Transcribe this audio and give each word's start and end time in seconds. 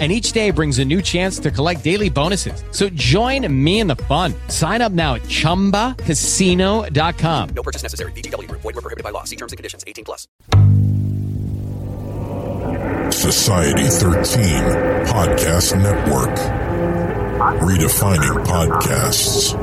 and 0.00 0.10
each 0.10 0.32
day 0.32 0.50
brings 0.50 0.80
a 0.80 0.84
new 0.84 1.00
chance 1.00 1.38
to 1.38 1.52
collect 1.52 1.84
daily 1.84 2.10
bonuses. 2.10 2.64
So 2.72 2.88
join 2.88 3.46
me 3.64 3.78
in 3.78 3.86
the 3.86 3.94
fun. 3.96 4.34
Sign 4.48 4.82
up 4.82 4.90
now 4.90 5.14
at 5.14 5.22
ChumbaCasino.com. 5.22 7.48
No 7.54 7.62
purchase 7.62 7.84
necessary. 7.84 8.10
VGW. 8.12 8.50
Void 8.50 8.64
were 8.64 8.72
prohibited 8.72 9.04
by 9.04 9.10
law. 9.10 9.22
See 9.22 9.36
terms 9.36 9.52
and 9.52 9.56
conditions. 9.56 9.84
18 9.86 10.04
plus. 10.04 10.26
Society 13.14 13.86
13 13.88 14.64
Podcast 15.06 15.76
Network. 15.80 16.34
Redefining 17.62 18.44
podcasts. 18.44 19.54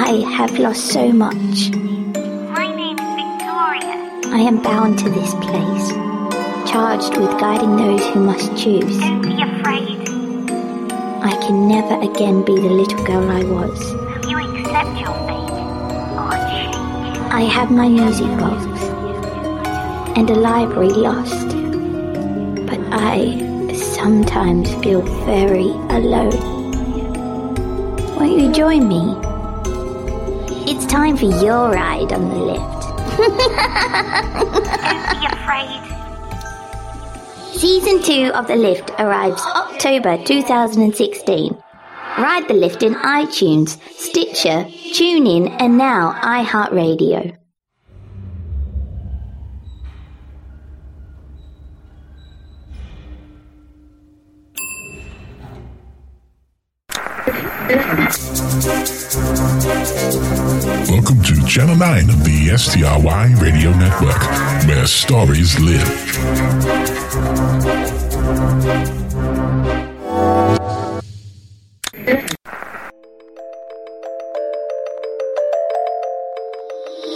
I 0.00 0.20
have 0.36 0.56
lost 0.60 0.92
so 0.92 1.12
much. 1.12 1.70
My 1.74 2.72
name's 2.72 3.00
Victoria. 3.18 3.96
I 4.32 4.40
am 4.46 4.62
bound 4.62 4.96
to 5.00 5.10
this 5.10 5.34
place, 5.34 5.88
charged 6.70 7.16
with 7.18 7.38
guiding 7.40 7.76
those 7.76 8.06
who 8.06 8.20
must 8.20 8.56
choose. 8.56 8.96
Don't 8.96 9.22
be 9.22 9.42
afraid. 9.42 10.08
I 11.20 11.36
can 11.44 11.68
never 11.68 12.00
again 12.00 12.44
be 12.44 12.54
the 12.54 12.70
little 12.80 13.04
girl 13.04 13.28
I 13.28 13.42
was. 13.42 13.92
Will 13.92 14.30
you 14.30 14.38
accept 14.38 15.00
your 15.00 15.12
fate 15.26 15.52
or 16.16 16.30
change? 16.46 17.18
I 17.34 17.42
have 17.52 17.70
my 17.72 17.88
music 17.88 18.30
box 18.38 18.64
and 20.16 20.30
a 20.30 20.34
library 20.36 20.90
lost, 20.90 21.48
but 22.68 22.78
I 22.92 23.74
sometimes 23.74 24.72
feel 24.76 25.02
very 25.26 25.72
alone. 25.90 26.38
Won't 28.14 28.40
you 28.40 28.52
join 28.52 28.88
me? 28.88 29.27
Time 30.98 31.16
for 31.16 31.26
your 31.26 31.70
ride 31.70 32.12
on 32.12 32.28
the 32.28 32.34
lift. 32.34 32.82
Don't 33.18 33.36
be 35.14 35.26
afraid. 35.30 35.80
Season 37.54 38.02
2 38.02 38.32
of 38.34 38.48
The 38.48 38.56
Lift 38.56 38.90
arrives 38.98 39.40
October 39.42 40.18
2016. 40.24 41.56
Ride 42.18 42.48
the 42.48 42.54
lift 42.54 42.82
in 42.82 42.94
iTunes, 42.94 43.78
Stitcher, 43.92 44.64
TuneIn, 44.64 45.56
and 45.60 45.78
now 45.78 46.18
iHeartRadio. 46.20 47.38
Welcome 59.08 59.24
to 61.22 61.46
Channel 61.46 61.76
9 61.76 62.10
of 62.10 62.24
the 62.24 62.54
STRY 62.58 63.34
Radio 63.40 63.70
Network, 63.70 64.20
where 64.68 64.86
stories 64.86 65.58
live. 65.58 65.88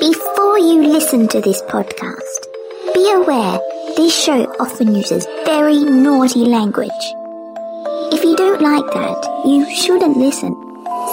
Before 0.01 0.59
you 0.59 0.85
listen 0.85 1.29
to 1.29 1.43
this 1.43 1.61
podcast, 1.61 2.47
be 2.95 3.13
aware 3.13 3.61
this 3.97 4.19
show 4.19 4.47
often 4.59 4.95
uses 4.95 5.27
very 5.45 5.85
naughty 5.85 6.47
language. 6.47 6.89
If 8.15 8.25
you 8.25 8.35
don't 8.35 8.63
like 8.63 8.91
that, 8.95 9.43
you 9.45 9.69
shouldn't 9.75 10.17
listen. 10.17 10.62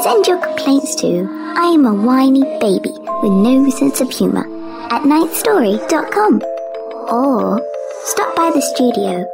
Send 0.01 0.27
your 0.27 0.37
complaints 0.39 0.95
to 0.95 1.27
I 1.57 1.65
am 1.73 1.85
a 1.85 1.93
whiny 1.93 2.41
baby 2.59 2.93
with 3.21 3.33
no 3.33 3.69
sense 3.69 3.99
of 3.99 4.09
humor 4.09 4.45
at 4.89 5.03
ninthstory.com 5.03 6.41
or 7.11 7.61
stop 8.05 8.35
by 8.35 8.49
the 8.51 8.61
studio. 8.61 9.29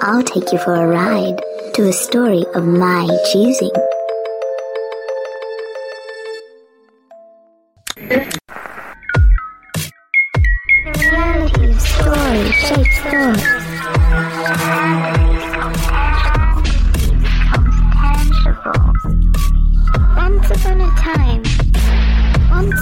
I'll 0.00 0.22
take 0.22 0.52
you 0.52 0.58
for 0.58 0.74
a 0.74 0.86
ride 0.86 1.42
to 1.74 1.88
a 1.88 1.92
story 1.92 2.44
of 2.54 2.66
my 2.66 3.06
choosing. 3.30 3.70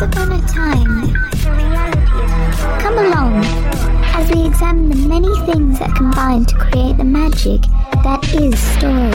Once 0.00 0.14
upon 0.14 0.32
a 0.32 0.40
time, 0.46 1.12
The 1.42 1.50
reality 1.50 2.22
is 2.50 2.82
come 2.82 2.98
along 2.98 3.44
as 4.14 4.30
we 4.30 4.46
examine 4.46 4.90
the 4.90 5.08
many 5.08 5.28
things 5.50 5.78
that 5.80 5.94
combine 5.96 6.44
to 6.46 6.54
create 6.56 6.96
the 6.98 7.04
magic 7.04 7.62
that 8.04 8.22
is 8.34 8.58
story. 8.58 9.10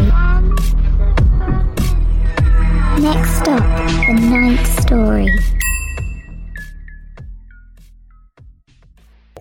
Next 3.02 3.30
stop, 3.38 3.64
the 4.08 4.14
ninth 4.30 4.82
story. 4.82 5.28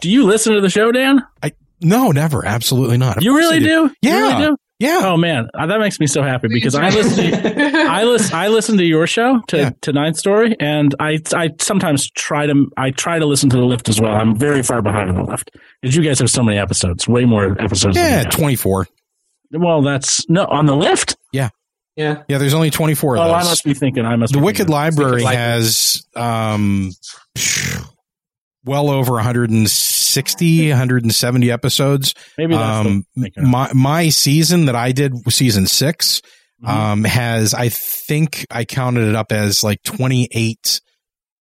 Do 0.01 0.11
you 0.11 0.25
listen 0.25 0.55
to 0.55 0.61
the 0.61 0.71
show, 0.71 0.93
Dan? 0.93 1.23
I 1.43 1.53
no, 1.81 2.13
never, 2.13 2.47
absolutely 2.47 2.99
not. 2.99 3.17
Of 3.17 3.23
You 3.25 3.37
really 3.37 3.57
I 3.57 3.61
do? 3.61 3.67
You 3.67 3.91
Yeah, 4.03 4.19
really 4.21 4.45
do? 4.47 4.57
Yeah. 4.83 5.01
Oh 5.03 5.17
man, 5.17 5.49
uh, 5.55 5.67
that 5.67 5.79
makes 5.81 6.01
me 6.01 6.07
so 6.07 6.23
happy 6.23 6.49
because 6.49 6.75
I 6.75 6.89
listen. 6.91 7.31
To, 7.31 7.73
I 7.89 8.05
listen. 8.05 8.35
I 8.35 8.49
listen 8.49 8.77
to 8.79 8.85
your 8.85 9.07
show 9.07 9.41
to 9.49 9.57
Yeah. 9.57 9.71
to 9.83 9.93
Ninth 9.93 10.17
Story, 10.17 10.57
and 10.59 10.95
I 10.99 11.21
I 11.35 11.51
sometimes 11.61 12.11
try 12.11 12.47
to 12.47 12.67
I 12.77 12.91
try 12.91 13.19
to 13.19 13.27
listen 13.27 13.49
to 13.51 13.57
the 13.57 13.65
lift 13.65 13.89
as 13.89 14.01
well. 14.01 14.13
I'm 14.15 14.37
very 14.37 14.63
far 14.63 14.83
behind 14.83 15.11
on 15.11 15.17
the 15.17 15.23
lift 15.23 15.51
because 15.81 15.95
you 15.97 16.03
guys 16.03 16.19
have 16.19 16.31
so 16.31 16.43
many 16.43 16.59
episodes, 16.59 17.07
way 17.07 17.25
more 17.25 17.57
episodes. 17.63 17.97
yeah, 17.97 18.25
we 18.25 18.31
twenty 18.31 18.57
four. 18.57 18.87
Well, 19.53 19.83
that's 19.83 20.29
no 20.29 20.45
on 20.47 20.67
the 20.67 20.75
lift. 20.77 21.17
Yeah, 21.33 21.51
Yeah. 21.97 22.23
yeah. 22.29 22.39
There's 22.39 22.55
only 22.55 22.71
twenty 22.71 22.95
four 22.95 23.17
of 23.17 23.21
Oh, 23.23 23.25
those. 23.27 23.35
I 23.35 23.49
must 23.49 23.65
be 23.65 23.75
thinking. 23.75 24.05
I 24.05 24.17
must. 24.17 24.33
the 24.33 24.39
be 24.41 24.45
Wicked 24.45 24.59
thinking. 24.67 24.73
Library 24.75 25.23
Library. 25.23 25.37
has 25.37 26.07
um, 26.17 26.91
well 28.65 28.91
over 28.91 29.13
160, 29.15 30.69
170 30.71 31.51
episodes. 31.51 32.15
Maybe 32.39 32.55
that's 32.55 32.87
Um, 32.87 33.05
my 33.37 33.71
my 33.75 34.09
season 34.09 34.67
that 34.67 34.77
I 34.77 34.93
did, 34.93 35.13
season 35.33 35.67
6 35.67 36.21
Mhm. 36.65 36.69
um, 36.69 37.05
has 37.05 37.55
I 37.55 37.69
think 37.71 38.47
I 38.51 38.65
counted 38.65 39.09
it 39.09 39.17
up 39.17 39.33
as 39.33 39.65
like 39.65 39.83
twenty 39.83 40.29
eight 40.33 40.81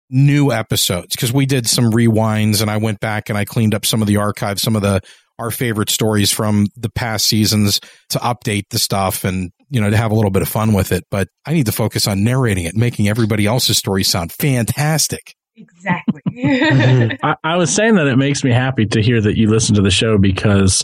new 0.10 0.52
episodes 0.52 1.16
because 1.16 1.32
we 1.34 1.46
did 1.46 1.68
some 1.68 1.92
rewinds 1.92 2.62
and 2.62 2.70
I 2.72 2.78
went 2.78 3.00
back 3.00 3.30
and 3.30 3.38
I 3.38 3.46
cleaned 3.46 3.74
up 3.76 3.86
some 3.86 4.02
of 4.02 4.08
the 4.08 4.18
archives, 4.18 4.62
some 4.62 4.76
of 4.76 4.82
the 4.82 5.02
our 5.38 5.52
favorite 5.52 5.90
stories 5.90 6.32
from 6.32 6.68
the 6.78 6.90
past 6.90 7.26
seasons 7.26 7.80
to 8.10 8.18
update 8.20 8.64
the 8.70 8.80
stuff 8.80 9.24
and 9.26 9.52
you 9.70 9.82
know 9.82 9.90
to 9.90 9.98
have 9.98 10.12
a 10.12 10.16
little 10.16 10.32
bit 10.32 10.42
of 10.42 10.48
fun 10.50 10.74
with 10.74 10.92
it. 10.92 11.04
But 11.12 11.28
I 11.46 11.54
need 11.54 11.66
to 11.68 11.72
focus 11.72 12.08
on 12.08 12.24
narrating 12.24 12.66
it, 12.66 12.76
making 12.76 13.08
everybody 13.08 13.46
else's 13.46 13.78
story 13.78 14.04
sound 14.04 14.32
fantastic. 14.32 15.36
Exactly. 15.58 16.22
I, 17.24 17.36
I 17.44 17.56
was 17.58 17.74
saying 17.74 17.96
that 17.96 18.08
it 18.08 18.18
makes 18.18 18.44
me 18.44 18.52
happy 18.52 18.86
to 18.88 19.02
hear 19.02 19.22
that 19.22 19.38
you 19.38 19.50
listen 19.50 19.76
to 19.76 19.82
the 19.82 19.92
show 19.92 20.18
because 20.18 20.84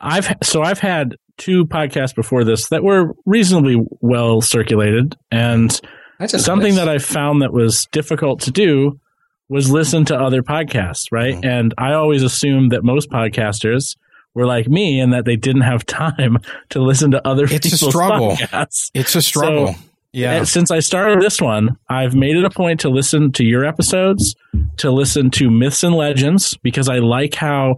I've 0.00 0.32
so 0.42 0.62
I've 0.62 0.78
had 0.78 1.16
two 1.38 1.64
podcasts 1.66 2.14
before 2.14 2.44
this 2.44 2.68
that 2.68 2.82
were 2.84 3.14
reasonably 3.26 3.84
well 4.00 4.40
circulated, 4.40 5.16
and 5.30 5.72
something 6.26 6.74
nice. 6.74 6.76
that 6.76 6.88
I 6.88 6.98
found 6.98 7.42
that 7.42 7.52
was 7.52 7.86
difficult 7.90 8.40
to 8.42 8.50
do 8.50 9.00
was 9.48 9.70
listen 9.70 10.04
to 10.06 10.16
other 10.16 10.42
podcasts, 10.42 11.06
right? 11.10 11.34
Mhm. 11.34 11.44
And 11.44 11.74
I 11.76 11.92
always 11.94 12.22
assumed 12.22 12.72
that 12.72 12.82
most 12.84 13.10
podcasters 13.10 13.96
were 14.34 14.46
like 14.46 14.68
me 14.68 15.00
and 15.00 15.12
that 15.12 15.24
they 15.24 15.36
didn't 15.36 15.62
have 15.62 15.84
time 15.86 16.38
to 16.70 16.80
listen 16.80 17.10
to 17.12 17.26
other 17.26 17.44
It's 17.44 17.54
a 17.54 17.60
people's 17.60 17.90
struggle. 17.90 18.30
podcasts. 18.36 18.90
It's 18.94 19.14
a 19.14 19.22
struggle. 19.22 19.68
So- 19.74 19.78
yeah. 20.14 20.32
And 20.32 20.48
since 20.48 20.70
I 20.70 20.80
started 20.80 21.20
this 21.20 21.40
one, 21.40 21.76
I've 21.88 22.14
made 22.14 22.36
it 22.36 22.44
a 22.44 22.50
point 22.50 22.80
to 22.80 22.88
listen 22.88 23.32
to 23.32 23.44
your 23.44 23.64
episodes, 23.64 24.34
to 24.78 24.90
listen 24.90 25.30
to 25.32 25.50
Myths 25.50 25.82
and 25.82 25.94
Legends, 25.94 26.56
because 26.62 26.88
I 26.88 26.98
like 26.98 27.34
how 27.34 27.76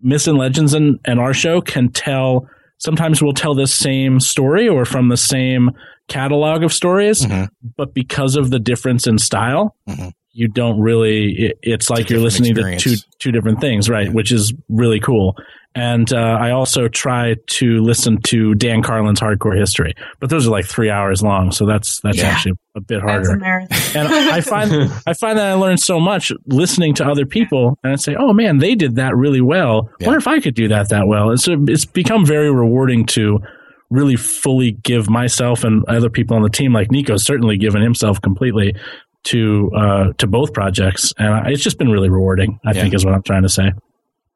Myths 0.00 0.26
and 0.26 0.36
Legends 0.38 0.74
and, 0.74 0.98
and 1.04 1.18
our 1.20 1.32
show 1.34 1.60
can 1.60 1.90
tell. 1.90 2.48
Sometimes 2.78 3.22
we'll 3.22 3.32
tell 3.32 3.54
the 3.54 3.66
same 3.66 4.20
story 4.20 4.68
or 4.68 4.84
from 4.84 5.08
the 5.08 5.16
same 5.16 5.70
catalog 6.08 6.62
of 6.62 6.72
stories, 6.72 7.24
Mhm. 7.26 7.48
but 7.76 7.94
because 7.94 8.36
of 8.36 8.50
the 8.50 8.58
difference 8.58 9.06
in 9.06 9.18
style, 9.18 9.74
Mhm. 9.88 10.12
you 10.32 10.48
don't 10.48 10.80
really. 10.80 11.32
It, 11.32 11.58
it's 11.62 11.90
like 11.90 12.08
you're 12.10 12.20
different 12.20 12.54
listening 12.54 12.54
to 12.54 12.76
two 12.78 12.96
two 13.18 13.32
different 13.32 13.60
things, 13.60 13.88
right? 13.90 14.12
Which 14.12 14.30
is 14.32 14.52
really 14.68 15.00
cool. 15.00 15.36
And 15.74 16.12
uh, 16.12 16.16
I 16.40 16.50
also 16.50 16.88
try 16.88 17.36
to 17.46 17.80
listen 17.82 18.20
to 18.22 18.54
Dan 18.56 18.82
Carlin's 18.82 19.20
Hardcore 19.20 19.56
History, 19.56 19.94
but 20.18 20.28
those 20.28 20.46
are 20.46 20.50
like 20.50 20.64
three 20.64 20.90
hours 20.90 21.22
long, 21.22 21.52
so 21.52 21.66
that's 21.66 22.00
that's 22.00 22.18
Yeah. 22.18 22.28
actually 22.30 22.54
a 22.74 22.80
bit 22.80 23.00
harder. 23.00 23.32
a 23.36 23.68
and 23.94 24.08
I 24.08 24.40
find 24.40 24.72
I 25.06 25.12
find 25.12 25.38
that 25.38 25.46
I 25.50 25.54
learn 25.54 25.76
so 25.76 26.00
much 26.00 26.32
listening 26.46 26.94
to 26.94 27.06
other 27.06 27.26
people, 27.26 27.78
and 27.84 27.92
I 27.92 27.96
say, 27.96 28.16
"Oh 28.18 28.32
man, 28.32 28.58
they 28.58 28.74
did 28.74 28.96
that 28.96 29.14
really 29.14 29.40
well. 29.42 29.88
Yeah. 30.00 30.06
Wonder 30.08 30.18
if 30.18 30.26
I 30.26 30.40
could 30.40 30.54
do 30.54 30.66
that 30.68 30.88
that 30.88 31.06
well." 31.06 31.30
It's 31.30 31.46
it's 31.48 31.84
become 31.84 32.26
very 32.26 32.50
rewarding 32.52 33.06
to 33.06 33.38
really 33.90 34.16
fully 34.16 34.72
give 34.72 35.08
myself 35.08 35.64
and 35.64 35.84
other 35.86 36.10
people 36.10 36.34
on 36.36 36.42
the 36.42 36.50
team, 36.50 36.72
like 36.72 36.90
Nico's 36.90 37.24
certainly 37.24 37.56
given 37.56 37.82
himself 37.82 38.20
completely 38.20 38.74
to 39.24 39.70
uh, 39.76 40.12
to 40.18 40.26
both 40.26 40.52
projects, 40.54 41.12
and 41.18 41.46
it's 41.48 41.62
just 41.62 41.78
been 41.78 41.90
really 41.90 42.08
rewarding. 42.10 42.58
I 42.64 42.72
Yeah. 42.72 42.82
think 42.82 42.94
is 42.94 43.04
what 43.04 43.14
I'm 43.14 43.22
trying 43.22 43.42
to 43.42 43.48
say. 43.48 43.70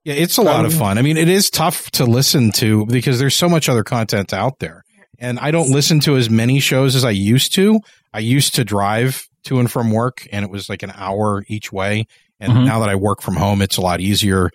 Yeah, 0.05 0.15
it's 0.15 0.37
a 0.39 0.43
lot 0.43 0.65
of 0.65 0.75
fun. 0.75 0.99
I 0.99 1.03
mean, 1.03 1.17
it 1.17 1.29
is 1.29 1.49
tough 1.49 1.91
to 1.93 2.05
listen 2.05 2.51
to 2.53 2.87
because 2.87 3.19
there's 3.21 3.37
so 3.37 3.49
much 3.49 3.69
other 3.69 3.85
content 3.85 4.33
out 4.33 4.59
there. 4.59 4.83
And 5.19 5.39
I 5.39 5.53
don't 5.53 5.71
listen 5.71 6.01
to 6.01 6.17
as 6.17 6.29
many 6.29 6.59
shows 6.59 6.97
as 6.97 7.05
I 7.05 7.11
used 7.11 7.55
to. 7.55 7.79
I 8.13 8.19
used 8.19 8.57
to 8.57 8.65
drive 8.65 9.23
to 9.45 9.61
and 9.61 9.71
from 9.71 9.93
work 9.93 10.27
and 10.33 10.45
it 10.45 10.51
was 10.51 10.69
like 10.69 10.83
an 10.83 10.93
hour 10.97 11.45
each 11.47 11.73
way. 11.73 12.07
And 12.41 12.53
Mhm. 12.53 12.65
now 12.67 12.81
that 12.81 12.89
I 12.89 12.97
work 12.97 13.23
from 13.23 13.37
home, 13.37 13.63
it's 13.63 13.77
a 13.77 13.81
lot 13.81 14.01
easier. 14.01 14.51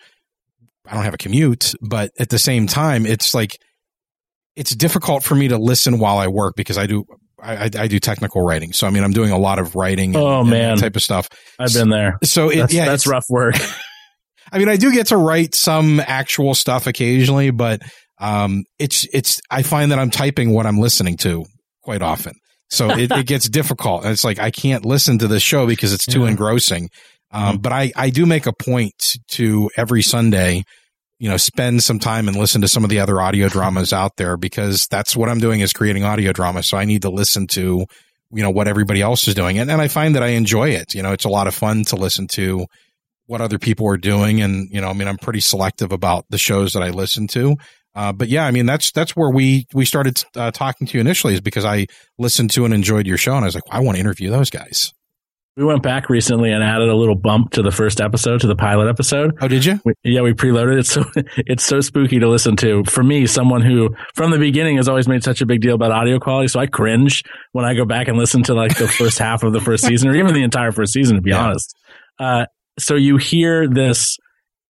I 0.86 0.94
don't 0.94 1.04
have 1.06 1.14
a 1.14 1.18
commute, 1.18 1.74
but 1.82 2.12
at 2.20 2.28
the 2.30 2.40
same 2.40 2.68
time, 2.68 3.06
it's 3.06 3.34
like 3.34 3.58
it's 4.58 4.76
difficult 4.76 5.24
for 5.24 5.36
me 5.36 5.48
to 5.50 5.58
listen 5.58 6.00
while 6.00 6.18
I 6.18 6.28
work 6.28 6.56
because 6.58 6.78
I 6.78 6.88
do 6.88 7.06
I, 7.42 7.66
I, 7.78 7.88
do 7.88 8.00
technical 8.00 8.42
writing. 8.42 8.74
So 8.74 8.88
I 8.88 8.90
mean, 8.90 9.04
I'm 9.04 9.12
doing 9.12 9.30
a 9.30 9.38
lot 9.38 9.60
of 9.60 9.76
writing. 9.76 10.16
And, 10.16 10.24
Oh, 10.24 10.44
man. 10.44 10.78
type 10.78 10.96
of 10.96 11.04
stuff. 11.04 11.30
I've 11.60 11.72
been 11.72 11.90
there. 11.90 12.18
So 12.24 12.50
it, 12.50 12.58
That's, 12.58 12.74
yeah, 12.74 12.86
that's 12.86 13.06
rough 13.06 13.26
work. 13.30 13.56
I 14.52 14.60
mean, 14.60 14.70
I 14.70 14.78
do 14.78 14.92
get 14.92 15.08
to 15.08 15.18
write 15.18 15.56
some 15.56 16.00
actual 16.00 16.56
stuff 16.56 16.88
occasionally, 16.88 17.52
but 17.52 17.82
um, 18.20 18.64
it's 18.80 19.08
it's. 19.14 19.40
I 19.52 19.62
find 19.64 19.92
that 19.92 20.00
I'm 20.00 20.10
typing 20.10 20.54
what 20.54 20.66
I'm 20.66 20.78
listening 20.80 21.18
to 21.18 21.46
quite 21.84 22.02
often, 22.02 22.34
so 22.70 22.90
it, 22.98 23.12
it 23.12 23.28
gets 23.28 23.48
difficult. 23.50 24.04
And 24.04 24.12
it's 24.12 24.24
like 24.24 24.40
I 24.40 24.52
can't 24.52 24.86
listen 24.86 25.20
to 25.20 25.28
this 25.28 25.44
show 25.44 25.68
because 25.68 25.94
it's 25.94 26.06
too 26.06 26.22
Yeah. 26.24 26.30
engrossing. 26.30 26.90
Um, 27.32 27.58
But 27.58 27.74
I 27.74 27.92
I 27.96 28.10
do 28.10 28.26
make 28.26 28.46
a 28.46 28.54
point 28.54 29.18
to 29.32 29.70
every 29.78 30.02
Sunday, 30.02 30.64
you 31.20 31.30
know, 31.30 31.38
spend 31.38 31.84
some 31.84 32.00
time 32.00 32.28
and 32.28 32.38
listen 32.38 32.62
to 32.62 32.68
some 32.68 32.84
of 32.84 32.90
the 32.90 33.00
other 33.00 33.20
audio 33.22 33.50
dramas 33.50 33.92
out 33.94 34.16
there 34.18 34.38
because 34.38 34.88
that's 34.88 35.16
what 35.16 35.30
I'm 35.30 35.40
doing 35.40 35.60
is 35.62 35.74
creating 35.74 36.04
audio 36.06 36.32
drama. 36.32 36.64
So 36.64 36.78
I 36.78 36.86
need 36.86 37.02
to 37.04 37.10
listen 37.10 37.46
to 37.48 37.86
you 38.32 38.44
know 38.44 38.50
what 38.50 38.68
everybody 38.68 39.02
else 39.02 39.28
is 39.28 39.36
doing, 39.36 39.58
and 39.60 39.70
and 39.70 39.82
I 39.82 39.88
find 39.90 40.16
that 40.16 40.24
I 40.24 40.30
enjoy 40.30 40.70
it. 40.70 40.96
You 40.96 41.04
know, 41.04 41.12
it's 41.14 41.26
a 41.26 41.30
lot 41.30 41.48
of 41.48 41.54
fun 41.56 41.84
to 41.86 41.96
listen 41.96 42.28
to 42.30 42.66
what 43.28 43.40
other 43.42 43.60
people 43.60 43.88
are 43.88 43.98
doing 43.98 44.42
and 44.42 44.68
you 44.72 44.82
know 44.82 44.88
i 44.90 44.94
mean 44.94 45.08
i'm 45.08 45.18
pretty 45.18 45.40
selective 45.40 45.92
about 45.92 46.26
the 46.30 46.38
shows 46.38 46.74
that 46.74 46.82
i 46.84 46.90
listen 46.90 47.28
to 47.28 47.56
uh, 47.96 48.12
but 48.12 48.28
yeah 48.30 48.46
i 48.46 48.52
mean 48.52 48.66
that's 48.66 48.92
that's 48.92 49.16
where 49.16 49.30
we 49.30 49.66
we 49.74 49.86
started 49.86 50.24
uh, 50.36 50.52
talking 50.52 50.88
to 50.88 50.98
you 50.98 51.02
initially 51.02 51.34
is 51.34 51.42
because 51.42 51.66
i 51.66 51.86
listened 52.18 52.50
to 52.52 52.66
and 52.66 52.74
enjoyed 52.74 53.06
your 53.08 53.18
show 53.18 53.36
and 53.36 53.44
i 53.44 53.48
was 53.48 53.56
like 53.56 53.64
i 53.72 53.80
want 53.80 53.96
to 53.96 54.00
interview 54.02 54.30
those 54.30 54.50
guys 54.50 54.94
We 55.58 55.66
went 55.66 55.82
back 55.82 56.08
recently 56.10 56.52
and 56.52 56.64
added 56.64 56.88
a 56.88 56.96
little 56.96 57.16
bump 57.16 57.50
to 57.54 57.64
the 57.64 57.72
first 57.72 58.00
episode, 58.00 58.42
to 58.42 58.48
the 58.48 58.56
pilot 58.56 58.88
episode. 58.88 59.32
oh 59.42 59.48
did 59.48 59.66
you 59.66 59.80
We, 59.84 59.94
yeah, 60.04 60.22
we 60.22 60.34
preloaded 60.34 60.78
it, 60.82 60.86
so 60.86 61.04
it's 61.38 61.66
so 61.66 61.82
spooky 61.82 62.20
to 62.20 62.30
listen 62.30 62.56
to. 62.58 62.84
For 62.86 63.04
me, 63.04 63.26
someone 63.26 63.62
who 63.64 63.90
from 64.14 64.30
the 64.30 64.38
beginning 64.38 64.78
has 64.78 64.88
always 64.88 65.08
made 65.08 65.24
such 65.24 65.42
a 65.42 65.48
big 65.48 65.62
deal 65.62 65.74
about 65.74 65.92
audio 65.92 66.20
quality, 66.20 66.48
so 66.48 66.60
I 66.60 66.68
cringe 66.68 67.24
when 67.54 67.66
I 67.66 67.74
go 67.74 67.86
back 67.86 68.08
and 68.08 68.20
listen 68.20 68.44
to 68.44 68.54
like 68.54 68.78
the 68.78 68.88
first 68.88 69.18
half 69.28 69.42
of 69.42 69.52
the 69.52 69.60
first 69.60 69.84
season, 69.84 70.10
or 70.10 70.16
even 70.16 70.36
the 70.36 70.44
entire 70.44 70.72
first 70.72 70.94
season, 70.94 71.16
to 71.16 71.22
be 71.24 71.32
Yeah. 71.32 71.42
honest. 71.48 71.74
Uh, 72.20 72.46
so 72.80 72.96
you 72.96 73.18
hear 73.18 73.68
this 73.68 74.18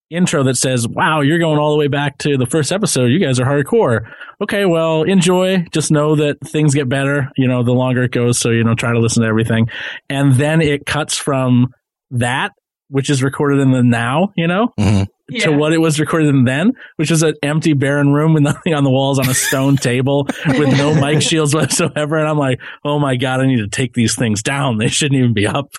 intro 0.10 0.44
that 0.44 0.56
says, 0.56 0.88
"Wow, 0.88 1.22
you're 1.22 1.40
going 1.40 1.60
all 1.60 1.72
the 1.72 1.78
way 1.78 1.88
back 1.88 2.18
to 2.20 2.38
the 2.38 2.46
first 2.46 2.72
episode. 2.72 3.08
You 3.08 3.20
guys 3.20 3.40
are 3.40 3.46
hardcore." 3.46 4.10
Okay, 4.42 4.66
well, 4.66 5.04
enjoy. 5.04 5.66
Just 5.72 5.92
know 5.92 6.16
that 6.16 6.38
things 6.46 6.74
get 6.74 6.88
better. 6.88 7.30
You 7.38 7.48
know, 7.48 7.64
the 7.64 7.74
longer 7.74 8.04
it 8.04 8.12
goes, 8.12 8.40
so 8.40 8.50
you 8.50 8.64
know, 8.64 8.76
try 8.76 8.94
to 8.94 9.00
listen 9.00 9.24
to 9.24 9.30
everything, 9.30 9.68
and 10.10 10.34
then 10.36 10.62
it 10.62 10.86
cuts 10.86 11.18
from 11.18 11.74
that, 12.12 12.54
which 12.90 13.10
is 13.10 13.22
recorded 13.24 13.60
in 13.60 13.72
the 13.72 13.84
now. 13.84 14.32
You 14.38 14.48
know, 14.48 14.70
mm-hmm. 14.80 15.04
to 15.04 15.50
Yeah. 15.52 15.58
what 15.58 15.74
it 15.74 15.80
was 15.80 16.00
recorded 16.00 16.30
in 16.30 16.46
then, 16.46 16.72
which 16.96 17.12
is 17.12 17.22
an 17.24 17.34
empty, 17.44 17.74
barren 17.74 18.14
room 18.14 18.34
with 18.34 18.44
nothing 18.44 18.74
on 18.74 18.86
the 18.86 18.92
walls 18.92 19.20
on 19.20 19.28
a 19.28 19.34
stone 19.34 19.76
table 19.90 20.28
with 20.48 20.78
no 20.78 20.96
mic 20.96 21.22
shields 21.22 21.54
whatsoever. 21.54 22.16
And 22.18 22.30
I'm 22.30 22.38
like, 22.38 22.62
oh 22.86 22.98
my 23.00 23.18
god, 23.18 23.42
I 23.42 23.48
need 23.48 23.58
to 23.58 23.68
take 23.68 23.94
these 23.94 24.16
things 24.16 24.42
down. 24.42 24.78
They 24.78 24.88
shouldn't 24.88 25.20
even 25.20 25.34
be 25.34 25.48
up. 25.48 25.74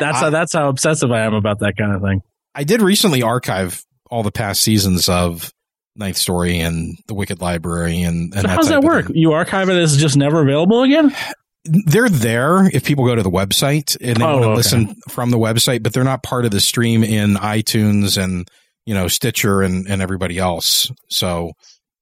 That's 0.00 0.18
how 0.18 0.30
that's 0.30 0.52
how 0.52 0.68
obsessive 0.68 1.10
I 1.12 1.20
am 1.22 1.34
about 1.34 1.60
that 1.60 1.76
kind 1.76 1.92
of 1.94 2.02
thing. 2.02 2.22
i 2.54 2.64
did 2.64 2.82
recently 2.82 3.22
archive 3.22 3.84
all 4.10 4.22
the 4.22 4.32
past 4.32 4.62
seasons 4.62 5.08
of 5.08 5.52
ninth 5.96 6.16
story 6.16 6.60
and 6.60 6.96
the 7.06 7.14
wicked 7.14 7.40
library 7.40 8.02
and, 8.02 8.32
and 8.34 8.34
So 8.34 8.42
that 8.42 8.48
how 8.50 8.56
does 8.56 8.68
that 8.68 8.82
work? 8.82 9.06
You 9.10 9.32
archive 9.32 9.68
it 9.68 9.76
as 9.76 9.96
just 9.96 10.16
never 10.16 10.40
available 10.42 10.82
again? 10.82 11.14
they're 11.64 12.08
there 12.08 12.66
if 12.74 12.84
people 12.84 13.06
go 13.06 13.14
to 13.14 13.22
the 13.22 13.30
website 13.30 13.96
and 14.00 14.16
they 14.16 14.24
Oh, 14.24 14.30
want 14.32 14.42
to 14.42 14.48
okay. 14.48 14.56
listen 14.56 14.94
from 15.08 15.30
the 15.30 15.38
website, 15.38 15.82
but 15.82 15.92
they're 15.92 16.02
not 16.02 16.22
part 16.24 16.44
of 16.44 16.50
the 16.50 16.60
stream 16.60 17.04
in 17.04 17.34
iTunes 17.34 18.20
and 18.22 18.48
you 18.84 18.94
know 18.94 19.06
Stitcher 19.06 19.62
and, 19.62 19.86
and 19.86 20.02
everybody 20.02 20.38
else. 20.38 20.90
So 21.08 21.52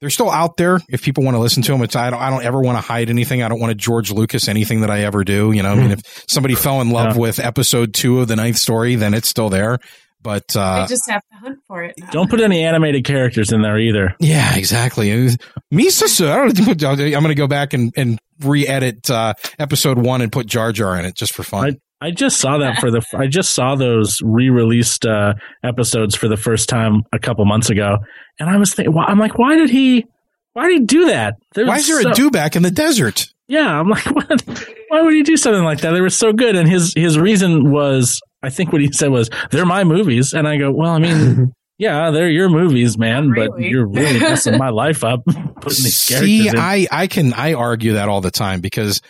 they're 0.01 0.11
still 0.11 0.31
out 0.31 0.57
there 0.57 0.81
if 0.89 1.03
people 1.03 1.25
want 1.25 1.35
to 1.35 1.39
listen 1.39 1.63
to 1.65 1.73
them. 1.73 1.83
It's 1.83 1.97
I 1.97 2.11
don't 2.11 2.21
I 2.21 2.31
don't 2.31 2.45
ever 2.45 2.61
want 2.61 2.77
to 2.79 2.83
hide 2.83 3.11
anything. 3.11 3.43
I 3.43 3.49
don't 3.49 3.61
want 3.61 3.71
to 3.71 3.75
George 3.75 4.11
Lucas 4.11 4.49
anything 4.49 4.81
that 4.81 4.91
I 4.91 5.01
ever 5.01 5.25
do. 5.25 5.53
You 5.53 5.63
know, 5.63 5.73
I 5.73 5.75
mean, 5.75 5.91
if 5.91 6.25
somebody 6.29 6.55
fell 6.55 6.81
in 6.81 6.91
love 6.91 7.17
Yeah. 7.17 7.21
with 7.21 7.39
episode 7.39 7.95
two 7.95 8.21
of 8.21 8.29
the 8.29 8.37
ninth 8.37 8.57
story, 8.57 8.95
then 8.97 9.15
it's 9.15 9.29
still 9.29 9.49
there. 9.51 9.79
But 10.23 10.55
I 10.55 10.81
uh, 10.83 10.87
just 10.87 11.09
have 11.09 11.23
to 11.33 11.37
hunt 11.39 11.61
for 11.67 11.83
it. 11.83 11.95
Now. 11.99 12.11
Don't 12.11 12.29
put 12.29 12.41
any 12.43 12.63
animated 12.63 13.05
characters 13.05 13.53
in 13.53 13.63
there 13.63 13.79
either. 13.79 14.15
yeah, 14.21 14.55
exactly. 14.55 15.11
It 15.11 15.23
was- 15.23 15.39
Misa, 15.73 16.09
sir. 16.09 16.43
I'm 16.45 16.53
going 16.53 17.29
to 17.29 17.35
go 17.35 17.47
back 17.47 17.73
and, 17.73 17.91
and 17.97 18.19
re-edit 18.41 19.09
uh, 19.11 19.33
episode 19.59 19.97
one 19.99 20.21
and 20.21 20.31
put 20.31 20.47
Jar 20.47 20.73
Jar 20.73 20.99
in 20.99 21.07
it 21.07 21.15
just 21.15 21.35
for 21.35 21.43
fun. 21.43 21.81
I 22.01 22.11
just 22.11 22.39
saw 22.41 22.59
that 22.59 22.79
for 22.79 22.91
the 22.91 23.03
I 23.15 23.27
just 23.27 23.51
saw 23.55 23.75
those 23.75 24.21
re-released 24.23 25.05
uh, 25.05 25.35
episodes 25.63 26.15
for 26.15 26.29
the 26.29 26.37
first 26.37 26.69
time 26.69 27.03
a 27.13 27.19
couple 27.19 27.45
months 27.45 27.69
ago, 27.71 27.99
and 28.39 28.49
I 28.49 28.57
was 28.57 28.73
thinking, 28.75 28.95
I'm 28.97 29.19
like, 29.19 29.39
why 29.39 29.57
did 29.57 29.71
he? 29.71 30.07
Why 30.55 30.69
did 30.69 30.81
he 30.81 30.85
do 30.87 31.07
that? 31.07 31.35
There 31.55 31.67
Why 31.67 31.77
is 31.77 31.87
there 31.87 32.01
a 32.01 32.03
so- 32.03 32.11
dewback 32.13 32.57
in 32.57 32.63
the 32.63 32.71
desert? 32.71 33.27
Yeah, 33.49 33.79
I'm 33.81 33.89
like, 33.89 34.05
what? 34.15 34.43
Why 34.89 35.03
would 35.03 35.13
he 35.13 35.23
do 35.23 35.37
something 35.37 35.63
like 35.65 35.81
that? 35.81 35.91
They 35.91 36.01
were 36.01 36.09
so 36.11 36.33
good, 36.33 36.57
and 36.57 36.69
his 36.69 36.95
his 36.95 37.19
reason 37.19 37.71
was, 37.71 38.21
I 38.43 38.51
think 38.51 38.73
what 38.73 38.81
he 38.81 38.91
said 38.93 39.11
was, 39.11 39.29
"They're 39.51 39.67
my 39.67 39.85
movies," 39.85 40.33
and 40.33 40.49
I 40.49 40.57
go, 40.57 40.73
well, 40.73 40.91
I 40.93 40.99
mean, 40.99 41.53
yeah, 41.79 42.11
they're 42.11 42.31
your 42.31 42.49
movies, 42.49 42.97
man, 42.97 43.29
Not 43.29 43.37
but 43.37 43.61
you're 43.61 43.87
really 43.89 44.21
messing 44.21 44.57
my 44.57 44.71
life 44.71 45.05
up 45.05 45.25
putting 45.27 45.85
these 45.85 46.07
characters 46.09 46.29
See, 46.29 46.49
in. 46.49 46.59
I, 46.59 46.87
I 46.91 47.07
can 47.09 47.33
I 47.35 47.55
argue 47.55 47.95
that 47.95 48.09
all 48.09 48.21
the 48.21 48.31
time 48.31 48.61
because 48.61 49.03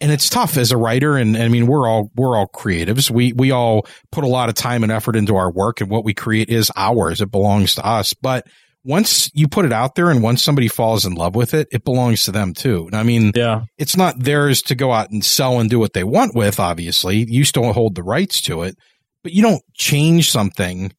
and 0.00 0.10
it's 0.10 0.28
tough 0.28 0.56
as 0.56 0.72
a 0.72 0.76
writer 0.76 1.16
and, 1.16 1.36
I 1.36 1.48
mean 1.48 1.66
we're 1.66 1.88
all 1.88 2.10
we're 2.14 2.36
all 2.36 2.48
creatives. 2.48 3.10
We 3.10 3.32
we 3.32 3.50
all 3.50 3.86
put 4.10 4.24
a 4.24 4.28
lot 4.28 4.48
of 4.48 4.54
time 4.54 4.82
and 4.82 4.92
effort 4.92 5.16
into 5.16 5.36
our 5.36 5.50
work 5.50 5.80
and 5.80 5.90
what 5.90 6.04
we 6.04 6.14
create 6.14 6.48
is 6.48 6.70
ours. 6.76 7.20
It 7.20 7.30
belongs 7.30 7.74
to 7.76 7.86
us. 7.86 8.14
But 8.14 8.46
once 8.84 9.30
you 9.34 9.46
put 9.46 9.64
it 9.66 9.72
out 9.72 9.94
there 9.94 10.10
and 10.10 10.22
once 10.22 10.42
somebody 10.42 10.68
falls 10.68 11.04
in 11.04 11.14
love 11.14 11.34
with 11.34 11.52
it, 11.52 11.68
it 11.70 11.84
belongs 11.84 12.24
to 12.24 12.32
them 12.32 12.54
too. 12.54 12.86
And 12.86 12.94
I 12.94 13.02
mean 13.02 13.32
yeah, 13.34 13.62
it's 13.78 13.96
not 13.96 14.18
theirs 14.18 14.62
to 14.62 14.74
go 14.74 14.92
out 14.92 15.10
and 15.10 15.24
sell 15.24 15.60
and 15.60 15.68
do 15.68 15.78
what 15.78 15.92
they 15.92 16.04
want 16.04 16.34
with, 16.34 16.58
obviously. 16.58 17.24
You 17.28 17.44
still 17.44 17.72
hold 17.72 17.94
the 17.94 18.02
rights 18.02 18.40
to 18.42 18.62
it, 18.62 18.76
but 19.22 19.32
you 19.32 19.42
don't 19.42 19.62
change 19.74 20.30
something 20.30 20.92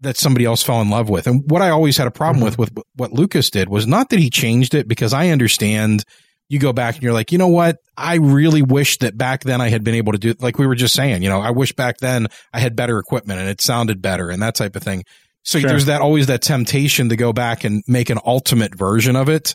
that 0.00 0.16
somebody 0.16 0.44
else 0.44 0.62
fell 0.62 0.80
in 0.80 0.90
love 0.90 1.08
with. 1.08 1.26
And 1.26 1.42
what 1.50 1.62
I 1.62 1.70
always 1.70 1.96
had 1.96 2.06
a 2.06 2.10
problem 2.10 2.38
mm-hmm. 2.44 2.60
with 2.60 2.74
with 2.74 2.84
what 2.94 3.12
Lucas 3.12 3.50
did 3.50 3.68
was 3.68 3.86
not 3.86 4.10
that 4.10 4.18
he 4.18 4.30
changed 4.30 4.74
it 4.74 4.88
because 4.88 5.12
I 5.12 5.28
understand 5.28 6.04
you 6.50 6.58
go 6.58 6.72
back 6.74 6.96
and 6.96 7.02
you're 7.02 7.12
like, 7.14 7.32
you 7.32 7.38
know 7.38 7.48
what? 7.48 7.78
I 7.96 8.16
really 8.16 8.60
wish 8.60 8.98
that 8.98 9.16
back 9.16 9.44
then 9.44 9.60
I 9.62 9.68
had 9.70 9.82
been 9.84 9.94
able 9.94 10.12
to 10.12 10.18
do 10.18 10.34
like 10.40 10.58
we 10.58 10.66
were 10.66 10.74
just 10.74 10.94
saying, 10.94 11.22
you 11.22 11.28
know, 11.30 11.40
I 11.40 11.50
wish 11.52 11.72
back 11.72 11.98
then 11.98 12.26
I 12.52 12.60
had 12.60 12.76
better 12.76 12.98
equipment 12.98 13.40
and 13.40 13.48
it 13.48 13.60
sounded 13.62 14.02
better 14.02 14.28
and 14.30 14.42
that 14.42 14.54
type 14.56 14.76
of 14.76 14.82
thing. 14.82 15.04
So 15.44 15.58
Sure. 15.58 15.70
there's 15.70 15.86
that 15.86 16.02
always 16.02 16.26
that 16.26 16.42
temptation 16.42 17.08
to 17.08 17.16
go 17.16 17.32
back 17.32 17.64
and 17.64 17.82
make 17.86 18.10
an 18.10 18.18
ultimate 18.26 18.74
version 18.74 19.16
of 19.16 19.28
it, 19.30 19.54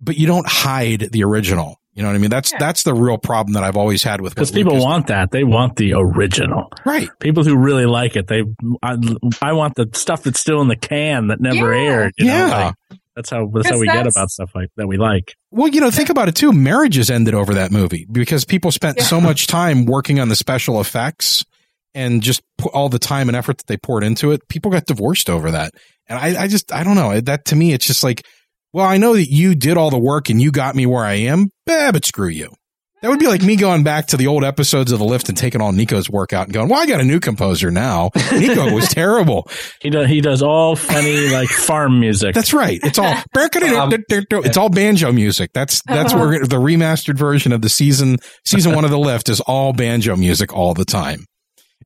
but 0.00 0.16
you 0.16 0.26
don't 0.28 0.46
hide 0.46 1.08
the 1.10 1.24
original. 1.24 1.76
You 1.94 2.02
know 2.04 2.10
what 2.10 2.14
I 2.14 2.18
mean? 2.18 2.30
That's 2.30 2.52
Yeah. 2.52 2.58
that's 2.60 2.82
the 2.84 2.94
real 2.94 3.18
problem 3.18 3.54
that 3.54 3.64
I've 3.64 3.76
always 3.76 4.02
had 4.04 4.20
with 4.20 4.34
because 4.34 4.52
people 4.52 4.74
Lucas 4.74 4.84
want 4.84 5.06
that. 5.08 5.30
They 5.32 5.42
want 5.42 5.74
the 5.76 5.94
original. 5.96 6.70
right. 6.84 7.08
People 7.18 7.42
who 7.44 7.56
really 7.56 7.86
like 7.86 8.14
it, 8.14 8.28
they. 8.28 8.44
I, 8.82 8.96
I 9.42 9.52
want 9.54 9.74
the 9.74 9.88
stuff 9.94 10.22
that's 10.22 10.38
still 10.38 10.60
in 10.60 10.68
the 10.68 10.76
can 10.76 11.28
that 11.28 11.40
never 11.40 11.74
Yeah. 11.74 11.80
aired. 11.90 12.14
You 12.18 12.26
know? 12.26 12.32
Yeah. 12.46 12.64
Like, 12.66 12.98
that's 13.20 13.30
how 13.30 13.46
that's 13.52 13.66
how 13.68 13.72
Because 13.72 13.80
we 13.80 13.86
get 13.86 14.06
about 14.06 14.30
stuff 14.30 14.50
like 14.54 14.68
that 14.76 14.86
we 14.86 14.96
like. 14.96 15.34
Well, 15.50 15.68
you 15.68 15.80
know, 15.80 15.90
think 15.90 16.08
about 16.08 16.28
it 16.28 16.34
too. 16.34 16.52
Marriages 16.52 17.10
ended 17.10 17.34
over 17.34 17.54
that 17.54 17.70
movie 17.70 18.06
because 18.10 18.44
people 18.44 18.70
spent 18.72 18.98
Yeah. 18.98 19.04
so 19.04 19.20
much 19.20 19.46
time 19.46 19.84
working 19.84 20.18
on 20.20 20.28
the 20.28 20.36
special 20.36 20.80
effects 20.80 21.44
and 21.94 22.22
just 22.22 22.40
put 22.56 22.72
all 22.72 22.88
the 22.88 22.98
time 22.98 23.28
and 23.28 23.36
effort 23.36 23.58
that 23.58 23.66
they 23.66 23.76
poured 23.76 24.04
into 24.04 24.32
it. 24.32 24.48
People 24.48 24.70
got 24.70 24.86
divorced 24.86 25.28
over 25.28 25.50
that. 25.50 25.72
And 26.08 26.18
I, 26.18 26.44
I 26.44 26.48
just, 26.48 26.72
I 26.72 26.82
don't 26.84 26.94
know. 26.96 27.20
That 27.20 27.44
to 27.46 27.56
me, 27.56 27.72
it's 27.72 27.86
just 27.86 28.02
like, 28.02 28.24
well, 28.72 28.86
I 28.86 28.96
know 28.98 29.14
that 29.14 29.30
you 29.30 29.54
did 29.54 29.76
all 29.76 29.90
the 29.90 29.98
work 29.98 30.28
and 30.30 30.40
you 30.40 30.50
got 30.52 30.74
me 30.76 30.86
where 30.86 31.04
I 31.04 31.14
am, 31.14 31.50
eh, 31.68 31.90
but 31.92 32.04
screw 32.04 32.28
you. 32.28 32.52
That 33.02 33.08
would 33.08 33.18
be 33.18 33.28
like 33.28 33.42
me 33.42 33.56
going 33.56 33.82
back 33.82 34.08
to 34.08 34.16
the 34.18 34.26
old 34.26 34.44
episodes 34.44 34.92
of 34.92 34.98
the 34.98 35.06
lift 35.06 35.28
and 35.30 35.38
taking 35.38 35.62
all 35.62 35.72
Nico's 35.72 36.10
workout 36.10 36.46
and 36.48 36.52
going, 36.52 36.68
"Well, 36.68 36.80
I 36.80 36.86
got 36.86 37.00
a 37.00 37.04
new 37.04 37.18
composer 37.18 37.70
now." 37.70 38.10
Nico 38.32 38.74
was 38.74 38.88
terrible. 38.90 39.48
He 39.80 39.88
does 39.88 40.08
he 40.08 40.20
does 40.20 40.42
all 40.42 40.76
funny 40.76 41.28
like 41.30 41.48
farm 41.68 41.98
music. 41.98 42.34
That's 42.34 42.52
right. 42.52 42.78
It's 42.82 42.98
all 42.98 43.14
Um, 43.80 43.90
it's 44.44 44.56
all 44.56 44.68
banjo 44.68 45.12
music. 45.12 45.50
That's 45.54 45.80
that's 45.86 46.12
where 46.14 46.44
the 46.44 46.56
remastered 46.56 47.16
version 47.16 47.52
of 47.52 47.62
the 47.62 47.70
season 47.70 48.18
season 48.44 48.74
one 48.74 48.84
of 48.84 48.90
the 48.90 48.98
lift 48.98 49.28
is 49.28 49.40
all 49.40 49.72
banjo 49.72 50.14
music 50.16 50.52
all 50.52 50.74
the 50.74 50.84
time, 50.84 51.24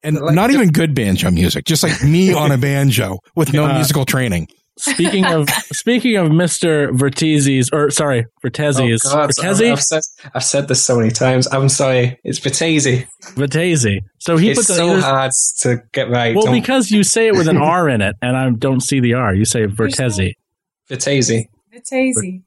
and 0.02 0.18
Like 0.18 0.34
not 0.34 0.50
even 0.50 0.70
good 0.70 0.94
banjo 0.94 1.30
music. 1.30 1.64
Just 1.64 1.82
like 1.84 2.02
me 2.02 2.32
on 2.32 2.50
a 2.50 2.58
banjo 2.58 3.18
with 3.36 3.52
no 3.52 3.66
Uh, 3.66 3.74
musical 3.74 4.04
training. 4.04 4.48
Speaking 4.76 5.24
of 5.24 5.48
speaking 5.72 6.16
of 6.16 6.32
Mister 6.32 6.88
Vertezes 6.88 7.72
or 7.72 7.90
sorry 7.90 8.26
Vertezes 8.44 9.00
Oh, 9.06 9.10
God, 9.12 9.30
Vertezi 9.30 9.70
I've 9.72 9.80
said, 9.80 10.02
I've 10.34 10.44
said 10.44 10.66
this 10.68 10.84
so 10.84 10.98
many 10.98 11.10
times. 11.10 11.46
I'm 11.52 11.68
sorry. 11.68 12.18
It's 12.24 12.40
Vitezi. 12.40 13.06
Vertezi. 13.34 14.00
So 14.18 14.36
he 14.36 14.50
It's 14.50 14.58
puts 14.58 14.74
so 14.76 15.00
hard 15.00 15.30
to 15.60 15.82
get 15.92 16.10
right. 16.10 16.34
Well, 16.34 16.46
Don't- 16.46 16.54
because 16.54 16.90
you 16.90 17.04
say 17.04 17.28
it 17.28 17.34
with 17.34 17.46
an 17.46 17.56
R 17.62 17.88
in 17.88 18.00
it, 18.02 18.16
and 18.20 18.36
I 18.36 18.50
don't 18.50 18.80
see 18.80 18.98
the 19.00 19.14
R. 19.14 19.32
You 19.34 19.44
say 19.44 19.66
Vertezi. 19.66 20.32
Vitezi. 20.90 21.48
Vitezi. 21.72 22.42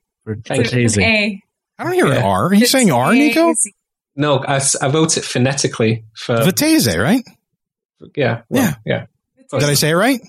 Thank 0.46 0.74
you. 0.74 0.84
With 0.84 0.98
an 0.98 1.04
A. 1.04 1.42
I 1.80 1.84
don't 1.84 1.94
hear 1.94 2.08
an 2.12 2.18
R. 2.24 2.48
Are 2.48 2.54
you 2.54 2.66
saying 2.66 2.92
R, 2.92 3.14
Nico? 3.14 3.54
No, 4.16 4.44
I, 4.46 4.60
I 4.82 4.90
wrote 4.90 5.16
it 5.16 5.24
phonetically 5.24 6.04
for 6.16 6.36
Viteze, 6.38 6.98
right? 7.02 7.24
yeah, 8.16 8.42
well, 8.50 8.76
yeah. 8.86 9.06
Did 9.52 9.64
I 9.64 9.74
say 9.76 9.92
it 9.92 9.94
right? 9.94 10.20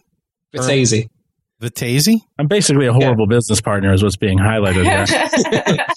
Vitezi. 1.61 2.15
Vitezi. 2.15 2.21
I'm 2.39 2.47
basically 2.47 2.87
a 2.87 2.93
horrible 2.93 3.27
business 3.27 3.61
partner, 3.61 3.93
is 3.93 4.03
what's 4.03 4.17
being 4.17 4.39
highlighted 4.39 4.85
there. 4.85 5.87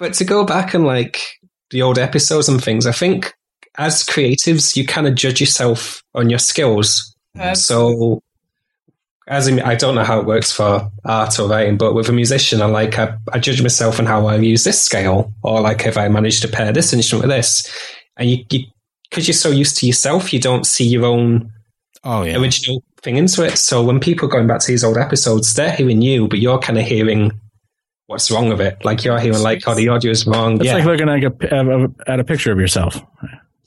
But 0.00 0.14
to 0.14 0.24
go 0.24 0.44
back 0.44 0.72
and 0.72 0.86
like 0.86 1.20
the 1.70 1.82
old 1.82 1.98
episodes 1.98 2.48
and 2.48 2.64
things, 2.64 2.86
I 2.86 2.92
think 2.92 3.34
as 3.76 4.02
creatives, 4.02 4.74
you 4.74 4.86
kind 4.86 5.06
of 5.06 5.14
judge 5.14 5.40
yourself 5.40 6.02
on 6.14 6.30
your 6.30 6.38
skills. 6.38 7.14
So, 7.52 8.22
as 9.28 9.46
in, 9.46 9.60
I 9.60 9.74
don't 9.74 9.94
know 9.94 10.02
how 10.02 10.18
it 10.18 10.26
works 10.26 10.50
for 10.50 10.90
art 11.04 11.38
or 11.38 11.48
writing, 11.48 11.76
but 11.76 11.94
with 11.94 12.08
a 12.08 12.12
musician, 12.12 12.62
I 12.62 12.64
like 12.64 12.98
I, 12.98 13.14
I 13.32 13.38
judge 13.38 13.62
myself 13.62 14.00
on 14.00 14.06
how 14.06 14.26
I 14.26 14.36
use 14.36 14.64
this 14.64 14.80
scale, 14.80 15.32
or 15.42 15.60
like 15.60 15.84
if 15.84 15.98
I 15.98 16.08
manage 16.08 16.40
to 16.40 16.48
pair 16.48 16.72
this 16.72 16.94
instrument 16.94 17.28
with 17.28 17.36
this, 17.36 17.70
and 18.16 18.30
you 18.30 18.38
because 19.10 19.28
you, 19.28 19.32
are 19.32 19.34
so 19.34 19.50
used 19.50 19.76
to 19.76 19.86
yourself, 19.86 20.32
you 20.32 20.40
don't 20.40 20.66
see 20.66 20.86
your 20.86 21.04
own 21.04 21.52
oh 22.04 22.22
yeah 22.22 22.40
original 22.40 22.82
thing 23.02 23.16
into 23.16 23.44
it. 23.44 23.56
So 23.56 23.82
when 23.82 24.00
people 24.00 24.26
are 24.28 24.30
going 24.30 24.46
back 24.46 24.60
to 24.60 24.66
these 24.66 24.84
old 24.84 24.96
episodes, 24.98 25.54
they're 25.54 25.72
hearing 25.72 26.02
you, 26.02 26.28
but 26.28 26.38
you're 26.38 26.58
kind 26.58 26.78
of 26.78 26.84
hearing 26.84 27.32
what's 28.06 28.30
wrong 28.30 28.48
with 28.48 28.60
it. 28.60 28.84
Like 28.84 29.04
you're 29.04 29.18
hearing 29.18 29.40
like, 29.42 29.62
oh, 29.66 29.74
the 29.74 29.88
audio 29.88 30.10
is 30.10 30.26
wrong. 30.26 30.56
It's 30.56 30.64
yeah. 30.64 30.74
like 30.74 30.84
looking 30.84 31.08
at 31.08 31.22
a, 31.52 31.88
at 32.06 32.20
a 32.20 32.24
picture 32.24 32.52
of 32.52 32.58
yourself. 32.58 32.94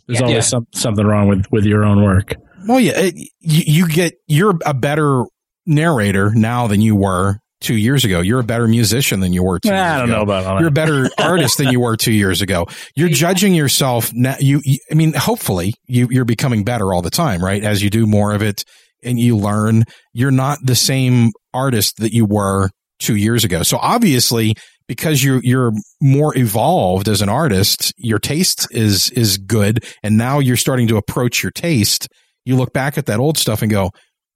There's 0.08 0.20
Yeah. 0.20 0.26
always 0.26 0.36
Yeah. 0.36 0.42
some, 0.42 0.68
something 0.74 1.06
wrong 1.06 1.28
with, 1.28 1.46
with 1.52 1.66
your 1.66 1.84
own 1.86 2.04
work. 2.04 2.36
Well, 2.68 2.80
yeah, 2.80 2.94
it, 2.98 3.16
you, 3.16 3.30
you 3.42 3.88
get 3.88 4.14
you're 4.28 4.54
a 4.66 4.74
better 4.74 5.24
narrator 5.66 6.32
now 6.34 6.68
than 6.68 6.82
you 6.82 6.96
were 6.96 7.38
two 7.62 7.76
years 7.76 8.04
ago. 8.06 8.20
You're 8.22 8.42
a 8.42 8.44
better 8.44 8.68
musician 8.68 9.22
than 9.22 9.34
you 9.34 9.44
were 9.44 9.60
two. 9.60 9.70
I 9.70 9.74
years 9.74 10.00
don't 10.02 10.10
ago. 10.10 10.18
know 10.18 10.24
about 10.24 10.46
all 10.46 10.60
You're 10.60 10.68
a 10.68 10.72
better 10.72 11.10
artist 11.18 11.58
than 11.58 11.70
you 11.70 11.80
were 11.80 11.96
two 11.98 12.12
years 12.14 12.42
ago. 12.42 12.68
You're 12.96 13.10
judging 13.10 13.54
yourself 13.56 14.12
now. 14.14 14.36
You, 14.40 14.62
you 14.64 14.78
I 14.92 14.96
mean, 14.96 15.14
hopefully, 15.14 15.74
you 15.88 16.08
you're 16.12 16.26
becoming 16.26 16.64
better 16.64 16.94
all 16.94 17.02
the 17.02 17.10
time, 17.10 17.44
right? 17.44 17.64
As 17.64 17.82
you 17.82 17.90
do 17.90 18.06
more 18.06 18.34
of 18.34 18.42
it 18.42 18.64
and 19.04 19.20
you 19.20 19.38
learn, 19.38 19.84
you're 20.14 20.32
not 20.32 20.60
the 20.64 20.76
same 20.76 21.32
artist 21.54 21.98
that 21.98 22.14
you 22.14 22.26
were 22.26 22.70
two 23.00 23.16
years 23.16 23.44
ago. 23.44 23.64
So 23.64 23.78
obviously, 23.78 24.56
because 24.88 25.24
you're 25.24 25.42
you're 25.44 25.72
more 26.02 26.38
evolved 26.38 27.08
as 27.08 27.22
an 27.22 27.30
artist, 27.30 27.94
your 27.98 28.20
taste 28.20 28.68
is 28.72 29.10
is 29.12 29.38
good, 29.38 29.84
and 30.04 30.18
now 30.18 30.40
you're 30.40 30.58
starting 30.58 30.88
to 30.88 30.98
approach 30.98 31.44
your 31.44 31.52
taste. 31.52 32.08
You 32.46 32.56
look 32.56 32.74
back 32.74 32.98
at 32.98 33.06
that 33.06 33.20
old 33.20 33.38
stuff 33.38 33.62
and 33.62 33.72
go, 33.72 33.92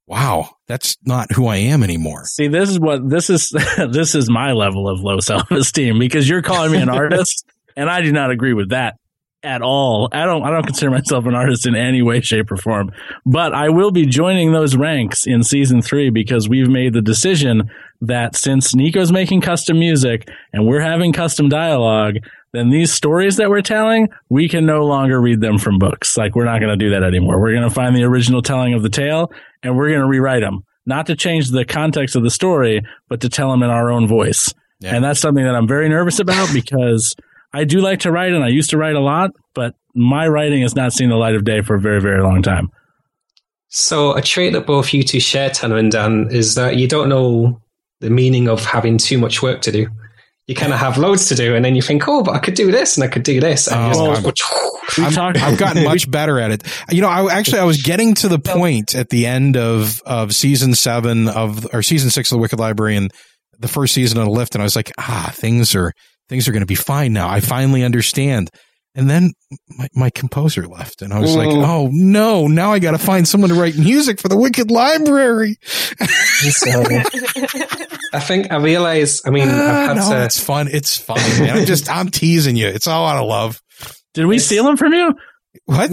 "Wow, 0.06 0.50
that's 0.66 0.96
not 1.04 1.32
who 1.32 1.46
I 1.46 1.56
am 1.56 1.82
anymore." 1.82 2.24
See, 2.24 2.48
this 2.48 2.70
is 2.70 2.80
what 2.80 3.08
this 3.08 3.30
is. 3.30 3.50
this 3.90 4.14
is 4.14 4.30
my 4.30 4.52
level 4.52 4.88
of 4.88 5.00
low 5.00 5.20
self 5.20 5.50
esteem 5.50 5.98
because 5.98 6.28
you're 6.28 6.42
calling 6.42 6.72
me 6.72 6.78
an 6.78 6.88
artist, 6.88 7.44
and 7.76 7.90
I 7.90 8.00
do 8.00 8.12
not 8.12 8.30
agree 8.30 8.54
with 8.54 8.70
that 8.70 8.94
at 9.48 9.62
all. 9.62 10.10
I 10.12 10.26
don't. 10.26 10.42
I 10.42 10.50
don't 10.50 10.66
consider 10.66 10.90
myself 10.90 11.24
an 11.24 11.34
artist 11.34 11.66
in 11.66 11.74
any 11.74 12.02
way, 12.02 12.20
shape, 12.20 12.52
or 12.52 12.56
form. 12.56 12.92
But 13.24 13.54
I 13.54 13.70
will 13.70 13.90
be 13.90 14.04
joining 14.04 14.52
those 14.52 14.76
ranks 14.76 15.26
in 15.26 15.42
season 15.42 15.80
three 15.80 16.10
because 16.10 16.48
we've 16.48 16.68
made 16.68 16.92
the 16.92 17.00
decision 17.00 17.70
that 18.02 18.36
since 18.36 18.74
Nico's 18.74 19.10
making 19.10 19.40
custom 19.40 19.78
music 19.78 20.28
and 20.52 20.66
we're 20.66 20.82
having 20.82 21.14
custom 21.14 21.48
dialogue, 21.48 22.16
then 22.52 22.68
these 22.68 22.92
stories 22.92 23.36
that 23.36 23.48
we're 23.48 23.62
telling, 23.62 24.08
we 24.28 24.48
can 24.48 24.66
no 24.66 24.84
longer 24.84 25.20
read 25.20 25.40
them 25.40 25.58
from 25.58 25.78
books. 25.78 26.16
Like 26.16 26.36
we're 26.36 26.44
not 26.44 26.60
going 26.60 26.78
to 26.78 26.84
do 26.84 26.90
that 26.90 27.02
anymore. 27.02 27.40
We're 27.40 27.52
going 27.52 27.68
to 27.68 27.74
find 27.74 27.96
the 27.96 28.04
original 28.04 28.42
telling 28.42 28.74
of 28.74 28.82
the 28.82 28.90
tale 28.90 29.32
and 29.62 29.76
we're 29.76 29.88
going 29.88 30.00
to 30.00 30.06
rewrite 30.06 30.42
them, 30.42 30.62
not 30.86 31.06
to 31.06 31.16
change 31.16 31.50
the 31.50 31.64
context 31.64 32.14
of 32.14 32.22
the 32.22 32.30
story, 32.30 32.82
but 33.08 33.22
to 33.22 33.28
tell 33.28 33.50
them 33.50 33.62
in 33.62 33.70
our 33.70 33.90
own 33.90 34.06
voice. 34.06 34.52
And 34.94 35.02
that's 35.02 35.20
something 35.20 35.42
that 35.42 35.56
I'm 35.56 35.66
very 35.66 35.88
nervous 35.88 36.20
about 36.20 36.50
because 36.52 37.16
I 37.58 37.64
do 37.64 37.80
like 37.80 38.00
to 38.00 38.12
write 38.12 38.32
and 38.32 38.44
I 38.44 38.48
used 38.48 38.70
to 38.70 38.76
write 38.78 38.94
a 38.96 39.00
lot, 39.00 39.30
but 39.54 39.74
my 39.94 40.28
writing 40.28 40.62
has 40.62 40.74
not 40.76 40.92
seen 40.92 41.08
the 41.08 41.16
light 41.16 41.34
of 41.34 41.44
day 41.44 41.60
for 41.62 41.74
a 41.74 41.80
very, 41.80 42.00
very 42.00 42.22
long 42.22 42.42
time. 42.42 42.68
So 43.68 44.12
a 44.16 44.22
trait 44.22 44.52
that 44.54 44.66
both 44.66 44.94
you 44.94 45.02
two 45.02 45.20
share, 45.20 45.50
Tanner 45.50 45.76
and 45.76 45.90
Dan, 45.92 46.28
is 46.30 46.54
that 46.54 46.76
you 46.76 46.88
don't 46.88 47.08
know 47.08 47.60
the 48.00 48.10
meaning 48.10 48.48
of 48.48 48.64
having 48.64 48.96
too 48.96 49.18
much 49.18 49.42
work 49.42 49.60
to 49.62 49.72
do. 49.72 49.88
You 50.46 50.54
kind 50.54 50.72
of 50.72 50.78
have 50.78 50.96
loads 50.96 51.28
to 51.28 51.34
do, 51.34 51.54
and 51.54 51.62
then 51.62 51.74
you 51.76 51.82
think, 51.82 52.08
"Oh, 52.08 52.22
but 52.22 52.34
I 52.34 52.38
could 52.38 52.54
do 52.54 52.70
this 52.72 52.96
and 52.96 53.04
I 53.04 53.08
could 53.08 53.22
do 53.24 53.38
this." 53.40 53.66
And 53.66 53.76
you 53.82 53.88
just 53.88 54.00
Oh, 54.00 54.04
go, 54.06 54.14
I'm- 55.02 55.12
I've 55.36 55.58
gotten 55.58 55.84
much 55.84 56.10
better 56.10 56.40
at 56.40 56.50
it. 56.50 56.62
You 56.90 57.02
know, 57.02 57.08
I 57.08 57.34
actually 57.38 57.58
I 57.58 57.64
was 57.64 57.82
getting 57.82 58.14
to 58.14 58.28
the 58.28 58.38
point 58.38 58.94
at 58.94 59.10
the 59.10 59.26
end 59.26 59.58
of 59.58 60.00
of 60.06 60.34
season 60.34 60.74
seven 60.74 61.28
of 61.28 61.66
or 61.74 61.82
season 61.82 62.08
six 62.08 62.32
of 62.32 62.36
the 62.36 62.40
Wicked 62.40 62.58
Library 62.58 62.96
and 62.96 63.12
the 63.58 63.68
first 63.68 63.92
season 63.92 64.18
of 64.18 64.24
the 64.24 64.30
Lift, 64.30 64.54
and 64.54 64.62
I 64.62 64.64
was 64.64 64.76
like, 64.76 64.90
ah, 64.96 65.30
things 65.34 65.74
are 65.74 65.92
things 66.28 66.48
are 66.48 66.52
going 66.52 66.60
to 66.62 66.66
be 66.66 66.74
fine 66.74 67.12
now. 67.12 67.28
I 67.28 67.40
finally 67.40 67.82
understand. 67.84 68.50
And 68.94 69.08
then 69.08 69.32
my, 69.78 69.86
my 69.94 70.10
composer 70.10 70.66
left, 70.66 71.02
and 71.02 71.12
I 71.12 71.20
was 71.20 71.36
like, 71.36 71.48
Mm. 71.50 71.64
oh 71.68 71.88
no, 71.92 72.46
now 72.48 72.72
I 72.72 72.80
got 72.80 72.92
to 72.92 72.98
find 72.98 73.28
someone 73.28 73.50
to 73.50 73.54
write 73.54 73.76
music 73.76 74.18
for 74.20 74.28
the 74.28 74.36
Wicked 74.36 74.70
Library. 74.72 75.56
So, 75.60 76.82
I 78.12 78.20
think 78.20 78.50
I 78.50 78.56
realize. 78.56 79.22
I 79.24 79.30
mean, 79.30 79.48
I've 79.48 79.88
had 79.88 79.96
no, 79.98 80.10
to. 80.10 80.24
it's 80.24 80.40
fun. 80.40 80.68
It's 80.72 80.96
fun. 80.96 81.18
Man. 81.38 81.58
I'm 81.58 81.66
just 81.66 81.88
I'm 81.88 82.08
teasing 82.08 82.56
you. 82.56 82.66
It's 82.66 82.86
all 82.88 83.06
out 83.06 83.18
of 83.22 83.28
love. 83.28 83.62
Did 84.14 84.26
we 84.26 84.38
steal 84.40 84.64
them 84.64 84.76
from 84.76 84.92
you? 84.94 85.14
What? 85.66 85.90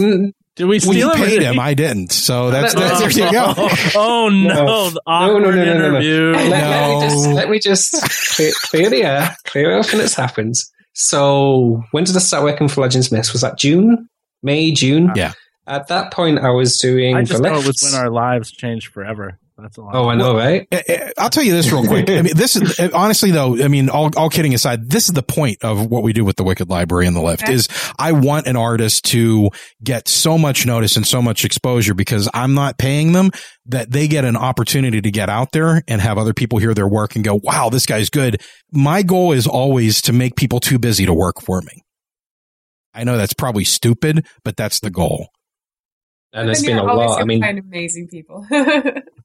Did 0.56 0.66
we 0.66 0.80
Well, 0.86 0.96
you 0.96 1.02
steal 1.04 1.12
him? 1.12 1.26
paid 1.26 1.42
him. 1.42 1.60
I 1.60 1.74
didn't. 1.74 2.12
So 2.14 2.50
that's, 2.50 2.74
No, 2.74 2.80
no, 2.82 2.88
that's 2.88 3.16
there 3.16 3.26
you 3.28 3.32
go. 3.32 3.54
Oh 3.96 4.30
no! 4.30 4.90
The 4.90 5.02
awkward 5.06 5.56
interview. 5.58 6.32
Let, 6.32 6.50
let 6.50 6.90
me 6.90 7.02
just 7.10 7.28
No. 7.28 7.34
let 7.34 7.50
me 7.50 7.60
just 7.60 8.36
clear, 8.36 8.52
clear 8.64 8.90
the 8.90 9.04
air, 9.04 9.36
clear 9.46 9.72
everything 9.72 10.00
that's 10.00 10.14
happened. 10.16 10.56
So, 10.94 11.84
when 11.92 12.06
did 12.06 12.16
I 12.16 12.20
start 12.20 12.44
working 12.46 12.70
for 12.70 12.80
Legends 12.82 13.12
Myths? 13.12 13.34
Was 13.34 13.42
that 13.42 13.58
June, 13.58 14.08
May, 14.42 14.72
June? 14.72 15.12
Yeah. 15.16 15.34
At 15.68 15.88
that 15.90 16.14
point, 16.14 16.40
I 16.40 16.52
was 16.52 16.80
doing 16.80 17.16
I 17.18 17.22
the 17.22 17.28
just 17.28 17.44
thought 17.44 17.52
it 17.62 17.68
was 17.68 17.82
when 17.92 18.00
our 18.02 18.10
lives 18.10 18.50
changed 18.52 18.94
forever. 18.94 19.38
That's 19.58 19.78
all. 19.78 19.90
Oh, 19.94 20.10
I 20.10 20.16
know, 20.16 20.36
right? 20.36 20.68
Eh, 20.70 20.82
eh, 20.88 21.12
I'll 21.18 21.30
tell 21.30 21.44
you 21.44 21.54
this 21.54 21.72
real 21.72 21.86
quick. 21.86 22.10
I 22.10 22.22
mean, 22.22 22.36
this 22.36 22.58
is 22.58 22.78
eh, 22.78 22.90
honestly 22.94 23.32
though. 23.32 23.64
I 23.64 23.70
mean, 23.70 23.90
all, 23.90 24.12
all 24.18 24.30
kidding 24.30 24.54
aside, 24.54 24.90
this 24.90 25.08
is 25.08 25.14
the 25.14 25.24
point 25.24 25.64
of 25.64 25.90
what 25.90 26.04
we 26.04 26.12
do 26.12 26.26
with 26.26 26.36
the 26.36 26.44
Wicked 26.44 26.70
Library 26.70 27.08
and 27.08 27.16
the 27.16 27.22
Lift. 27.22 27.44
Okay. 27.44 27.54
Is 27.54 27.70
I 27.98 28.12
want 28.12 28.48
an 28.48 28.58
artist 28.58 29.06
to 29.06 29.50
get 29.82 30.10
so 30.10 30.38
much 30.38 30.66
notice 30.66 30.98
and 30.98 31.08
so 31.08 31.22
much 31.22 31.46
exposure 31.46 31.94
because 31.94 32.30
I'm 32.34 32.54
not 32.54 32.78
paying 32.78 33.14
them 33.14 33.32
that 33.68 33.92
they 33.92 34.10
get 34.10 34.26
an 34.26 34.36
opportunity 34.36 35.02
to 35.02 35.12
get 35.12 35.30
out 35.30 35.54
there 35.54 35.84
and 35.88 36.02
have 36.02 36.18
other 36.18 36.34
people 36.34 36.60
hear 36.60 36.74
their 36.74 36.88
work 36.88 37.16
and 37.16 37.24
go, 37.24 37.40
"Wow, 37.42 37.70
this 37.70 37.86
guy's 37.86 38.10
good." 38.10 38.42
My 38.74 39.04
goal 39.04 39.32
is 39.32 39.48
always 39.48 40.02
to 40.04 40.14
make 40.14 40.36
people 40.36 40.60
too 40.60 40.80
busy 40.80 41.06
to 41.06 41.14
work 41.14 41.42
for 41.42 41.62
me. 41.62 41.82
I 42.94 43.06
know 43.06 43.16
that's 43.16 43.34
probably 43.34 43.64
stupid, 43.64 44.26
but 44.44 44.58
that's 44.58 44.82
the 44.82 44.90
goal. 44.90 45.30
And 46.34 46.50
it's 46.50 46.62
been 46.62 46.78
a 46.78 46.84
you're 46.84 46.94
lot. 46.94 47.12
I 47.12 47.20
gonna 47.20 47.26
mean, 47.26 47.44
amazing 47.44 48.10
people. 48.10 48.46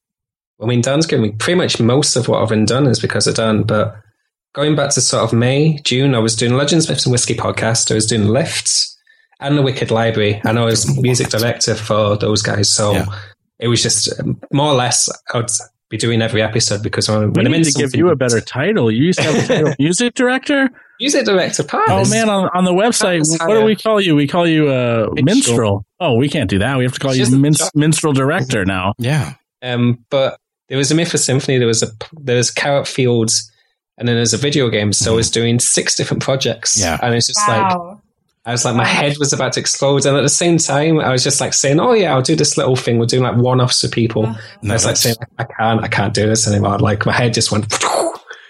I 0.62 0.66
mean, 0.66 0.80
Dan's 0.80 1.06
given 1.06 1.22
me 1.22 1.32
pretty 1.32 1.56
much 1.56 1.80
most 1.80 2.16
of 2.16 2.28
what 2.28 2.42
I've 2.42 2.48
been 2.48 2.64
done 2.66 2.86
is 2.86 3.00
because 3.00 3.26
of 3.26 3.34
Dan. 3.36 3.62
But 3.62 3.94
going 4.54 4.76
back 4.76 4.90
to 4.90 5.00
sort 5.00 5.24
of 5.24 5.32
May, 5.32 5.78
June, 5.84 6.14
I 6.14 6.18
was 6.18 6.36
doing 6.36 6.54
Legends, 6.54 6.88
Myths, 6.88 7.06
and 7.06 7.12
Whiskey 7.12 7.34
podcast. 7.34 7.90
I 7.90 7.94
was 7.94 8.06
doing 8.06 8.26
lifts 8.26 8.96
and 9.40 9.56
the 9.56 9.62
Wicked 9.62 9.90
Library, 9.90 10.40
and 10.44 10.58
I 10.58 10.64
was 10.64 11.00
music 11.00 11.28
director 11.30 11.74
for 11.74 12.16
those 12.16 12.42
guys. 12.42 12.68
So 12.68 12.92
Yeah. 12.92 13.06
it 13.58 13.68
was 13.68 13.82
just 13.82 14.20
um, 14.20 14.38
more 14.52 14.68
or 14.72 14.74
less 14.74 15.08
I'd 15.32 15.46
be 15.88 15.96
doing 15.96 16.20
every 16.22 16.42
episode 16.42 16.82
because 16.82 17.08
when, 17.08 17.20
we 17.20 17.26
when 17.28 17.46
I'm 17.46 17.54
in 17.54 17.62
need 17.62 17.72
to 17.72 17.78
give 17.78 17.96
you 17.96 18.10
a 18.10 18.16
better 18.16 18.40
title. 18.40 18.90
You 18.92 19.04
used 19.04 19.18
to 19.18 19.24
have 19.24 19.34
the 19.48 19.54
title 19.54 19.74
music 19.78 20.14
director. 20.14 20.68
music 21.00 21.24
director. 21.24 21.64
Part 21.64 21.88
Oh 21.88 22.08
man, 22.10 22.28
on, 22.28 22.48
on 22.54 22.64
the 22.64 22.72
website, 22.72 23.26
That's 23.28 23.42
what 23.42 23.58
do 23.58 23.64
we 23.64 23.74
call 23.76 23.98
you? 24.00 24.14
We 24.14 24.28
call 24.28 24.46
you 24.46 24.68
uh, 24.68 25.08
minstrel. 25.14 25.24
Minstrel. 25.24 25.86
Oh, 26.00 26.14
we 26.16 26.28
can't 26.28 26.50
do 26.50 26.58
that. 26.58 26.76
We 26.76 26.84
have 26.84 26.92
to 26.92 27.00
call 27.00 27.12
It's 27.12 27.30
you 27.30 27.36
min- 27.38 27.54
minstrel 27.74 28.12
director 28.12 28.64
now. 28.66 28.92
Yeah. 28.98 29.34
Um, 29.62 30.04
but 30.10 30.38
there 30.70 30.78
was 30.78 30.90
a 30.90 30.94
Mythosymphony. 30.94 31.58
There 31.58 31.66
was 31.66 31.82
a 31.82 31.88
there 32.12 32.36
was 32.36 32.50
Carrot 32.50 32.88
Fields, 32.88 33.52
and 33.98 34.08
then 34.08 34.16
there's 34.16 34.32
a 34.32 34.38
video 34.38 34.70
game. 34.70 34.94
So 34.94 35.12
I 35.12 35.16
was 35.16 35.30
doing 35.30 35.58
six 35.60 35.94
different 35.96 36.22
projects. 36.22 36.80
Yeah. 36.80 36.98
And 37.02 37.14
it's 37.14 37.26
just 37.26 37.46
like, 37.46 37.76
I 38.46 38.52
was 38.52 38.64
like, 38.64 38.74
my 38.74 38.86
head 38.86 39.16
was 39.18 39.34
about 39.34 39.52
to 39.54 39.60
explode. 39.60 40.06
And 40.06 40.16
at 40.16 40.22
the 40.22 40.28
same 40.30 40.56
time, 40.56 40.98
I 40.98 41.10
was 41.12 41.22
just 41.22 41.40
like 41.40 41.52
saying, 41.52 41.78
oh, 41.78 41.92
yeah, 41.92 42.14
I'll 42.14 42.22
do 42.22 42.34
this 42.36 42.56
little 42.56 42.76
thing. 42.76 42.98
We're 42.98 43.04
doing 43.06 43.22
like 43.22 43.36
one 43.36 43.60
offs 43.60 43.82
for 43.82 43.88
people. 43.88 44.24
And 44.62 44.70
I 44.70 44.74
was 44.74 44.86
like 44.86 44.96
saying, 44.96 45.16
I 45.38 45.44
can't, 45.44 45.84
I 45.84 45.88
can't 45.88 46.14
do 46.14 46.26
this 46.26 46.48
anymore. 46.48 46.78
Like 46.78 47.04
my 47.04 47.12
head 47.12 47.34
just 47.34 47.52
went, 47.52 47.66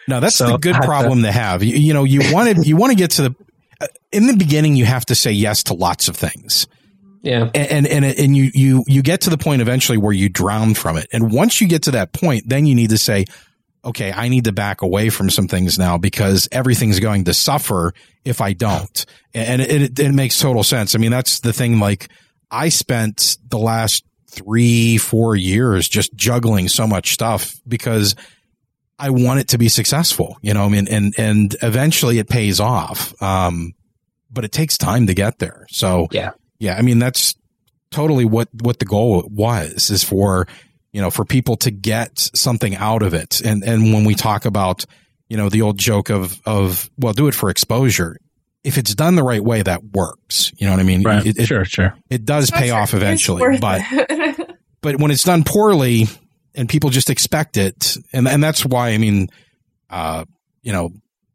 No, 0.06 0.20
that's 0.20 0.36
So 0.36 0.46
the 0.52 0.58
good 0.58 0.74
I 0.74 0.76
had 0.76 0.80
to- 0.82 0.86
problem 0.86 1.22
to 1.22 1.32
have. 1.32 1.64
You, 1.64 1.74
you 1.74 1.92
know, 1.94 2.04
you 2.04 2.20
want 2.32 2.54
to 2.56 2.68
you 2.68 2.76
want 2.76 2.90
to 2.92 2.96
get 2.96 3.10
to 3.12 3.22
the 3.22 3.34
uh, 3.80 3.86
in 4.12 4.26
the 4.26 4.36
beginning. 4.36 4.76
You 4.76 4.84
have 4.84 5.06
to 5.06 5.14
say 5.14 5.32
yes 5.32 5.62
to 5.64 5.74
lots 5.74 6.06
of 6.08 6.16
things, 6.16 6.66
yeah. 7.22 7.50
and 7.54 7.86
and 7.86 8.04
and, 8.04 8.18
and 8.18 8.36
you 8.36 8.50
you 8.54 8.84
you 8.86 9.02
get 9.02 9.22
to 9.22 9.30
the 9.30 9.38
point 9.38 9.62
eventually 9.62 9.98
where 9.98 10.12
you 10.12 10.28
drown 10.28 10.74
from 10.74 10.96
it. 10.96 11.06
And 11.12 11.32
once 11.32 11.60
you 11.60 11.68
get 11.68 11.84
to 11.84 11.92
that 11.92 12.12
point, 12.12 12.44
then 12.46 12.66
you 12.66 12.74
need 12.74 12.90
to 12.90 12.98
say, 12.98 13.24
okay, 13.84 14.12
I 14.12 14.28
need 14.28 14.44
to 14.44 14.52
back 14.52 14.82
away 14.82 15.10
from 15.10 15.30
some 15.30 15.48
things 15.48 15.78
now 15.78 15.98
because 15.98 16.48
everything's 16.52 17.00
going 17.00 17.24
to 17.24 17.34
suffer 17.34 17.94
if 18.24 18.40
I 18.40 18.52
don't. 18.52 19.06
And 19.34 19.62
it, 19.62 19.82
it, 19.82 19.98
it 19.98 20.12
makes 20.12 20.38
total 20.38 20.62
sense. 20.62 20.94
I 20.94 20.98
mean, 20.98 21.10
that's 21.10 21.40
the 21.40 21.52
thing. 21.52 21.78
Like 21.78 22.08
I 22.50 22.68
spent 22.68 23.38
the 23.48 23.58
last 23.58 24.04
three, 24.28 24.96
four 24.98 25.34
years 25.34 25.88
just 25.88 26.14
juggling 26.14 26.68
so 26.68 26.86
much 26.86 27.12
stuff 27.12 27.54
because 27.66 28.14
I 28.98 29.10
want 29.10 29.40
it 29.40 29.48
to 29.48 29.58
be 29.58 29.68
successful, 29.68 30.36
you 30.42 30.52
know, 30.52 30.64
I 30.64 30.68
mean, 30.68 30.86
and, 30.88 31.14
and 31.16 31.56
eventually 31.62 32.18
it 32.18 32.28
pays 32.28 32.60
off. 32.60 33.20
Um, 33.22 33.72
but 34.30 34.44
it 34.44 34.52
takes 34.52 34.78
time 34.78 35.06
to 35.08 35.14
get 35.14 35.38
there. 35.38 35.66
So 35.70 36.06
Yeah. 36.12 36.30
Yeah, 36.61 36.76
I 36.76 36.83
mean, 36.83 37.00
that's 37.00 37.35
totally 37.90 38.25
what, 38.25 38.49
what 38.62 38.79
the 38.79 38.85
goal 38.85 39.29
was 39.29 39.90
is 39.90 40.05
for, 40.05 40.47
you 40.93 41.00
know, 41.00 41.11
for 41.11 41.25
people 41.25 41.57
to 41.57 41.73
get 41.73 42.19
something 42.35 42.76
out 42.76 43.02
of 43.02 43.14
it. 43.14 43.40
And, 43.40 43.64
and 43.64 43.93
when 43.93 44.05
we 44.05 44.14
talk 44.14 44.45
about, 44.45 44.85
you 45.29 45.37
know, 45.37 45.49
the 45.49 45.62
old 45.62 45.79
joke 45.79 46.11
of, 46.11 46.40
of, 46.47 46.88
well, 46.99 47.14
do 47.14 47.26
it 47.26 47.35
for 47.35 47.50
exposure. 47.50 48.17
If 48.62 48.76
it's 48.76 48.95
done 48.95 49.17
the 49.17 49.23
right 49.23 49.43
way, 49.43 49.62
that 49.62 49.83
works. 49.83 50.52
You 50.59 50.67
know 50.67 50.75
what 50.75 50.81
I 50.81 50.85
mean? 50.85 51.02
Right. 51.02 51.26
It, 51.26 51.38
it, 51.38 51.47
sure, 51.47 51.64
sure. 51.64 51.95
it 52.11 52.26
does 52.26 52.50
pay 52.50 52.71
off 52.71 52.93
eventually, 52.93 53.59
but 53.59 53.81
but 54.83 55.00
when 55.00 55.11
it's 55.11 55.25
done 55.25 55.45
poorly 55.45 56.09
and 56.55 56.69
people 56.69 56.90
just 56.90 57.09
expect 57.09 57.57
it, 57.57 57.97
and 58.12 58.29
and 58.29 58.45
that's 58.45 58.67
why 58.67 58.90
I 58.90 58.99
mean, 58.99 59.29
uh, 59.88 60.26
you 60.62 60.73
know, 60.75 60.90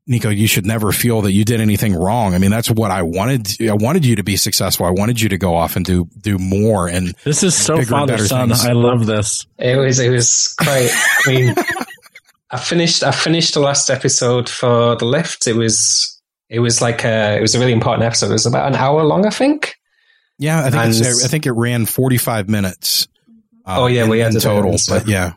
Nico, 0.07 0.29
you 0.29 0.45
should 0.47 0.65
never 0.67 0.91
feel 0.91 1.21
that 1.21 1.31
you 1.31 1.43
did 1.43 1.59
anything 1.59 1.95
wrong. 1.95 2.35
I 2.35 2.37
mean, 2.37 2.51
that's 2.51 2.69
what 2.69 2.91
I 2.91 3.01
wanted. 3.01 3.47
I 3.67 3.73
wanted 3.73 4.05
you 4.05 4.15
to 4.17 4.23
be 4.23 4.37
successful. 4.37 4.85
I 4.85 4.91
wanted 4.91 5.19
you 5.19 5.29
to 5.29 5.37
go 5.37 5.55
off 5.55 5.75
and 5.75 5.83
do 5.83 6.07
do 6.21 6.37
more. 6.37 6.87
And 6.87 7.15
This 7.23 7.41
is 7.41 7.55
so 7.55 7.77
Bigger 7.77 7.95
and 7.95 8.09
father 8.09 8.17
son. 8.19 8.49
things. 8.49 8.65
I 8.65 8.73
love 8.73 9.07
this. 9.07 9.47
It 9.57 9.77
was 9.77 9.99
it 9.99 10.09
was 10.11 10.53
quite. 10.59 10.89
I 11.25 11.31
mean, 11.33 11.55
I 12.51 12.59
finished 12.59 13.03
I 13.03 13.11
finished 13.11 13.55
the 13.55 13.59
last 13.61 13.89
episode 13.89 14.47
for 14.47 14.95
the 14.95 15.05
lift. 15.05 15.47
It 15.47 15.55
was 15.55 16.21
it 16.49 16.59
was 16.59 16.81
like 16.81 17.03
a 17.03 17.37
it 17.37 17.41
was 17.41 17.55
a 17.55 17.59
really 17.59 17.73
important 17.73 18.03
episode. 18.03 18.29
It 18.29 18.33
was 18.33 18.45
about 18.45 18.67
an 18.67 18.75
hour 18.75 19.03
long, 19.03 19.25
I 19.25 19.31
think. 19.31 19.75
yeah, 20.37 20.59
I 20.59 20.69
think 20.69 20.83
And- 20.83 21.23
I 21.23 21.27
think 21.27 21.47
it 21.47 21.53
ran 21.53 21.87
forty 21.87 22.17
five 22.17 22.47
minutes. 22.47 23.07
uh, 23.65 23.81
Oh, 23.81 23.87
yeah, 23.87 24.03
in, 24.03 24.09
we 24.09 24.19
had 24.19 24.27
in 24.27 24.33
to 24.35 24.39
do 24.39 24.51
it, 24.51 24.53
total, 24.53 24.77
but 24.87 25.07
yeah, 25.07 25.33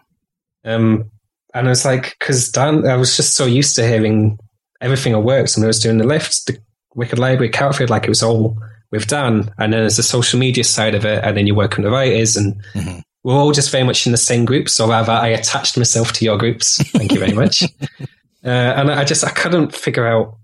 Um, 0.66 1.10
and 1.54 1.66
I 1.66 1.70
was 1.70 1.86
like, 1.86 2.14
because 2.18 2.50
Dan, 2.50 2.86
I 2.86 2.96
was 2.96 3.16
just 3.16 3.34
so 3.34 3.46
used 3.46 3.74
to 3.76 3.86
hearing 3.88 4.38
everything 4.80 5.12
that 5.12 5.20
works, 5.20 5.56
and 5.56 5.64
I 5.64 5.66
was 5.68 5.80
doing 5.80 5.98
the 5.98 6.06
lift, 6.06 6.46
the 6.46 6.58
Wicked 6.94 7.18
Library, 7.18 7.50
Catfield, 7.50 7.90
like 7.90 8.04
it 8.04 8.08
was 8.08 8.22
all 8.22 8.56
with 8.90 9.06
Dan, 9.06 9.52
and 9.58 9.72
then 9.72 9.80
there's 9.80 9.96
the 9.96 10.02
social 10.02 10.38
media 10.38 10.64
side 10.64 10.94
of 10.94 11.04
it, 11.04 11.22
and 11.24 11.36
then 11.36 11.46
you 11.46 11.54
work 11.54 11.76
with 11.76 11.84
the 11.84 11.90
writers, 11.90 12.36
and 12.36 12.54
Mhm. 12.74 13.02
we're 13.24 13.34
all 13.34 13.52
just 13.52 13.70
very 13.70 13.84
much 13.84 14.06
in 14.06 14.12
the 14.12 14.18
same 14.18 14.44
group. 14.44 14.68
So 14.68 14.88
rather, 14.88 15.12
I 15.12 15.28
attached 15.28 15.76
myself 15.76 16.12
to 16.14 16.24
your 16.24 16.38
groups. 16.38 16.76
Thank 16.92 17.12
you 17.12 17.18
very 17.18 17.32
much. 17.42 17.62
uh, 17.62 18.48
and 18.48 18.90
I 18.90 19.04
just 19.04 19.24
I 19.24 19.30
couldn't 19.30 19.74
figure 19.74 20.06
out 20.06 20.36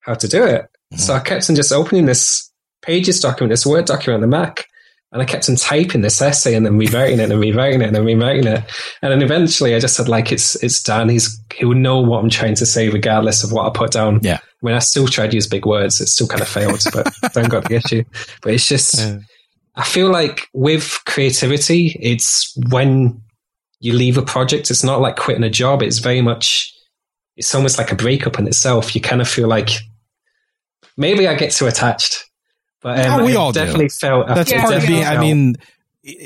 how 0.00 0.14
to 0.14 0.28
do 0.28 0.44
it, 0.44 0.66
so 0.96 1.14
I 1.14 1.20
kept 1.20 1.48
on 1.50 1.56
just 1.56 1.72
opening 1.72 2.06
this 2.06 2.46
Pages 2.82 3.20
document, 3.20 3.50
this 3.50 3.66
Word 3.66 3.84
document 3.84 4.22
on 4.24 4.30
the 4.30 4.36
Mac. 4.38 4.64
And 5.12 5.20
I 5.20 5.24
kept 5.24 5.48
on 5.48 5.56
typing 5.56 6.02
this 6.02 6.22
essay 6.22 6.54
and 6.54 6.64
then 6.64 6.78
rewriting 6.78 7.18
it 7.18 7.32
and 7.32 7.40
rewriting 7.40 7.80
it 7.80 7.88
and 7.88 7.96
then 7.96 8.04
rewriting 8.04 8.46
it. 8.46 8.62
And 9.02 9.10
then 9.12 9.22
eventually 9.22 9.74
I 9.74 9.80
just 9.80 9.96
said, 9.96 10.08
like, 10.08 10.30
it's, 10.30 10.54
it's 10.62 10.80
Dan. 10.80 11.08
He's, 11.08 11.40
he'll 11.54 11.74
know 11.74 12.00
what 12.00 12.22
I'm 12.22 12.30
trying 12.30 12.54
to 12.56 12.66
say 12.66 12.88
regardless 12.90 13.42
of 13.42 13.50
what 13.50 13.66
I 13.66 13.70
put 13.76 13.90
down. 13.90 14.20
Yeah. 14.22 14.38
I 14.38 14.66
mean, 14.66 14.74
I 14.76 14.78
still 14.78 15.08
tried 15.08 15.32
to 15.32 15.36
use 15.36 15.48
big 15.48 15.66
words. 15.66 16.00
It 16.00 16.06
still 16.06 16.28
kind 16.28 16.42
of 16.42 16.48
failed, 16.48 16.84
but 16.92 17.12
don't 17.32 17.48
got 17.48 17.68
the 17.68 17.74
issue. 17.74 18.04
But 18.42 18.54
it's 18.54 18.68
just, 18.68 19.00
I 19.74 19.82
feel 19.82 20.10
like 20.12 20.48
with 20.52 21.00
creativity, 21.06 21.98
it's 22.00 22.56
when 22.68 23.20
you 23.80 23.94
leave 23.94 24.16
a 24.16 24.22
project, 24.22 24.70
it's 24.70 24.84
not 24.84 25.00
like 25.00 25.16
quitting 25.16 25.42
a 25.42 25.50
job. 25.50 25.82
It's 25.82 25.98
very 25.98 26.20
much, 26.20 26.72
it's 27.36 27.52
almost 27.54 27.78
like 27.78 27.90
a 27.90 27.96
breakup 27.96 28.38
in 28.38 28.46
itself. 28.46 28.94
You 28.94 29.00
kind 29.00 29.20
of 29.20 29.28
feel 29.28 29.48
like 29.48 29.70
maybe 30.96 31.26
I 31.26 31.34
get 31.34 31.50
too 31.50 31.66
attached. 31.66 32.29
But 32.82 32.98
um, 33.06 33.20
Oh, 33.20 33.24
we 33.24 33.32
I 33.32 33.36
all 33.36 33.52
do. 33.52 33.60
definitely 33.60 33.88
felt 33.90 34.26
that's 34.28 34.50
Yeah, 34.50 34.62
part 34.62 34.74
of 34.74 34.86
being. 34.86 35.04
I 35.04 35.20
mean, 35.20 35.56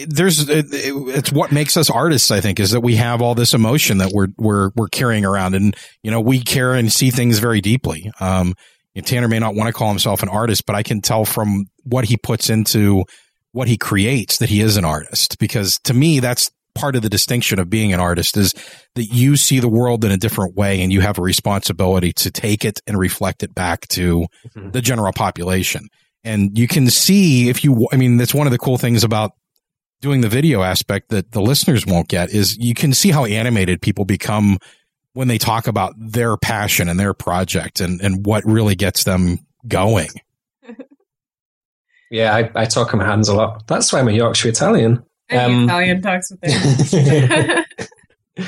there's 0.06 0.48
it, 0.48 0.66
it- 0.72 0.94
it's 1.08 1.32
what 1.32 1.50
makes 1.52 1.76
us 1.76 1.90
artists. 1.90 2.30
I 2.30 2.40
think 2.40 2.60
is 2.60 2.70
that 2.70 2.80
we 2.80 2.96
have 2.96 3.20
all 3.20 3.34
this 3.34 3.54
emotion 3.54 3.98
that 3.98 4.10
we're 4.12 4.28
we're 4.38 4.70
we're 4.76 4.88
carrying 4.88 5.24
around, 5.24 5.54
and 5.54 5.74
you 6.02 6.10
know 6.10 6.20
we 6.20 6.40
care 6.40 6.74
and 6.74 6.92
see 6.92 7.10
things 7.10 7.38
very 7.40 7.60
deeply. 7.60 8.10
Um, 8.20 8.54
you 8.94 9.02
know, 9.02 9.06
Tanner 9.06 9.28
may 9.28 9.40
not 9.40 9.54
want 9.56 9.66
to 9.66 9.72
call 9.72 9.88
himself 9.88 10.22
an 10.22 10.28
artist, 10.28 10.64
but 10.66 10.76
I 10.76 10.82
can 10.84 11.00
tell 11.00 11.24
from 11.24 11.66
what 11.82 12.04
he 12.04 12.16
puts 12.16 12.48
into 12.48 13.04
what 13.52 13.66
he 13.68 13.76
creates 13.76 14.38
that 14.38 14.48
he 14.48 14.60
is 14.60 14.76
an 14.76 14.84
artist. 14.84 15.38
Because 15.40 15.78
to 15.84 15.94
me, 15.94 16.20
that's 16.20 16.50
part 16.76 16.94
of 16.96 17.02
the 17.02 17.08
distinction 17.08 17.58
of 17.60 17.70
being 17.70 17.92
an 17.92 18.00
artist 18.00 18.36
is 18.36 18.52
that 18.94 19.04
you 19.06 19.36
see 19.36 19.58
the 19.60 19.68
world 19.68 20.04
in 20.04 20.10
a 20.12 20.16
different 20.16 20.54
way, 20.56 20.80
and 20.82 20.92
you 20.92 21.00
have 21.00 21.18
a 21.18 21.22
responsibility 21.22 22.12
to 22.12 22.30
take 22.30 22.64
it 22.64 22.80
and 22.86 22.96
reflect 22.98 23.42
it 23.42 23.54
back 23.54 23.86
to 23.88 24.26
Mhm. 24.56 24.72
the 24.72 24.80
general 24.80 25.12
population. 25.12 25.88
And 26.24 26.58
you 26.58 26.66
can 26.66 26.88
see 26.88 27.48
if 27.50 27.62
you, 27.64 27.86
I 27.92 27.96
mean, 27.96 28.16
that's 28.16 28.34
one 28.34 28.46
of 28.46 28.50
the 28.50 28.58
cool 28.58 28.78
things 28.78 29.04
about 29.04 29.32
doing 30.00 30.22
the 30.22 30.28
video 30.28 30.62
aspect 30.62 31.10
that 31.10 31.32
the 31.32 31.40
listeners 31.40 31.86
won't 31.86 32.08
get 32.08 32.30
is 32.30 32.56
you 32.58 32.74
can 32.74 32.92
see 32.94 33.10
how 33.10 33.24
animated 33.26 33.80
people 33.82 34.04
become 34.04 34.58
when 35.12 35.28
they 35.28 35.38
talk 35.38 35.66
about 35.66 35.94
their 35.98 36.36
passion 36.36 36.88
and 36.88 36.98
their 36.98 37.14
project 37.14 37.80
and, 37.80 38.00
and 38.00 38.26
what 38.26 38.44
really 38.44 38.74
gets 38.74 39.04
them 39.04 39.38
going. 39.68 40.08
Yeah, 42.10 42.32
I, 42.36 42.50
I 42.54 42.64
talk 42.66 42.92
in 42.92 43.00
my 43.00 43.06
hands 43.06 43.28
a 43.28 43.34
lot. 43.34 43.66
That's 43.66 43.92
why 43.92 43.98
I'm 43.98 44.06
a 44.06 44.12
Yorkshire 44.12 44.48
Italian. 44.50 45.02
Any 45.28 45.54
Um, 45.54 45.64
Italian 45.64 46.00
talks 46.02 46.30
with 46.30 46.38
it. 46.42 47.66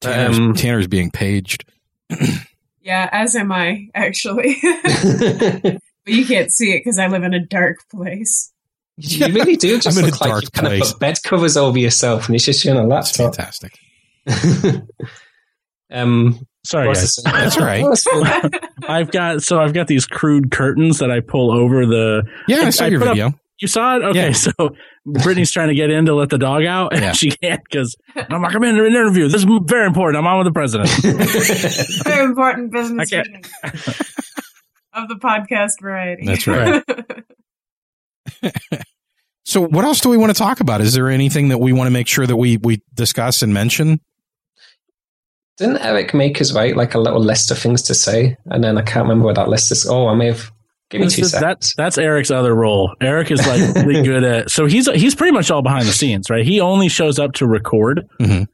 Tanner's, 0.00 0.38
Um, 0.38 0.54
Tanner's 0.54 0.86
being 0.86 1.10
paged. 1.10 1.64
yeah, 2.82 3.08
as 3.10 3.34
am 3.34 3.50
I, 3.50 3.88
actually. 3.94 4.58
but 6.04 6.14
you 6.14 6.24
can't 6.26 6.52
see 6.52 6.72
it 6.72 6.80
because 6.80 6.98
I 6.98 7.06
live 7.08 7.22
in 7.22 7.34
a 7.34 7.44
dark 7.44 7.76
place. 7.90 8.52
you 8.96 9.26
really 9.26 9.56
do 9.56 9.78
just 9.80 9.96
I'm 9.98 10.04
in 10.04 10.10
a 10.10 10.12
look 10.12 10.20
like 10.20 10.30
dark 10.30 10.42
you 10.44 10.48
kind 10.50 10.66
place. 10.68 10.88
of 10.88 10.92
put 10.94 11.00
bed 11.00 11.22
covers 11.22 11.56
over 11.56 11.78
yourself 11.78 12.26
and 12.26 12.34
it's 12.36 12.44
just 12.44 12.64
you 12.64 12.70
on 12.72 12.76
a 12.84 12.88
That's 12.88 13.18
laptop. 13.18 13.34
fantastic. 13.36 13.78
um, 15.90 16.38
Sorry, 16.64 16.92
guys. 16.92 17.16
That's 17.24 17.56
all 17.56 17.64
right. 17.64 17.82
That's 17.84 18.02
cool. 18.04 18.24
I've 18.86 19.10
got 19.10 19.42
so 19.42 19.58
I've 19.60 19.72
got 19.72 19.86
these 19.86 20.04
crude 20.06 20.50
curtains 20.50 20.98
that 20.98 21.10
I 21.10 21.20
pull 21.20 21.50
over 21.50 21.86
the. 21.86 22.22
Yeah, 22.48 22.58
I 22.58 22.66
I- 22.66 22.70
saw 22.70 22.84
I 22.84 22.88
your 22.88 23.00
put 23.00 23.08
up- 23.08 23.14
video. 23.14 23.32
You 23.62 23.68
saw 23.68 23.96
it? 23.96 24.02
Okay, 24.02 24.28
Yeah. 24.28 24.32
so 24.32 24.52
Brittany's 25.04 25.50
trying 25.50 25.68
to 25.68 25.74
get 25.74 25.90
in 25.90 26.06
to 26.06 26.14
let 26.14 26.30
the 26.30 26.38
dog 26.38 26.64
out, 26.64 26.94
and 26.94 27.02
Yeah. 27.02 27.12
she 27.12 27.30
can't 27.30 27.60
because 27.64 27.94
I'm 28.16 28.40
like, 28.40 28.54
I'm 28.54 28.64
in 28.64 28.78
an 28.78 28.86
interview. 28.86 29.28
This 29.28 29.42
is 29.44 29.46
very 29.64 29.86
important. 29.86 30.16
I'm 30.18 30.26
on 30.26 30.38
with 30.38 30.46
the 30.46 30.52
president. 30.52 30.88
Very 32.04 32.24
important 32.24 32.72
business 32.72 33.12
I 33.12 33.16
can't- 33.16 33.28
meeting 33.30 33.44
of 34.92 35.08
the 35.08 35.14
podcast 35.16 35.80
variety. 35.80 36.26
That's 36.26 36.46
right. 36.46 36.82
So 39.44 39.60
what 39.66 39.84
else 39.84 40.00
do 40.00 40.08
we 40.08 40.16
want 40.16 40.30
to 40.34 40.38
talk 40.38 40.60
about? 40.60 40.80
Is 40.80 40.94
there 40.94 41.08
anything 41.08 41.48
that 41.48 41.58
we 41.58 41.72
want 41.72 41.86
to 41.88 41.90
make 41.90 42.06
sure 42.06 42.26
that 42.26 42.36
we, 42.36 42.58
we 42.58 42.82
discuss 42.94 43.42
and 43.42 43.52
mention? 43.52 44.00
Didn't 45.56 45.78
Eric 45.78 46.14
make 46.14 46.38
his 46.38 46.54
write 46.54 46.76
like 46.76 46.94
a 46.94 46.98
little 46.98 47.20
list 47.20 47.50
of 47.50 47.58
things 47.58 47.82
to 47.82 47.94
say? 47.94 48.36
And 48.46 48.62
then 48.62 48.78
I 48.78 48.82
can't 48.82 49.02
remember 49.04 49.26
what 49.26 49.34
that 49.36 49.48
list 49.48 49.72
is. 49.72 49.86
Oh, 49.86 50.06
I 50.08 50.14
may 50.14 50.26
have. 50.26 50.50
Give 50.88 51.00
me 51.00 51.06
This 51.06 51.16
two 51.16 51.22
is- 51.22 51.30
seconds. 51.32 51.42
that's 51.42 51.74
that's 51.74 51.98
Eric's 51.98 52.30
other 52.30 52.54
role. 52.54 52.94
Eric 53.00 53.30
is 53.30 53.46
like 53.46 53.74
really 53.86 54.02
good 54.02 54.24
at. 54.24 54.50
So 54.50 54.66
he's 54.66 54.86
he's 54.92 55.14
pretty 55.14 55.32
much 55.32 55.50
all 55.50 55.62
behind 55.62 55.86
the 55.86 55.92
scenes, 55.92 56.30
right? 56.30 56.44
He 56.44 56.60
only 56.60 56.88
shows 56.88 57.18
up 57.18 57.32
to 57.34 57.46
record, 57.46 58.08
Mhm. 58.20 58.46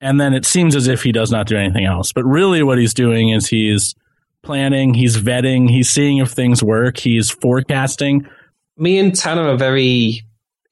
and 0.00 0.20
then 0.20 0.32
it 0.34 0.44
seems 0.46 0.76
as 0.76 0.86
if 0.88 1.02
he 1.02 1.10
does 1.10 1.30
not 1.32 1.46
do 1.48 1.56
anything 1.56 1.84
else. 1.84 2.12
But 2.12 2.24
really, 2.24 2.62
what 2.62 2.78
he's 2.78 2.94
doing 2.94 3.30
is 3.30 3.48
he's 3.48 3.94
planning, 4.42 4.94
he's 4.94 5.16
vetting, 5.16 5.70
he's 5.70 5.90
seeing 5.90 6.18
if 6.18 6.30
things 6.30 6.62
work, 6.62 6.98
he's 6.98 7.30
forecasting. 7.30 8.26
me 8.76 8.98
and 8.98 9.14
Tanner 9.14 9.48
are 9.48 9.56
very 9.56 10.22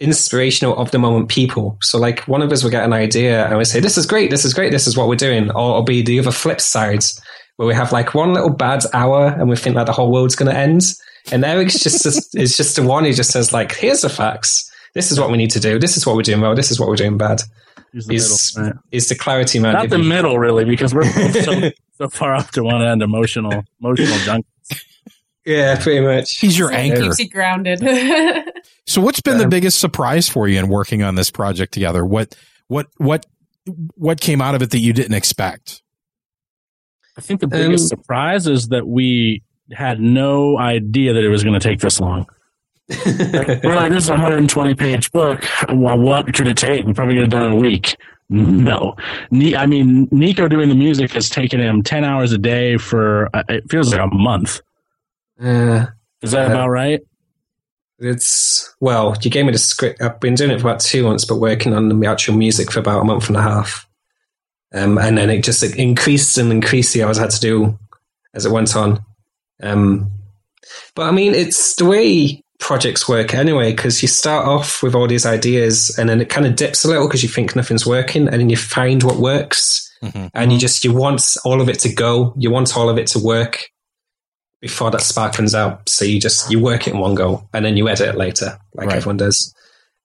inspirational 0.01 0.77
of 0.79 0.91
the 0.91 0.99
moment 0.99 1.29
people. 1.29 1.77
So 1.83 1.99
like 1.99 2.21
one 2.27 2.43
of 2.43 2.51
us 2.51 2.65
will 2.65 2.71
get 2.71 2.85
an 2.85 2.93
idea 2.93 3.47
and 3.47 3.59
we 3.59 3.65
say, 3.65 3.81
This 3.81 3.99
is 3.99 4.07
great, 4.07 4.31
this 4.31 4.45
is 4.45 4.55
great, 4.55 4.73
this 4.73 4.87
is 4.87 4.97
what 4.97 5.09
we're 5.09 5.17
doing. 5.17 5.51
Or 5.51 5.71
it'll 5.71 5.83
be 5.83 6.03
the 6.03 6.19
other 6.19 6.33
flip 6.33 6.61
sides 6.61 7.21
where 7.57 7.69
we 7.69 7.75
have 7.75 7.93
like 7.93 8.15
one 8.15 8.33
little 8.33 8.51
bad 8.51 8.83
hour 8.95 9.27
and 9.27 9.49
we 9.49 9.57
think 9.57 9.77
like 9.77 9.87
the 9.87 9.93
whole 9.93 10.11
world's 10.11 10.37
gonna 10.37 10.53
end. 10.53 10.83
And 11.31 11.45
Eric's 11.45 11.79
just 11.79 12.07
is 12.35 12.57
just 12.57 12.77
the 12.77 12.83
one 12.83 13.05
who 13.05 13.13
just 13.13 13.31
says 13.31 13.53
like, 13.53 13.73
here's 13.73 14.01
the 14.01 14.09
facts. 14.09 14.71
this 14.95 15.13
is 15.13 15.21
what 15.21 15.31
we 15.31 15.37
need 15.37 15.51
to 15.51 15.61
do. 15.61 15.79
This 15.79 15.97
is 15.97 16.07
what 16.07 16.17
we're 16.17 16.23
doing 16.23 16.41
well. 16.41 16.55
This 16.55 16.71
is 16.71 16.81
what 16.81 16.89
we're 16.89 16.97
doing 16.97 17.19
bad. 17.19 17.43
Use 17.93 18.07
the 18.07 18.15
Is 18.15 18.55
middle, 18.57 18.71
right. 18.73 18.81
is 18.93 19.09
the 19.09 19.15
clarity 19.15 19.59
man? 19.59 19.73
Not 19.73 19.83
the 19.83 19.97
giving- 19.97 20.09
middle, 20.09 20.39
really, 20.39 20.65
because 20.65 20.95
we're 20.95 21.05
so, 21.43 21.71
so 21.99 22.09
far 22.09 22.35
up 22.35 22.51
to 22.53 22.63
one 22.63 22.83
end, 22.83 23.03
emotional, 23.03 23.65
emotional 23.81 24.17
junk. 24.19 24.47
Yeah, 25.45 25.81
pretty 25.83 26.01
much. 26.05 26.39
He's 26.39 26.57
your 26.59 26.69
So 26.69 26.75
anchor. 26.75 27.03
Keeps 27.05 27.19
you 27.19 27.29
grounded. 27.31 27.81
So 28.87 29.01
what's 29.01 29.21
been 29.21 29.39
the 29.39 29.45
Um, 29.45 29.51
biggest 29.51 29.79
surprise 29.79 30.29
for 30.29 30.49
you 30.49 30.59
in 30.59 30.69
working 30.69 31.03
on 31.05 31.15
this 31.15 31.31
project 31.31 31.73
together? 31.73 32.05
What 32.05 32.35
what 32.67 32.89
what 32.97 33.25
what 33.95 34.21
came 34.21 34.41
out 34.43 34.57
of 34.57 34.63
it 34.63 34.71
that 34.71 34.79
you 34.81 34.93
didn't 34.93 35.15
expect? 35.15 35.81
I 37.17 37.21
think 37.21 37.41
the 37.41 37.47
biggest 37.47 37.85
Um, 37.85 37.99
surprise 37.99 38.49
is 38.49 38.69
that 38.69 38.89
we 38.89 39.43
had 39.73 40.01
no 40.01 40.59
idea 40.59 41.13
that 41.13 41.23
it 41.23 41.29
was 41.29 41.45
going 41.45 41.59
to 41.59 41.61
take 41.61 41.79
this 41.79 42.01
long. 42.01 42.27
We're 43.07 43.75
like, 43.75 43.93
this 43.93 44.05
is 44.05 44.09
a 44.11 44.13
120 44.13 44.75
page 44.75 45.13
book. 45.13 45.45
Well, 45.69 45.99
what 45.99 46.33
could 46.35 46.47
it 46.49 46.57
take? 46.57 46.85
We 46.87 46.93
probably 46.93 47.17
have 47.19 47.31
done 47.31 47.43
it 47.45 47.47
in 47.47 47.53
a 47.53 47.57
week. 47.57 47.97
No. 48.29 48.97
I 49.57 49.67
mean, 49.67 50.09
Nico 50.11 50.49
doing 50.49 50.69
the 50.69 50.75
music 50.75 51.13
has 51.13 51.29
taken 51.29 51.61
him 51.61 51.83
10 51.83 52.05
hours 52.05 52.33
a 52.33 52.39
day 52.39 52.77
for, 52.77 53.29
uh, 53.35 53.43
it 53.49 53.69
feels 53.71 53.93
like 53.93 54.01
a 54.01 54.15
month. 54.15 54.61
Uh, 55.43 55.87
Is 56.23 56.33
that 56.33 56.49
Uh, 56.49 56.53
about 56.55 56.69
right? 56.69 57.01
it's 58.03 58.75
well, 58.81 59.15
you 59.23 59.31
gave 59.31 59.45
me 59.45 59.53
the 59.53 59.59
script. 59.59 60.01
I've 60.01 60.19
been 60.21 60.35
doing 60.35 60.51
it 60.51 60.61
for 60.61 60.69
about 60.69 60.81
two 60.81 61.03
months, 61.05 61.25
but 61.27 61.37
working 61.37 61.75
on 61.75 61.89
the 61.91 62.07
actual 62.09 62.35
music 62.35 62.71
for 62.73 62.81
about 62.81 63.03
a 63.03 63.05
month 63.05 63.29
and 63.29 63.37
a 63.37 63.43
half. 63.43 63.87
Um, 64.73 64.97
and 64.97 65.19
then 65.19 65.29
it 65.29 65.45
just 65.45 65.63
increased 65.63 66.39
and 66.39 66.51
increased 66.53 66.95
the 66.95 67.03
hours 67.03 67.19
I 67.19 67.23
had 67.23 67.31
to 67.33 67.41
do 67.41 67.79
as 68.33 68.47
it 68.47 68.53
went 68.53 68.75
on. 68.77 69.01
Um, 69.63 70.11
but 70.95 71.03
I 71.03 71.11
mean, 71.11 71.35
it's 71.35 71.75
the 71.75 71.85
way 71.85 72.43
projects 72.61 73.09
work 73.09 73.35
anyway, 73.35 73.73
because 73.73 74.03
you 74.03 74.09
start 74.09 74.47
off 74.47 74.83
with 74.83 74.95
all 74.95 75.07
these 75.09 75.27
ideas 75.27 75.97
and 75.99 76.09
then 76.09 76.21
it 76.21 76.29
kind 76.29 76.47
of 76.47 76.55
dips 76.57 76.85
a 76.85 76.89
little 76.89 77.07
because 77.09 77.23
you 77.23 77.29
think 77.29 77.57
nothing's 77.57 77.87
working 77.87 78.29
and 78.29 78.39
then 78.41 78.51
you 78.51 78.57
find 78.57 79.03
what 79.03 79.17
works 79.17 79.87
and 80.35 80.53
you 80.53 80.59
just, 80.59 80.85
you 80.85 80.93
want 80.95 81.23
all 81.45 81.61
of 81.61 81.69
it 81.69 81.79
to 81.81 81.93
go. 81.93 82.33
You 82.39 82.51
want 82.51 82.77
all 82.77 82.89
of 82.89 82.97
it 82.99 83.07
to 83.09 83.19
work 83.19 83.69
before 84.61 84.91
that 84.91 85.01
spark 85.01 85.39
runs 85.39 85.55
out. 85.55 85.89
So 85.89 86.05
you 86.05 86.21
just, 86.21 86.51
you 86.51 86.61
work 86.61 86.87
it 86.87 86.95
in 86.95 87.01
one 87.01 87.15
go 87.15 87.49
and 87.53 87.65
then 87.65 87.77
you 87.77 87.89
edit 87.89 88.09
it 88.09 88.17
later, 88.17 88.59
like 88.75 88.89
Right. 88.89 88.97
everyone 88.97 89.17
does. 89.17 89.55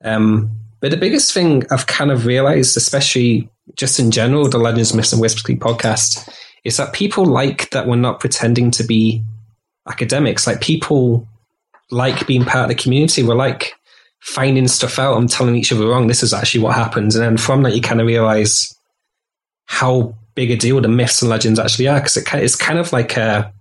Um, 0.04 0.50
but 0.82 0.92
the 0.92 0.98
biggest 0.98 1.34
thing 1.34 1.64
I've 1.72 1.88
kind 1.88 2.12
of 2.12 2.26
realized, 2.26 2.78
especially 2.78 3.50
just 3.76 4.00
in 4.00 4.12
general, 4.12 4.50
the 4.50 4.58
Legends, 4.58 4.94
Myths 4.94 5.12
and 5.14 5.22
Whiskey 5.22 5.56
podcast, 5.56 6.30
is 6.64 6.78
that 6.78 6.94
people 6.94 7.26
like 7.26 7.70
that 7.72 7.88
we're 7.88 7.96
not 7.96 8.20
pretending 8.20 8.72
to 8.72 8.84
be 8.84 9.24
academics. 9.88 10.46
Like 10.48 10.62
people 10.62 11.28
like 11.92 12.28
being 12.28 12.46
part 12.46 12.70
of 12.70 12.76
the 12.76 12.82
community. 12.82 13.24
We're 13.24 13.36
like 13.36 13.74
finding 14.22 14.68
stuff 14.68 15.00
out 15.00 15.18
and 15.18 15.30
telling 15.30 15.56
each 15.56 15.72
other 15.72 15.88
wrong. 15.88 16.08
This 16.08 16.24
is 16.24 16.34
actually 16.34 16.62
what 16.62 16.76
happens. 16.76 17.16
And 17.16 17.24
then 17.24 17.38
from 17.38 17.64
that, 17.64 17.76
you 17.76 17.82
kind 17.82 18.02
of 18.02 18.08
realize 18.08 18.76
how 19.66 20.16
big 20.36 20.52
a 20.52 20.56
deal 20.56 20.82
the 20.82 20.88
myths 20.88 21.22
and 21.22 21.30
legends 21.30 21.60
actually 21.60 21.88
are. 21.88 22.00
Cause 22.00 22.18
it, 22.18 22.28
it's 22.34 22.56
kind 22.56 22.80
of 22.80 22.92
like 22.92 23.18
a, 23.18 23.54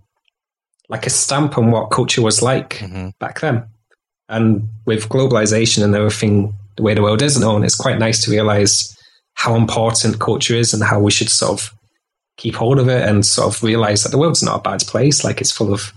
like 0.88 1.06
a 1.06 1.10
stamp 1.10 1.56
on 1.58 1.70
what 1.70 1.90
culture 1.90 2.22
was 2.22 2.42
like 2.42 2.74
mm-hmm. 2.74 3.10
back 3.18 3.40
then. 3.40 3.64
And 4.28 4.68
with 4.86 5.08
globalization 5.08 5.84
and 5.84 5.94
everything, 5.94 6.54
the 6.76 6.82
way 6.82 6.94
the 6.94 7.02
world 7.02 7.22
is 7.22 7.38
now, 7.38 7.56
and 7.56 7.64
it's 7.64 7.76
quite 7.76 7.98
nice 7.98 8.24
to 8.24 8.30
realize 8.30 8.96
how 9.34 9.54
important 9.54 10.18
culture 10.18 10.54
is 10.54 10.72
and 10.72 10.82
how 10.82 11.00
we 11.00 11.10
should 11.10 11.28
sort 11.28 11.52
of 11.52 11.74
keep 12.36 12.54
hold 12.54 12.78
of 12.78 12.88
it 12.88 13.06
and 13.08 13.24
sort 13.24 13.54
of 13.54 13.62
realize 13.62 14.02
that 14.02 14.10
the 14.10 14.18
world's 14.18 14.42
not 14.42 14.58
a 14.58 14.62
bad 14.62 14.80
place. 14.80 15.24
Like 15.24 15.40
it's 15.40 15.52
full 15.52 15.72
of 15.72 15.92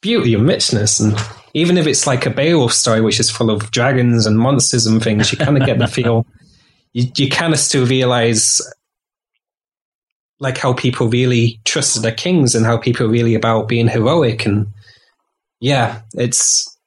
beauty 0.00 0.34
and 0.34 0.46
richness. 0.46 1.00
And 1.00 1.16
even 1.58 1.76
if 1.76 1.86
it's 1.86 2.06
like 2.06 2.24
a 2.24 2.30
Beowulf 2.30 2.72
story, 2.72 3.00
which 3.00 3.18
is 3.18 3.30
full 3.30 3.50
of 3.50 3.70
dragons 3.70 4.26
and 4.26 4.38
monsters 4.38 4.86
and 4.86 5.02
things, 5.02 5.32
you 5.32 5.38
kind 5.38 5.56
of 5.56 5.66
get 5.66 5.78
the 5.78 5.88
feel, 5.88 6.24
you, 6.92 7.10
you 7.16 7.28
kind 7.28 7.52
of 7.52 7.58
still 7.58 7.84
realize 7.84 8.60
like 10.40 10.56
how 10.56 10.72
people 10.72 11.08
really 11.08 11.60
trusted 11.64 12.02
their 12.02 12.12
kings 12.12 12.54
and 12.54 12.64
how 12.64 12.76
people 12.76 13.08
really 13.08 13.34
about 13.34 13.66
being 13.66 13.88
heroic. 13.88 14.46
And 14.46 14.68
yeah, 15.58 16.02
it's, 16.14 16.78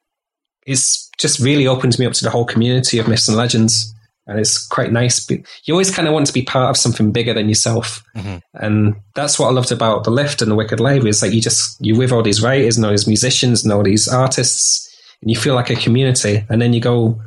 it's 0.66 1.10
just 1.18 1.38
really 1.38 1.66
opens 1.66 1.98
me 1.98 2.06
up 2.06 2.14
to 2.14 2.24
the 2.24 2.30
whole 2.30 2.46
community 2.46 2.98
of 2.98 3.08
myths 3.08 3.28
and 3.28 3.36
legends. 3.36 3.94
And 4.26 4.38
it's 4.38 4.66
quite 4.66 4.92
nice. 4.92 5.28
You 5.30 5.74
always 5.74 5.94
kind 5.94 6.06
of 6.06 6.14
want 6.14 6.26
to 6.26 6.32
be 6.32 6.42
part 6.42 6.70
of 6.70 6.76
something 6.76 7.10
bigger 7.10 7.34
than 7.34 7.48
yourself. 7.48 8.04
And 8.54 8.94
that's 9.14 9.38
what 9.38 9.48
I 9.48 9.50
loved 9.50 9.72
about 9.72 10.04
The 10.04 10.10
Lift 10.10 10.42
and 10.42 10.50
The 10.50 10.54
Wicked 10.54 10.78
Library 10.78 11.10
is 11.10 11.20
that 11.20 11.34
you 11.34 11.40
just, 11.40 11.76
you're 11.80 11.98
with 11.98 12.12
all 12.12 12.22
these 12.22 12.42
writers 12.42 12.76
and 12.76 12.84
all 12.84 12.92
these 12.92 13.08
musicians 13.08 13.64
and 13.64 13.72
all 13.72 13.82
these 13.82 14.06
artists 14.08 14.88
and 15.20 15.30
you 15.30 15.36
feel 15.36 15.54
like 15.54 15.70
a 15.70 15.76
community. 15.76 16.44
And 16.48 16.62
then 16.62 16.72
you 16.72 16.80
go 16.80 17.20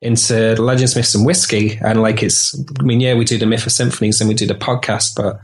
into 0.00 0.54
the 0.54 0.62
Legends, 0.62 0.96
Myths 0.96 1.14
and 1.14 1.26
Whiskey 1.26 1.78
and 1.82 2.00
like 2.00 2.22
it's, 2.22 2.58
I 2.78 2.84
mean, 2.84 3.00
yeah, 3.00 3.14
we 3.14 3.26
do 3.26 3.36
the 3.36 3.44
Mythosymphonies 3.44 4.20
and 4.20 4.28
we 4.28 4.34
do 4.34 4.46
the 4.46 4.54
podcast, 4.54 5.14
but 5.16 5.38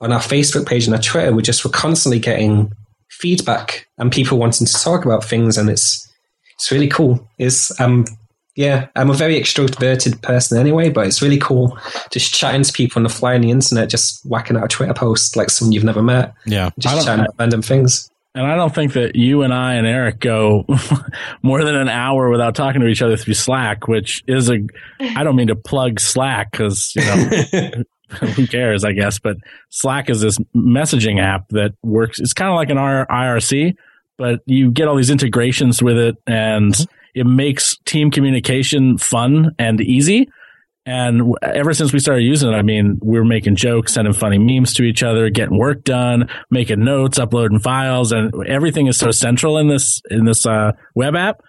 on 0.00 0.12
our 0.12 0.20
Facebook 0.20 0.68
page 0.68 0.86
and 0.86 0.94
our 0.94 1.02
Twitter, 1.02 1.32
we 1.32 1.42
just, 1.42 1.64
we're 1.64 1.72
constantly 1.72 2.20
getting 2.20 2.72
feedback 3.10 3.88
and 3.98 4.12
people 4.12 4.38
wanting 4.38 4.68
to 4.68 4.72
talk 4.72 5.04
about 5.04 5.24
things. 5.24 5.58
And 5.58 5.68
it's, 5.68 6.08
it's 6.54 6.70
really 6.70 6.86
cool. 6.86 7.28
It's, 7.38 7.78
um, 7.80 8.04
yeah, 8.58 8.88
I'm 8.96 9.08
a 9.08 9.14
very 9.14 9.40
extroverted 9.40 10.20
person 10.20 10.58
anyway, 10.58 10.90
but 10.90 11.06
it's 11.06 11.22
really 11.22 11.38
cool 11.38 11.78
just 12.10 12.34
chatting 12.34 12.64
to 12.64 12.72
people 12.72 12.98
on 12.98 13.04
the 13.04 13.08
fly 13.08 13.36
on 13.36 13.42
the 13.42 13.52
internet, 13.52 13.88
just 13.88 14.26
whacking 14.26 14.56
out 14.56 14.64
a 14.64 14.68
Twitter 14.68 14.92
post 14.92 15.36
like 15.36 15.48
someone 15.48 15.70
you've 15.70 15.84
never 15.84 16.02
met, 16.02 16.34
Yeah. 16.44 16.66
I 16.66 16.72
just 16.80 16.96
don't- 16.96 17.04
chatting 17.04 17.24
about 17.24 17.36
random 17.38 17.62
things. 17.62 18.10
And 18.34 18.44
I 18.44 18.56
don't 18.56 18.74
think 18.74 18.94
that 18.94 19.14
you 19.14 19.42
and 19.42 19.54
I 19.54 19.74
and 19.74 19.86
Eric 19.86 20.18
go 20.18 20.66
more 21.42 21.62
than 21.64 21.76
an 21.76 21.88
hour 21.88 22.30
without 22.30 22.56
talking 22.56 22.80
to 22.80 22.88
each 22.88 23.00
other 23.00 23.16
through 23.16 23.34
Slack, 23.34 23.86
which 23.86 24.24
is 24.26 24.50
a, 24.50 24.58
I 25.00 25.22
don't 25.22 25.36
mean 25.36 25.48
to 25.48 25.56
plug 25.56 26.00
Slack 26.00 26.50
because, 26.50 26.92
you 26.96 27.02
know, 27.02 27.84
who 28.34 28.46
cares, 28.48 28.82
I 28.84 28.90
guess. 28.92 29.20
But 29.20 29.36
Slack 29.70 30.10
is 30.10 30.20
this 30.20 30.36
messaging 30.54 31.20
app 31.20 31.48
that 31.50 31.74
works. 31.82 32.18
It's 32.18 32.32
kind 32.32 32.50
of 32.50 32.56
like 32.56 32.70
an 32.70 32.76
IRC, 32.76 33.76
but 34.16 34.40
you 34.46 34.72
get 34.72 34.88
all 34.88 34.96
these 34.96 35.10
integrations 35.10 35.80
with 35.80 35.96
it 35.96 36.16
and 36.26 36.74
mm-hmm. 36.74 36.94
It 37.14 37.26
makes 37.26 37.76
team 37.84 38.10
communication 38.10 38.98
fun 38.98 39.54
and 39.58 39.80
easy. 39.80 40.28
And 40.86 41.34
ever 41.42 41.74
since 41.74 41.92
we 41.92 41.98
started 41.98 42.22
using 42.22 42.50
it, 42.50 42.54
I 42.54 42.62
mean, 42.62 42.98
we 43.02 43.18
were 43.18 43.24
making 43.24 43.56
jokes, 43.56 43.92
sending 43.92 44.14
funny 44.14 44.38
memes 44.38 44.72
to 44.74 44.84
each 44.84 45.02
other, 45.02 45.28
getting 45.28 45.58
work 45.58 45.84
done, 45.84 46.30
making 46.50 46.82
notes, 46.82 47.18
uploading 47.18 47.58
files, 47.58 48.10
and 48.10 48.32
everything 48.46 48.86
is 48.86 48.96
so 48.96 49.10
central 49.10 49.58
in 49.58 49.68
this 49.68 50.00
in 50.10 50.24
this 50.24 50.46
uh, 50.46 50.72
web 50.94 51.14
app 51.14 51.42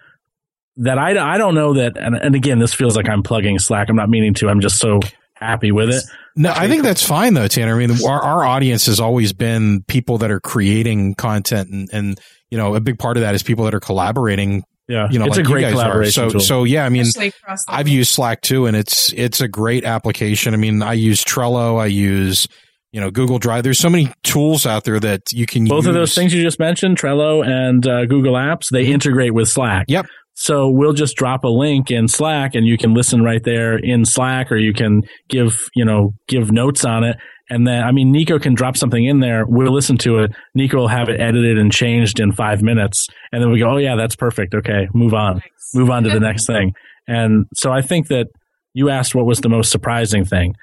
that 0.76 0.98
I, 0.98 1.34
I 1.34 1.38
don't 1.38 1.54
know 1.54 1.74
that. 1.74 1.96
And, 1.96 2.16
and 2.16 2.34
again, 2.34 2.58
this 2.58 2.74
feels 2.74 2.96
like 2.96 3.08
I'm 3.08 3.22
plugging 3.22 3.58
Slack. 3.58 3.88
I'm 3.88 3.96
not 3.96 4.10
meaning 4.10 4.34
to. 4.34 4.48
I'm 4.50 4.60
just 4.60 4.78
so 4.78 5.00
happy 5.34 5.72
with 5.72 5.88
it. 5.88 6.04
No, 6.36 6.52
I 6.54 6.68
think 6.68 6.82
that's 6.82 7.04
fine 7.04 7.34
though, 7.34 7.48
Tanner. 7.48 7.74
I 7.74 7.86
mean, 7.86 8.04
our, 8.06 8.22
our 8.22 8.44
audience 8.44 8.86
has 8.86 9.00
always 9.00 9.32
been 9.32 9.82
people 9.84 10.18
that 10.18 10.30
are 10.30 10.40
creating 10.40 11.14
content, 11.14 11.70
and, 11.70 11.88
and 11.92 12.20
you 12.50 12.58
know, 12.58 12.74
a 12.74 12.80
big 12.80 12.98
part 12.98 13.16
of 13.16 13.22
that 13.22 13.34
is 13.34 13.42
people 13.42 13.64
that 13.64 13.74
are 13.74 13.80
collaborating. 13.80 14.64
Yeah, 14.90 15.08
You 15.10 15.18
know, 15.20 15.26
it's 15.26 15.36
like 15.36 15.46
a 15.46 15.48
great 15.48 15.62
guys 15.62 15.70
are. 15.72 15.76
collaboration 15.76 16.12
So, 16.12 16.28
tool. 16.30 16.40
so 16.40 16.64
yeah, 16.64 16.84
I 16.84 16.88
mean, 16.88 17.02
Especially 17.02 17.28
across 17.28 17.64
the 17.64 17.74
I've 17.74 17.88
used 17.88 18.12
Slack 18.12 18.40
too, 18.42 18.66
and 18.66 18.76
it's 18.76 19.12
it's 19.14 19.40
a 19.40 19.48
great 19.48 19.84
application. 19.84 20.52
I 20.52 20.56
mean, 20.56 20.82
I 20.82 20.94
use 20.94 21.24
Trello, 21.24 21.80
I 21.80 21.86
use 21.86 22.46
you 22.92 23.00
know 23.00 23.10
Google 23.10 23.38
Drive. 23.38 23.62
There's 23.62 23.78
so 23.78 23.88
many 23.88 24.12
tools 24.24 24.66
out 24.66 24.84
there 24.84 24.98
that 25.00 25.22
you 25.32 25.46
can 25.46 25.64
Both 25.66 25.84
use. 25.84 25.86
of 25.86 25.94
those 25.94 26.14
things 26.14 26.34
you 26.34 26.42
just 26.42 26.58
mentioned, 26.58 26.98
Trello 26.98 27.46
and 27.46 27.86
uh, 27.86 28.04
Google 28.06 28.34
Apps, 28.34 28.68
they 28.70 28.86
integrate 28.86 29.32
with 29.32 29.48
Slack. 29.48 29.86
Yep. 29.88 30.06
So 30.34 30.70
we'll 30.70 30.94
just 30.94 31.16
drop 31.16 31.44
a 31.44 31.48
link 31.48 31.90
in 31.90 32.08
Slack 32.08 32.54
and 32.54 32.66
you 32.66 32.78
can 32.78 32.94
listen 32.94 33.22
right 33.22 33.42
there 33.44 33.76
in 33.76 34.04
Slack 34.06 34.50
or 34.50 34.56
you 34.56 34.72
can 34.72 35.02
give, 35.28 35.68
you 35.74 35.84
know, 35.84 36.14
give 36.28 36.50
notes 36.50 36.82
on 36.84 37.04
it. 37.04 37.16
And 37.50 37.66
then, 37.66 37.82
I 37.82 37.90
mean, 37.90 38.12
Nico 38.12 38.38
can 38.38 38.54
drop 38.54 38.76
something 38.76 39.04
in 39.04 39.18
there. 39.18 39.44
We'll 39.44 39.74
listen 39.74 39.98
to 39.98 40.20
it. 40.20 40.30
Nico 40.54 40.78
will 40.78 40.88
have 40.88 41.08
it 41.08 41.20
edited 41.20 41.58
and 41.58 41.72
changed 41.72 42.20
in 42.20 42.30
five 42.30 42.62
minutes. 42.62 43.08
And 43.32 43.42
then 43.42 43.50
we 43.50 43.58
go, 43.58 43.72
oh, 43.72 43.76
yeah, 43.76 43.96
that's 43.96 44.14
perfect. 44.14 44.54
Okay, 44.54 44.88
move 44.94 45.12
on. 45.12 45.42
Move 45.74 45.90
on 45.90 46.04
to 46.04 46.10
the 46.10 46.20
next 46.28 46.46
thing. 46.46 46.72
And 47.08 47.46
so 47.54 47.72
I 47.72 47.82
think 47.82 48.06
that 48.06 48.28
you 48.72 48.88
asked 48.88 49.16
what 49.16 49.26
was 49.26 49.40
the 49.40 49.48
most 49.48 49.72
surprising 49.72 50.24
thing, 50.24 50.54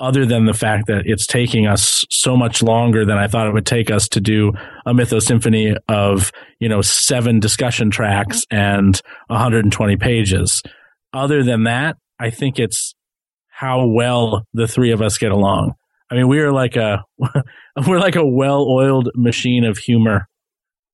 other 0.00 0.26
than 0.26 0.44
the 0.44 0.52
fact 0.52 0.86
that 0.88 1.04
it's 1.06 1.26
taking 1.26 1.66
us 1.66 2.04
so 2.10 2.36
much 2.36 2.62
longer 2.62 3.06
than 3.06 3.16
I 3.16 3.26
thought 3.26 3.46
it 3.46 3.54
would 3.54 3.64
take 3.64 3.90
us 3.90 4.06
to 4.08 4.20
do 4.20 4.52
a 4.84 4.92
Mythosymphony 4.92 5.76
of, 5.88 6.30
you 6.60 6.68
know, 6.68 6.82
seven 6.82 7.40
discussion 7.40 7.90
tracks 7.90 8.44
and 8.50 9.00
120 9.28 9.96
pages. 9.96 10.62
Other 11.14 11.42
than 11.42 11.64
that, 11.64 11.96
I 12.20 12.28
think 12.28 12.58
it's 12.58 12.94
how 13.48 13.86
well 13.86 14.42
the 14.52 14.66
three 14.66 14.90
of 14.90 15.00
us 15.00 15.16
get 15.16 15.32
along. 15.32 15.74
I 16.14 16.18
mean, 16.18 16.28
we 16.28 16.38
are 16.38 16.52
like 16.52 16.76
a 16.76 17.04
we're 17.88 17.98
like 17.98 18.14
a 18.14 18.24
well-oiled 18.24 19.10
machine 19.16 19.64
of 19.64 19.78
humor. 19.78 20.28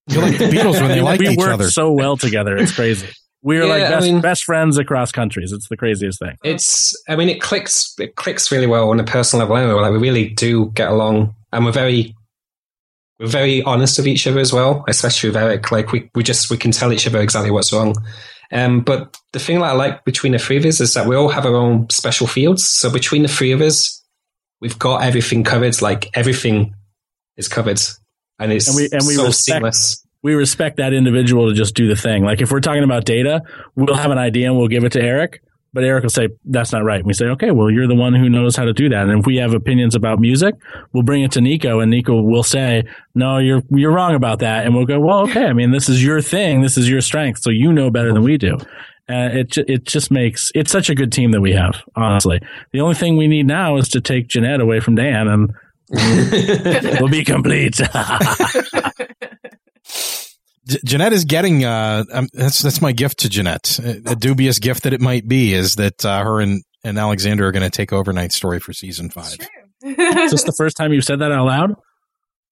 You're 0.09 0.23
like 0.23 0.39
the 0.39 0.47
Beatles 0.47 0.81
when 0.81 0.89
they 0.89 1.03
like 1.03 1.21
we 1.21 1.29
each 1.29 1.39
work 1.39 1.51
other. 1.53 1.69
so 1.71 1.93
well 1.93 2.17
together. 2.17 2.57
It's 2.57 2.75
crazy. 2.75 3.07
We 3.43 3.59
are 3.59 3.65
Yeah, 3.65 3.69
like 3.69 3.83
I 3.83 3.91
best, 3.91 4.07
mean- 4.07 4.21
best 4.23 4.45
friends 4.45 4.79
across 4.79 5.13
countries. 5.13 5.53
It's 5.53 5.69
the 5.69 5.77
craziest 5.77 6.19
thing. 6.21 6.37
It's, 6.43 6.95
I 7.07 7.17
mean, 7.17 7.29
it 7.29 7.41
clicks, 7.43 7.95
it 7.99 8.17
clicks 8.17 8.51
really 8.51 8.67
well 8.67 8.89
on 8.91 8.99
a 8.99 9.05
personal 9.05 9.47
level 9.47 9.57
anyway. 9.59 9.81
Like 9.81 9.93
we 9.93 9.99
really 9.99 10.31
do 10.31 10.71
get 10.71 10.89
along 10.89 11.35
and 11.53 11.67
we're 11.67 11.73
very, 11.73 12.15
we're 13.19 13.27
very 13.27 13.63
honest 13.65 13.99
with 13.99 14.09
each 14.09 14.27
other 14.27 14.41
as 14.41 14.53
well, 14.55 14.85
especially 14.89 15.29
with 15.29 15.37
Eric. 15.37 15.71
Like 15.71 15.93
we, 15.93 16.11
we 16.15 16.23
just, 16.23 16.51
we 16.51 16.57
can 16.57 16.71
tell 16.71 16.93
each 16.95 17.07
other 17.07 17.21
exactly 17.21 17.51
what's 17.51 17.73
wrong. 17.73 17.95
Um, 18.53 18.81
but 18.81 19.17
the 19.33 19.39
thing 19.39 19.59
that 19.61 19.67
I 19.67 19.73
like 19.73 20.05
between 20.05 20.33
the 20.33 20.39
three 20.39 20.57
of 20.57 20.65
us 20.65 20.81
is 20.81 20.95
that 20.95 21.07
we 21.07 21.15
all 21.15 21.29
have 21.29 21.45
our 21.47 21.55
own 21.55 21.89
special 21.91 22.27
fields. 22.27 22.65
So 22.65 22.91
between 22.91 23.23
the 23.23 23.29
three 23.29 23.53
of 23.53 23.61
us, 23.61 24.00
we've 24.61 24.79
got 24.79 25.03
everything 25.03 25.45
covered. 25.45 25.81
Like 25.83 26.11
everything 26.15 26.75
is 27.37 27.49
covered, 27.49 27.81
and 28.39 28.53
it's 28.53 28.69
And 28.69 28.77
we 28.77 28.85
and 28.93 29.07
we 29.07 29.15
so 29.15 29.25
respect 29.25 29.57
seamless. 29.57 30.07
we 30.23 30.35
respect 30.35 30.77
that 30.79 30.93
individual 30.93 31.49
to 31.49 31.55
just 31.55 31.75
do 31.75 31.89
the 31.89 31.97
thing. 31.97 32.25
Like 32.25 32.41
if 32.41 32.51
we're 32.51 32.61
talking 32.61 32.85
about 32.85 33.05
data, 33.05 33.43
we'll 33.77 33.95
have 33.95 34.11
an 34.11 34.19
idea 34.19 34.49
and 34.49 34.59
we'll 34.59 34.69
give 34.69 34.85
it 34.85 34.93
to 34.93 35.01
Eric. 35.03 35.43
But 35.73 35.85
Eric 35.85 36.03
will 36.03 36.11
say 36.11 36.31
that's 36.45 36.73
not 36.73 36.83
right. 36.83 36.99
And 36.99 37.07
we 37.07 37.13
say, 37.13 37.27
okay, 37.27 37.53
well, 37.53 37.71
you're 37.71 37.87
the 37.87 37.95
one 37.95 38.13
who 38.13 38.29
knows 38.29 38.57
how 38.57 38.65
to 38.65 38.73
do 38.73 38.89
that. 38.89 39.09
And 39.09 39.21
if 39.21 39.25
we 39.27 39.37
have 39.37 39.55
opinions 39.55 39.95
about 39.95 40.19
music, 40.19 40.57
we'll 40.93 41.05
bring 41.05 41.23
it 41.23 41.31
to 41.33 41.41
Nico, 41.41 41.79
and 41.79 41.93
Nico 41.93 42.21
will 42.21 42.43
say, 42.43 42.83
no, 43.15 43.39
you're 43.39 43.63
you're 43.71 43.93
wrong 43.93 44.17
about 44.17 44.41
that. 44.41 44.67
And 44.67 44.75
we'll 44.75 44.85
go, 44.85 44.99
well, 44.99 45.21
okay. 45.29 45.45
I 45.45 45.53
mean, 45.53 45.71
this 45.71 45.89
is 45.89 46.03
your 46.05 46.21
thing. 46.21 46.61
This 46.61 46.77
is 46.77 46.89
your 46.91 47.01
strength. 47.01 47.41
So 47.41 47.51
you 47.51 47.73
know 47.73 47.89
better 47.89 48.13
than 48.13 48.25
we 48.25 48.37
do. 48.37 48.59
Uh, 49.11 49.29
it 49.41 49.51
ju- 49.51 49.65
it 49.67 49.85
just 49.85 50.11
makes 50.13 50.53
it's 50.55 50.71
such 50.71 50.89
a 50.89 50.95
good 50.95 51.11
team 51.11 51.33
that 51.33 51.41
we 51.41 51.53
have. 51.53 51.83
Honestly, 51.97 52.39
the 52.73 52.81
only 52.81 52.95
thing 52.95 53.17
we 53.17 53.27
need 53.27 53.47
now 53.47 53.77
is 53.77 53.89
to 53.89 54.01
take 54.01 54.29
Jeanette 54.29 54.61
away 54.61 54.79
from 54.79 54.95
Dan, 54.95 55.27
and 55.27 55.53
we'll 57.01 57.09
be 57.09 57.25
complete. 57.25 57.75
J- 60.69 60.79
Jeanette 60.85 61.13
is 61.13 61.25
getting 61.25 61.65
uh 61.65 62.05
um, 62.13 62.29
that's 62.33 62.63
that's 62.63 62.81
my 62.81 62.93
gift 62.93 63.19
to 63.21 63.29
Jeanette. 63.29 63.81
A, 63.83 64.13
a 64.13 64.17
dubious 64.17 64.59
gift 64.59 64.85
that 64.85 64.93
it 64.93 65.01
might 65.01 65.27
be 65.27 65.55
is 65.55 65.75
that 65.77 66.05
uh, 66.05 66.23
her 66.23 66.41
and 66.41 66.63
and 66.85 66.99
Alexander 66.99 67.47
are 67.47 67.53
going 67.53 67.69
to 67.69 67.71
take 67.71 67.93
over 67.93 68.13
Ninth 68.13 68.33
Story 68.33 68.61
for 68.61 68.73
season 68.73 69.11
five. 69.11 69.37
is 69.83 70.31
this 70.31 70.45
the 70.45 70.55
first 70.57 70.77
time 70.77 70.93
you've 70.93 71.05
said 71.05 71.19
that 71.21 71.33
out 71.33 71.47
loud? 71.47 71.75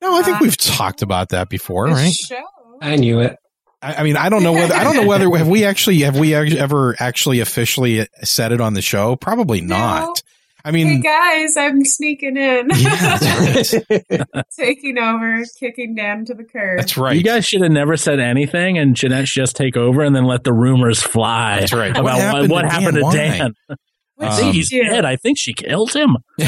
No, 0.02 0.18
I 0.18 0.22
think 0.22 0.40
we've 0.40 0.56
talked 0.56 1.02
about 1.02 1.28
that 1.30 1.48
before, 1.48 1.86
right? 1.86 2.12
I 2.80 2.96
knew 2.96 3.20
it. 3.20 3.36
I, 3.80 3.94
I 3.96 4.02
mean, 4.02 4.16
I 4.16 4.28
don't 4.28 4.42
know 4.42 4.52
whether 4.52 4.74
I 4.74 4.84
don't 4.84 4.96
know 4.96 5.06
whether 5.06 5.30
have 5.36 5.48
we 5.48 5.64
actually 5.64 6.00
have 6.00 6.18
we 6.18 6.34
ever 6.34 6.96
actually 6.98 7.40
officially 7.40 8.06
said 8.22 8.52
it 8.52 8.60
on 8.60 8.74
the 8.74 8.82
show? 8.82 9.16
Probably 9.16 9.60
not. 9.60 10.22
I 10.64 10.70
hey 10.72 10.84
mean, 10.84 11.00
guys, 11.00 11.56
I'm 11.56 11.84
sneaking 11.84 12.36
in, 12.36 12.68
yeah, 12.74 13.18
right. 13.38 14.22
taking 14.58 14.98
over, 14.98 15.42
kicking 15.58 15.94
Dan 15.94 16.24
to 16.26 16.34
the 16.34 16.42
curb. 16.44 16.78
That's 16.80 16.98
right. 16.98 17.16
You 17.16 17.22
guys 17.22 17.46
should 17.46 17.62
have 17.62 17.70
never 17.70 17.96
said 17.96 18.18
anything, 18.18 18.76
and 18.76 18.96
Jeanette 18.96 19.28
should 19.28 19.42
just 19.42 19.56
take 19.56 19.76
over 19.76 20.02
and 20.02 20.14
then 20.14 20.24
let 20.24 20.42
the 20.44 20.52
rumors 20.52 21.00
fly. 21.00 21.60
That's 21.60 21.72
right. 21.72 21.92
About 21.96 22.04
What 22.04 22.14
what 22.14 22.20
happened 22.20 22.50
what 22.50 22.62
to 22.62 22.68
happened 22.68 23.12
Dan? 23.12 23.38
to 23.38 23.52
Dan. 23.68 23.76
I 24.20 24.26
Um, 24.26 24.32
think 24.36 24.54
he's 24.56 24.70
dead. 24.70 25.04
I 25.04 25.14
think 25.14 25.38
she 25.38 25.54
killed 25.54 25.92
him. 25.94 26.16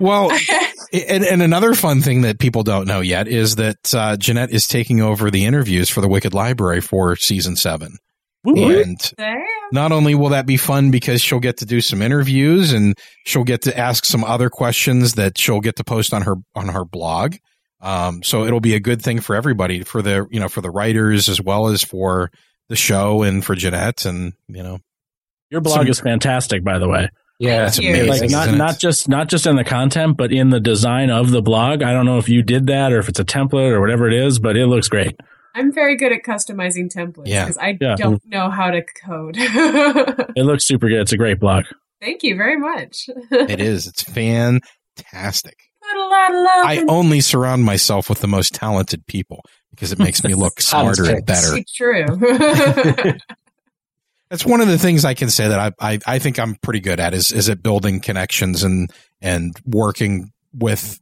well, 0.00 0.30
and, 0.92 1.24
and 1.24 1.42
another 1.42 1.74
fun 1.74 2.00
thing 2.02 2.22
that 2.22 2.38
people 2.38 2.62
don't 2.62 2.86
know 2.86 3.00
yet 3.00 3.28
is 3.28 3.56
that 3.56 3.94
uh, 3.94 4.16
Jeanette 4.16 4.50
is 4.50 4.66
taking 4.66 5.00
over 5.00 5.30
the 5.30 5.44
interviews 5.44 5.88
for 5.88 6.00
the 6.00 6.08
Wicked 6.08 6.34
Library 6.34 6.80
for 6.80 7.16
season 7.16 7.56
seven. 7.56 7.96
And 8.44 8.98
Damn. 9.16 9.44
not 9.70 9.92
only 9.92 10.16
will 10.16 10.30
that 10.30 10.46
be 10.46 10.56
fun 10.56 10.90
because 10.90 11.22
she'll 11.22 11.38
get 11.38 11.58
to 11.58 11.64
do 11.64 11.80
some 11.80 12.02
interviews 12.02 12.72
and 12.72 12.98
she'll 13.24 13.44
get 13.44 13.62
to 13.62 13.78
ask 13.78 14.04
some 14.04 14.24
other 14.24 14.50
questions 14.50 15.14
that 15.14 15.38
she'll 15.38 15.60
get 15.60 15.76
to 15.76 15.84
post 15.84 16.12
on 16.12 16.22
her 16.22 16.34
on 16.56 16.66
her 16.68 16.84
blog. 16.84 17.36
Um, 17.80 18.22
so 18.24 18.44
it'll 18.44 18.58
be 18.60 18.74
a 18.74 18.80
good 18.80 19.00
thing 19.00 19.20
for 19.20 19.36
everybody, 19.36 19.84
for 19.84 20.02
the 20.02 20.26
you 20.30 20.40
know 20.40 20.48
for 20.48 20.60
the 20.60 20.70
writers 20.70 21.28
as 21.28 21.40
well 21.40 21.68
as 21.68 21.84
for 21.84 22.32
the 22.68 22.74
show 22.74 23.22
and 23.22 23.44
for 23.44 23.54
Jeanette 23.54 24.06
and 24.06 24.32
you 24.48 24.62
know 24.64 24.78
Your 25.50 25.60
blog 25.60 25.78
Some- 25.78 25.88
is 25.88 26.00
fantastic, 26.00 26.64
by 26.64 26.78
the 26.78 26.88
way. 26.88 27.10
Yeah, 27.42 27.64
That's 27.64 27.78
amazing, 27.80 28.08
Like 28.08 28.30
not 28.30 28.48
isn't 28.48 28.78
just 28.78 29.08
not 29.08 29.28
just 29.28 29.46
in 29.46 29.56
the 29.56 29.64
content, 29.64 30.16
but 30.16 30.32
in 30.32 30.50
the 30.50 30.60
design 30.60 31.10
of 31.10 31.32
the 31.32 31.42
blog. 31.42 31.82
I 31.82 31.92
don't 31.92 32.06
know 32.06 32.18
if 32.18 32.28
you 32.28 32.40
did 32.42 32.68
that 32.68 32.92
or 32.92 33.00
if 33.00 33.08
it's 33.08 33.18
a 33.18 33.24
template 33.24 33.72
or 33.72 33.80
whatever 33.80 34.06
it 34.06 34.14
is, 34.14 34.38
but 34.38 34.56
it 34.56 34.66
looks 34.68 34.88
great. 34.88 35.18
I'm 35.52 35.72
very 35.72 35.96
good 35.96 36.12
at 36.12 36.22
customizing 36.22 36.88
templates 36.88 37.26
Yeah. 37.26 37.44
because 37.46 37.58
I 37.58 37.76
Yeah. 37.80 37.96
don't 37.96 38.22
mm-hmm. 38.22 38.28
know 38.30 38.48
how 38.48 38.70
to 38.70 38.82
code. 39.04 39.36
It 40.36 40.44
looks 40.44 40.64
super 40.64 40.88
good. 40.88 41.00
It's 41.00 41.12
a 41.12 41.16
great 41.16 41.40
blog. 41.40 41.64
Thank 42.00 42.22
you 42.22 42.36
very 42.36 42.56
much. 42.56 43.08
it 43.32 43.60
is 43.60 43.88
it's 43.88 44.04
fantastic. 44.04 45.56
Put 45.82 45.96
a 45.96 46.06
lot 46.06 46.30
of 46.30 46.36
love 46.36 46.64
I 46.64 46.72
in- 46.80 46.90
only 46.90 47.20
surround 47.20 47.64
myself 47.64 48.08
with 48.08 48.20
the 48.20 48.28
most 48.28 48.54
talented 48.54 49.04
people 49.08 49.44
because 49.70 49.90
it 49.90 49.98
makes 49.98 50.22
me 50.22 50.34
look 50.34 50.60
smarter 50.60 51.04
and 51.06 51.26
better. 51.26 51.56
It's 51.56 51.72
true. 51.74 52.06
That's 54.32 54.46
one 54.46 54.62
of 54.62 54.68
the 54.68 54.78
things 54.78 55.04
I 55.04 55.12
can 55.12 55.28
say 55.28 55.46
that 55.46 55.60
I, 55.78 55.92
I, 55.92 55.98
I 56.06 56.18
think 56.18 56.38
I'm 56.38 56.54
pretty 56.54 56.80
good 56.80 56.98
at 57.00 57.12
is 57.12 57.32
is 57.32 57.50
at 57.50 57.62
building 57.62 58.00
connections 58.00 58.62
and 58.62 58.90
and 59.20 59.54
working 59.66 60.32
with 60.54 60.98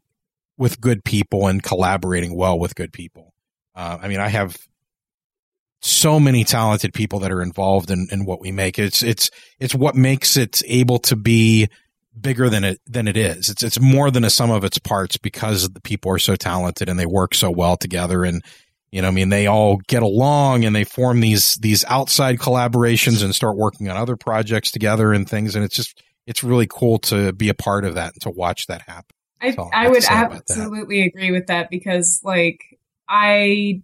with 0.58 0.80
good 0.80 1.04
people 1.04 1.46
and 1.46 1.62
collaborating 1.62 2.34
well 2.34 2.58
with 2.58 2.74
good 2.74 2.92
people. 2.92 3.32
Uh, 3.72 3.98
I 4.02 4.08
mean, 4.08 4.18
I 4.18 4.26
have 4.26 4.56
so 5.80 6.18
many 6.18 6.42
talented 6.42 6.92
people 6.92 7.20
that 7.20 7.30
are 7.30 7.40
involved 7.40 7.92
in, 7.92 8.08
in 8.10 8.24
what 8.24 8.40
we 8.40 8.50
make. 8.50 8.80
It's 8.80 9.00
it's 9.04 9.30
it's 9.60 9.76
what 9.76 9.94
makes 9.94 10.36
it 10.36 10.60
able 10.66 10.98
to 10.98 11.14
be 11.14 11.68
bigger 12.20 12.50
than 12.50 12.64
it 12.64 12.80
than 12.84 13.06
it 13.06 13.16
is. 13.16 13.48
It's 13.48 13.62
it's 13.62 13.78
more 13.78 14.10
than 14.10 14.24
a 14.24 14.30
sum 14.30 14.50
of 14.50 14.64
its 14.64 14.80
parts 14.80 15.18
because 15.18 15.68
the 15.68 15.80
people 15.80 16.10
are 16.10 16.18
so 16.18 16.34
talented 16.34 16.88
and 16.88 16.98
they 16.98 17.06
work 17.06 17.36
so 17.36 17.48
well 17.48 17.76
together 17.76 18.24
and 18.24 18.42
you 18.92 19.02
know, 19.02 19.08
I 19.08 19.12
mean, 19.12 19.28
they 19.28 19.46
all 19.46 19.78
get 19.86 20.02
along 20.02 20.64
and 20.64 20.74
they 20.74 20.84
form 20.84 21.20
these 21.20 21.54
these 21.56 21.84
outside 21.86 22.38
collaborations 22.38 23.22
and 23.22 23.34
start 23.34 23.56
working 23.56 23.88
on 23.88 23.96
other 23.96 24.16
projects 24.16 24.70
together 24.70 25.12
and 25.12 25.28
things. 25.28 25.54
And 25.54 25.64
it's 25.64 25.76
just 25.76 26.02
it's 26.26 26.42
really 26.42 26.66
cool 26.68 26.98
to 27.00 27.32
be 27.32 27.48
a 27.48 27.54
part 27.54 27.84
of 27.84 27.94
that 27.94 28.14
and 28.14 28.22
to 28.22 28.30
watch 28.30 28.66
that 28.66 28.82
happen. 28.82 29.14
I, 29.40 29.54
all 29.56 29.70
I 29.72 29.88
would 29.88 30.04
absolutely 30.04 31.02
agree 31.02 31.30
with 31.30 31.46
that 31.46 31.70
because, 31.70 32.20
like, 32.22 32.78
I, 33.08 33.80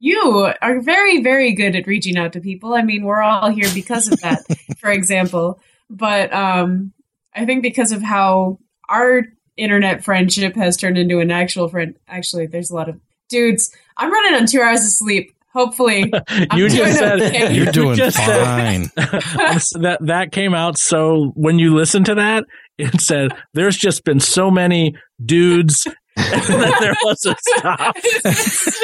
you 0.00 0.52
are 0.60 0.80
very, 0.80 1.22
very 1.22 1.52
good 1.52 1.76
at 1.76 1.86
reaching 1.86 2.16
out 2.16 2.32
to 2.32 2.40
people. 2.40 2.74
I 2.74 2.82
mean, 2.82 3.04
we're 3.04 3.22
all 3.22 3.50
here 3.50 3.68
because 3.72 4.10
of 4.10 4.20
that, 4.22 4.40
for 4.78 4.90
example. 4.90 5.60
But 5.88 6.32
um, 6.32 6.92
I 7.34 7.46
think 7.46 7.62
because 7.62 7.92
of 7.92 8.02
how 8.02 8.58
our 8.88 9.22
internet 9.56 10.02
friendship 10.02 10.56
has 10.56 10.76
turned 10.76 10.98
into 10.98 11.20
an 11.20 11.30
actual 11.30 11.68
friend. 11.68 11.94
Actually, 12.08 12.46
there's 12.46 12.70
a 12.70 12.74
lot 12.74 12.88
of 12.88 13.00
dudes. 13.28 13.74
I'm 13.96 14.12
running 14.12 14.40
on 14.40 14.46
two 14.46 14.60
hours 14.60 14.80
of 14.80 14.90
sleep. 14.90 15.34
Hopefully, 15.52 16.10
I'm 16.28 16.58
you 16.58 16.68
doing 16.68 16.86
just 16.86 16.98
said 16.98 17.20
okay. 17.20 17.54
You're 17.54 17.72
doing 17.72 17.96
just 17.96 18.16
fine. 18.16 18.90
That 18.96 19.98
that 20.02 20.32
came 20.32 20.54
out 20.54 20.78
so 20.78 21.32
when 21.34 21.58
you 21.58 21.74
listen 21.74 22.04
to 22.04 22.14
that 22.14 22.44
it 22.78 23.00
said 23.00 23.32
there's 23.54 23.76
just 23.76 24.04
been 24.04 24.20
so 24.20 24.50
many 24.50 24.96
dudes 25.24 25.86
that 26.16 26.76
there 26.80 26.96
was 27.04 27.24
a 27.24 27.34
stop 27.38 27.96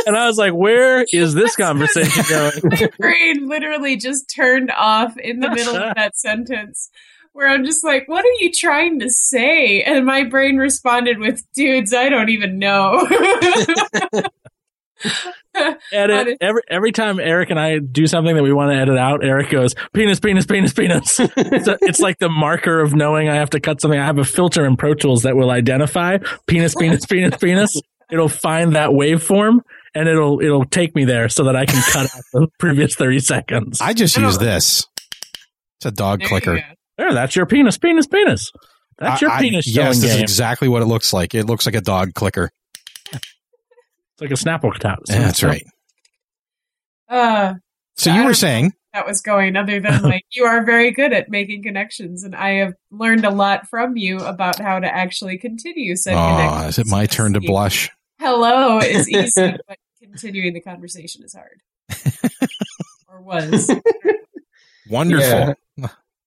and 0.06 0.16
i 0.16 0.26
was 0.26 0.38
like 0.38 0.52
where 0.52 1.04
is 1.12 1.34
this 1.34 1.56
conversation 1.56 2.24
going 2.28 2.52
my 2.64 2.90
brain 2.98 3.48
literally 3.48 3.96
just 3.96 4.32
turned 4.34 4.70
off 4.70 5.16
in 5.18 5.40
the 5.40 5.50
middle 5.50 5.76
of 5.76 5.94
that 5.94 6.16
sentence 6.16 6.90
where 7.38 7.48
I'm 7.48 7.64
just 7.64 7.84
like, 7.84 8.08
what 8.08 8.24
are 8.24 8.38
you 8.40 8.50
trying 8.52 8.98
to 8.98 9.08
say? 9.10 9.80
And 9.82 10.04
my 10.04 10.24
brain 10.24 10.56
responded 10.56 11.20
with, 11.20 11.46
dudes, 11.54 11.94
I 11.94 12.08
don't 12.08 12.30
even 12.30 12.58
know. 12.58 13.06
Edit. 15.92 16.38
Every 16.40 16.62
every 16.68 16.92
time 16.92 17.18
eric 17.20 17.50
and 17.50 17.58
i 17.58 17.78
do 17.78 18.06
something 18.06 18.34
that 18.36 18.42
we 18.42 18.52
want 18.52 18.72
to 18.72 18.76
edit 18.78 18.96
out 18.98 19.24
eric 19.24 19.50
goes 19.50 19.74
penis 19.92 20.20
penis 20.20 20.46
penis 20.46 20.72
penis. 20.72 21.18
It's, 21.36 21.68
a- 21.68 21.78
it's 21.82 22.00
like 22.00 22.18
the 22.18 22.28
marker 22.28 22.80
of 22.80 22.94
knowing 22.94 23.28
i 23.28 23.34
have 23.36 23.50
to 23.50 23.60
cut 23.60 23.80
something. 23.80 23.98
I 23.98 24.04
have 24.06 24.18
a 24.18 24.24
filter 24.24 24.64
in 24.66 24.76
pro 24.76 24.94
tools 24.94 25.22
that 25.22 25.36
will 25.36 25.50
identify 25.50 26.18
penis 26.46 26.74
penis 26.74 27.06
penis 27.06 27.36
penis. 27.36 27.80
It'll 28.10 28.28
find 28.28 28.74
that 28.76 28.90
waveform 28.90 29.60
and 29.94 30.08
it'll 30.08 30.40
it'll 30.40 30.64
take 30.64 30.94
me 30.94 31.04
there 31.04 31.28
so 31.28 31.44
that 31.44 31.56
i 31.56 31.66
can 31.66 31.82
cut 31.92 32.04
out 32.14 32.22
the 32.32 32.48
previous 32.58 32.94
30 32.94 33.20
seconds. 33.20 33.80
I 33.80 33.92
just 33.94 34.16
use 34.16 34.38
this. 34.38 34.86
It's 35.78 35.86
a 35.86 35.90
dog 35.90 36.22
clicker. 36.22 36.62
there 36.96 37.12
that's 37.12 37.34
your 37.36 37.46
penis 37.46 37.78
penis 37.78 38.06
penis. 38.06 38.50
That's 38.98 39.20
your 39.22 39.30
I- 39.30 39.36
I- 39.36 39.40
penis 39.40 39.66
yes, 39.66 39.74
showing 39.74 39.88
this 40.00 40.04
is 40.04 40.14
game. 40.16 40.22
exactly 40.22 40.68
what 40.68 40.82
it 40.82 40.86
looks 40.86 41.12
like. 41.12 41.34
It 41.34 41.46
looks 41.46 41.66
like 41.66 41.74
a 41.74 41.80
dog 41.80 42.14
clicker. 42.14 42.50
It's 44.18 44.20
like 44.20 44.30
a 44.30 44.34
snapple 44.34 44.74
tap 44.78 44.98
Yeah, 45.08 45.18
that's 45.20 45.42
right. 45.42 45.64
uh, 47.08 47.54
So 47.96 48.10
you 48.10 48.16
don't 48.18 48.26
were 48.26 48.34
saying 48.34 48.72
that 48.94 49.06
was 49.06 49.20
going 49.20 49.54
other 49.56 49.80
than 49.80 50.02
like, 50.02 50.24
you 50.32 50.44
are 50.44 50.64
very 50.64 50.90
good 50.90 51.12
at 51.12 51.28
making 51.28 51.62
connections. 51.62 52.24
And 52.24 52.34
I 52.34 52.54
have 52.56 52.72
learned 52.90 53.24
a 53.24 53.30
lot 53.30 53.68
from 53.68 53.96
you 53.96 54.18
about 54.18 54.58
how 54.58 54.78
to 54.80 54.86
actually 54.86 55.38
continue 55.38 55.94
said 55.94 56.14
Oh, 56.14 56.36
connections. 56.36 56.78
is 56.78 56.86
it 56.86 56.90
my 56.90 57.06
turn 57.06 57.34
to 57.34 57.40
blush? 57.40 57.90
Hello 58.18 58.78
is 58.78 59.08
easy, 59.12 59.56
but 59.68 59.78
continuing 60.02 60.54
the 60.54 60.60
conversation 60.60 61.22
is 61.22 61.34
hard. 61.34 61.60
or 63.08 63.22
was. 63.22 63.70
Wonderful. 64.88 65.54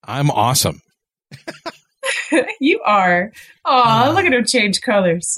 I'm 0.04 0.30
awesome. 0.30 0.80
you 2.60 2.80
are. 2.84 3.32
Aw, 3.64 4.12
look 4.14 4.24
at 4.24 4.32
him 4.32 4.44
change 4.46 4.80
colors. 4.80 5.36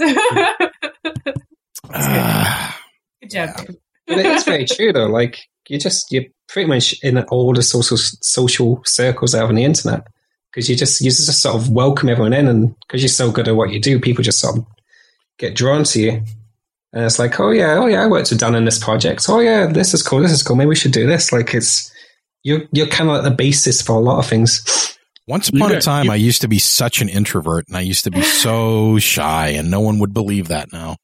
Ah, 1.92 2.80
Good 3.22 3.30
job. 3.30 3.56
Dave. 3.56 3.76
But 4.06 4.18
it 4.18 4.26
is 4.26 4.44
very 4.44 4.64
true 4.66 4.92
though. 4.92 5.06
Like 5.06 5.38
you 5.68 5.78
just 5.78 6.12
you're 6.12 6.24
pretty 6.48 6.68
much 6.68 6.94
in 7.02 7.18
all 7.24 7.52
the 7.52 7.62
social 7.62 7.96
social 7.96 8.82
circles 8.84 9.34
out 9.34 9.48
on 9.48 9.54
the 9.54 9.64
internet 9.64 10.06
because 10.50 10.68
you 10.68 10.76
just 10.76 11.00
you 11.00 11.10
just 11.10 11.40
sort 11.40 11.56
of 11.56 11.70
welcome 11.70 12.08
everyone 12.08 12.32
in, 12.32 12.46
and 12.46 12.74
because 12.80 13.02
you're 13.02 13.08
so 13.08 13.30
good 13.30 13.48
at 13.48 13.56
what 13.56 13.70
you 13.70 13.80
do, 13.80 13.98
people 13.98 14.22
just 14.22 14.40
sort 14.40 14.58
of 14.58 14.66
get 15.38 15.56
drawn 15.56 15.84
to 15.84 16.00
you. 16.00 16.22
And 16.92 17.04
it's 17.04 17.18
like, 17.18 17.40
oh 17.40 17.50
yeah, 17.50 17.76
oh 17.78 17.86
yeah, 17.86 18.02
I 18.02 18.06
worked 18.06 18.30
with 18.30 18.38
Dan 18.38 18.54
on 18.54 18.64
this 18.64 18.78
project. 18.78 19.24
Oh 19.28 19.40
yeah, 19.40 19.66
this 19.66 19.94
is 19.94 20.02
cool. 20.02 20.20
This 20.20 20.30
is 20.30 20.42
cool. 20.42 20.54
Maybe 20.54 20.68
we 20.68 20.76
should 20.76 20.92
do 20.92 21.06
this. 21.06 21.32
Like 21.32 21.54
it's 21.54 21.90
you're 22.44 22.62
you're 22.72 22.86
kind 22.86 23.10
of 23.10 23.16
like 23.16 23.24
the 23.24 23.34
basis 23.34 23.82
for 23.82 23.96
a 23.96 24.00
lot 24.00 24.18
of 24.18 24.26
things. 24.26 24.96
Once 25.26 25.48
upon 25.48 25.72
a 25.72 25.80
time, 25.80 26.10
I 26.10 26.16
used 26.16 26.42
to 26.42 26.48
be 26.48 26.58
such 26.58 27.00
an 27.00 27.08
introvert 27.08 27.66
and 27.66 27.76
I 27.78 27.80
used 27.80 28.04
to 28.04 28.10
be 28.10 28.22
so 28.22 28.98
shy, 28.98 29.48
and 29.48 29.70
no 29.70 29.80
one 29.80 29.98
would 29.98 30.12
believe 30.12 30.48
that 30.48 30.72
now. 30.72 30.96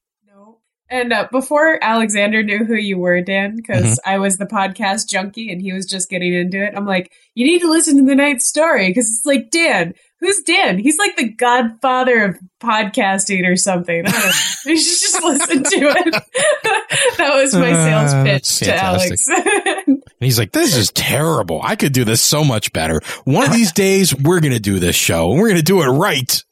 And 0.91 1.13
uh, 1.13 1.27
before 1.31 1.79
Alexander 1.81 2.43
knew 2.43 2.65
who 2.65 2.75
you 2.75 2.97
were, 2.99 3.21
Dan, 3.21 3.55
because 3.55 3.97
I 4.05 4.19
was 4.19 4.37
the 4.37 4.45
podcast 4.45 5.07
junkie 5.07 5.49
and 5.49 5.61
he 5.61 5.71
was 5.71 5.85
just 5.85 6.09
getting 6.09 6.33
into 6.33 6.61
it, 6.61 6.73
I'm 6.75 6.85
like, 6.85 7.11
you 7.33 7.45
need 7.45 7.59
to 7.61 7.69
listen 7.69 7.95
to 7.97 8.03
the 8.03 8.13
ninth 8.15 8.41
story 8.41 8.89
because 8.89 9.07
it's 9.07 9.25
like 9.25 9.49
Dan. 9.51 9.93
Who's 10.19 10.41
Dan? 10.45 10.77
He's 10.77 10.97
like 10.99 11.15
the 11.15 11.29
godfather 11.31 12.25
of 12.25 12.37
podcasting 12.61 13.47
or 13.49 13.55
something. 13.55 14.03
I 14.05 14.31
you 14.65 14.77
should 14.77 14.99
just 15.01 15.23
listen 15.23 15.63
to 15.63 15.95
it. 15.97 16.13
that 17.17 17.35
was 17.35 17.55
my 17.55 17.71
sales 17.71 18.13
Uh, 18.13 18.23
pitch 18.25 18.59
to. 18.59 18.75
Alex. 18.75 19.25
And 19.29 20.03
he's 20.19 20.37
like, 20.37 20.51
this 20.51 20.75
is 20.75 20.91
terrible. 20.91 21.61
I 21.63 21.75
could 21.77 21.93
do 21.93 22.03
this 22.03 22.21
so 22.21 22.43
much 22.43 22.73
better. 22.73 23.01
One 23.23 23.47
of 23.47 23.53
these 23.55 23.71
days, 23.71 24.13
we're 24.13 24.41
going 24.41 24.53
to 24.53 24.59
do 24.59 24.77
this 24.77 24.95
show 24.95 25.31
and 25.31 25.39
we're 25.39 25.47
going 25.47 25.57
to 25.57 25.63
do 25.63 25.81
it 25.81 25.87
right. 25.87 26.43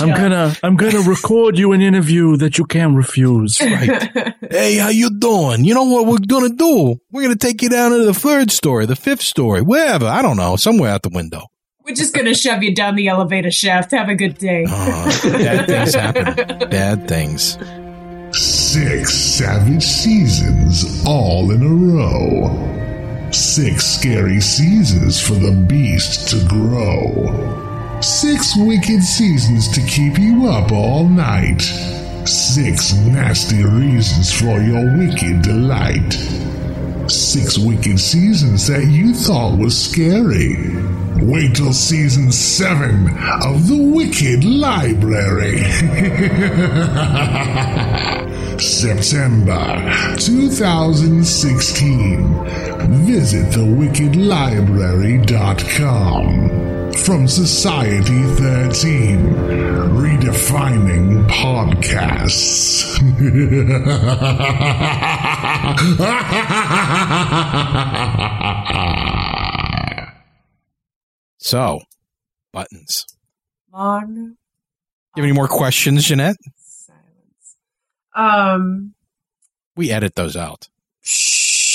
I'm 0.00 0.08
gonna 0.10 0.54
I'm 0.62 0.76
gonna 0.76 1.00
record 1.00 1.58
you 1.58 1.72
an 1.72 1.80
interview 1.80 2.36
that 2.36 2.58
you 2.58 2.64
can't 2.64 2.96
refuse. 2.96 3.60
Right. 3.60 4.34
hey, 4.50 4.76
how 4.76 4.88
you 4.88 5.10
doing? 5.18 5.64
You 5.64 5.74
know 5.74 5.84
what 5.84 6.06
we're 6.06 6.18
going 6.18 6.48
to 6.48 6.56
do? 6.56 6.96
We're 7.10 7.22
going 7.22 7.36
to 7.36 7.46
take 7.46 7.60
you 7.60 7.68
down 7.68 7.90
to 7.90 8.04
the 8.04 8.14
third 8.14 8.50
story, 8.52 8.86
the 8.86 8.96
fifth 8.96 9.22
story, 9.22 9.62
wherever. 9.62 10.06
I 10.06 10.22
don't 10.22 10.36
know, 10.36 10.56
somewhere 10.56 10.90
out 10.90 11.02
the 11.02 11.10
window. 11.12 11.46
We're 11.84 11.94
just 11.94 12.14
going 12.14 12.26
to 12.26 12.34
shove 12.34 12.62
you 12.62 12.74
down 12.74 12.94
the 12.94 13.08
elevator 13.08 13.50
shaft. 13.50 13.90
Have 13.90 14.08
a 14.08 14.14
good 14.14 14.38
day. 14.38 14.64
Bad 14.64 15.66
things 15.66 15.94
happen. 15.94 16.68
Bad 16.70 17.08
things. 17.08 17.58
Six 18.36 19.12
savage 19.12 19.82
seasons 19.82 21.04
all 21.06 21.50
in 21.50 21.62
a 21.62 21.68
row. 21.68 23.30
Six 23.32 23.84
scary 23.84 24.40
seasons 24.40 25.20
for 25.20 25.34
the 25.34 25.52
beast 25.68 26.30
to 26.30 26.48
grow. 26.48 27.63
Six 28.04 28.54
wicked 28.54 29.02
seasons 29.02 29.66
to 29.68 29.80
keep 29.80 30.18
you 30.18 30.46
up 30.46 30.72
all 30.72 31.08
night. 31.08 31.62
Six 32.26 32.92
nasty 32.92 33.64
reasons 33.64 34.30
for 34.30 34.60
your 34.60 34.94
wicked 34.98 35.40
delight. 35.40 36.14
Six 37.08 37.58
wicked 37.58 38.00
seasons 38.00 38.66
that 38.66 38.86
you 38.86 39.12
thought 39.12 39.58
was 39.58 39.76
scary. 39.76 40.56
Wait 41.22 41.54
till 41.54 41.72
season 41.72 42.32
seven 42.32 43.08
of 43.42 43.68
The 43.68 43.76
Wicked 43.76 44.42
Library. 44.44 45.58
September 48.58 49.92
2016. 50.18 52.44
Visit 53.04 53.46
thewickedlibrary.com. 53.52 56.50
From 57.04 57.26
Society 57.28 58.22
13, 58.36 59.43
redefining 60.48 61.26
podcasts. 61.28 62.94
So, 71.38 71.80
buttons. 72.52 73.06
Long. 73.72 74.16
You 74.16 74.36
have 75.16 75.24
any 75.24 75.32
more 75.32 75.46
questions, 75.48 76.04
Jeanette? 76.04 76.36
Um, 78.14 78.94
We 79.76 79.90
edit 79.90 80.14
those 80.14 80.36
out. 80.36 80.68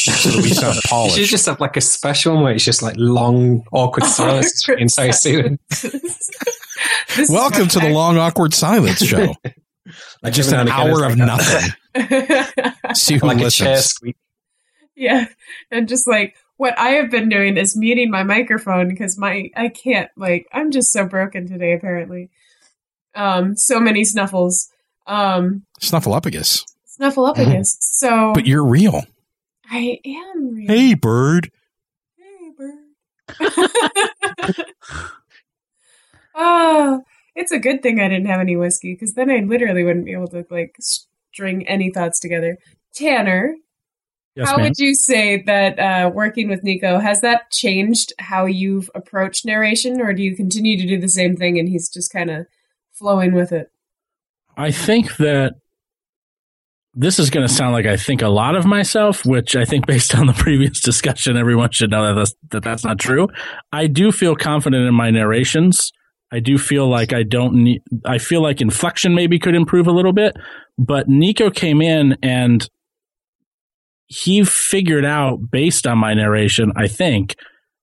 So 0.05 0.29
that 0.29 0.41
we 0.43 0.49
sound 0.49 0.75
You 0.75 0.81
polished. 0.85 1.15
should 1.17 1.25
just 1.27 1.45
have 1.47 1.59
like 1.59 1.77
a 1.77 1.81
special 1.81 2.35
one 2.35 2.43
where 2.43 2.53
it's 2.53 2.63
just 2.65 2.81
like 2.81 2.95
long, 2.97 3.63
awkward 3.71 4.03
silence 4.05 4.67
inside 4.69 5.11
soon. 5.11 5.59
Welcome 7.29 7.67
to 7.69 7.79
the 7.79 7.89
long, 7.89 8.17
awkward 8.17 8.53
silence 8.53 9.05
show. 9.05 9.35
Like 10.21 10.33
just 10.33 10.51
every 10.53 10.69
an 10.71 10.75
now 10.77 10.83
and 10.87 10.91
again, 10.91 10.97
hour 10.97 11.05
of 11.05 11.17
like 11.17 12.37
nothing. 12.85 12.95
See 12.95 13.17
who 13.17 13.27
like 13.27 13.37
listens. 13.39 13.93
yeah. 14.95 15.27
And 15.71 15.87
just 15.89 16.07
like 16.07 16.35
what 16.57 16.77
I 16.77 16.89
have 16.91 17.09
been 17.09 17.29
doing 17.29 17.57
is 17.57 17.75
muting 17.77 18.11
my 18.11 18.23
microphone 18.23 18.89
because 18.89 19.17
my, 19.17 19.49
I 19.55 19.69
can't, 19.69 20.09
like, 20.17 20.45
I'm 20.51 20.71
just 20.71 20.91
so 20.91 21.05
broken 21.05 21.47
today, 21.47 21.73
apparently. 21.73 22.29
Um, 23.15 23.55
so 23.55 23.79
many 23.79 24.03
snuffles. 24.03 24.69
Um, 25.07 25.63
Snuffleupagus. 25.81 26.63
snuffleupagus. 26.99 27.77
So 27.79 28.33
But 28.35 28.45
you're 28.45 28.65
real. 28.65 29.03
I 29.71 29.99
am. 30.05 30.57
Hey, 30.67 30.93
bird. 30.95 31.51
Hey 32.17 32.51
bird. 32.57 33.39
Oh, 36.35 37.01
it's 37.35 37.51
a 37.51 37.59
good 37.59 37.81
thing 37.81 37.99
I 37.99 38.07
didn't 38.07 38.27
have 38.27 38.39
any 38.39 38.55
whiskey 38.55 38.93
because 38.93 39.13
then 39.13 39.29
I 39.29 39.39
literally 39.39 39.83
wouldn't 39.83 40.05
be 40.05 40.13
able 40.13 40.27
to 40.29 40.45
like 40.49 40.75
string 40.79 41.67
any 41.67 41.91
thoughts 41.91 42.19
together. 42.19 42.57
Tanner, 42.93 43.55
Yes, 44.35 44.47
how 44.47 44.57
ma'am. 44.57 44.67
would 44.67 44.77
you 44.77 44.95
say 44.95 45.41
that 45.43 45.79
uh, 45.79 46.11
working 46.13 46.47
with 46.47 46.63
Nico 46.63 46.99
has 46.99 47.21
that 47.21 47.51
changed 47.51 48.13
how 48.19 48.45
you've 48.45 48.89
approached 48.95 49.45
narration, 49.45 49.99
or 49.99 50.13
do 50.13 50.23
you 50.23 50.35
continue 50.35 50.77
to 50.77 50.87
do 50.87 50.99
the 50.99 51.09
same 51.09 51.35
thing 51.35 51.59
and 51.59 51.67
he's 51.67 51.89
just 51.89 52.13
kind 52.13 52.29
of 52.29 52.45
flowing 52.93 53.33
with 53.33 53.51
it? 53.51 53.69
I 54.55 54.71
think 54.71 55.17
that 55.17 55.55
this 56.93 57.19
is 57.19 57.29
going 57.29 57.47
to 57.47 57.53
sound 57.53 57.73
like 57.73 57.85
I 57.85 57.97
think 57.97 58.21
a 58.21 58.27
lot 58.27 58.55
of 58.55 58.65
myself, 58.65 59.25
which 59.25 59.55
I 59.55 59.65
think 59.65 59.85
based 59.87 60.15
on 60.15 60.27
the 60.27 60.33
previous 60.33 60.81
discussion, 60.81 61.37
everyone 61.37 61.71
should 61.71 61.91
know 61.91 62.07
that 62.07 62.13
that's, 62.15 62.35
that 62.49 62.63
that's 62.63 62.83
not 62.83 62.99
true. 62.99 63.27
I 63.71 63.87
do 63.87 64.11
feel 64.11 64.35
confident 64.35 64.87
in 64.87 64.93
my 64.93 65.09
narrations. 65.09 65.91
I 66.31 66.39
do 66.39 66.57
feel 66.57 66.87
like 66.87 67.11
I 67.11 67.23
don't 67.23 67.55
need, 67.55 67.81
I 68.05 68.19
feel 68.19 68.41
like 68.41 68.61
inflection 68.61 69.15
maybe 69.15 69.39
could 69.39 69.55
improve 69.55 69.87
a 69.87 69.91
little 69.91 70.13
bit, 70.13 70.35
but 70.77 71.07
Nico 71.07 71.49
came 71.49 71.81
in 71.81 72.17
and 72.21 72.67
he 74.05 74.43
figured 74.43 75.05
out 75.05 75.39
based 75.51 75.87
on 75.87 75.97
my 75.97 76.13
narration, 76.13 76.71
I 76.75 76.87
think, 76.87 77.35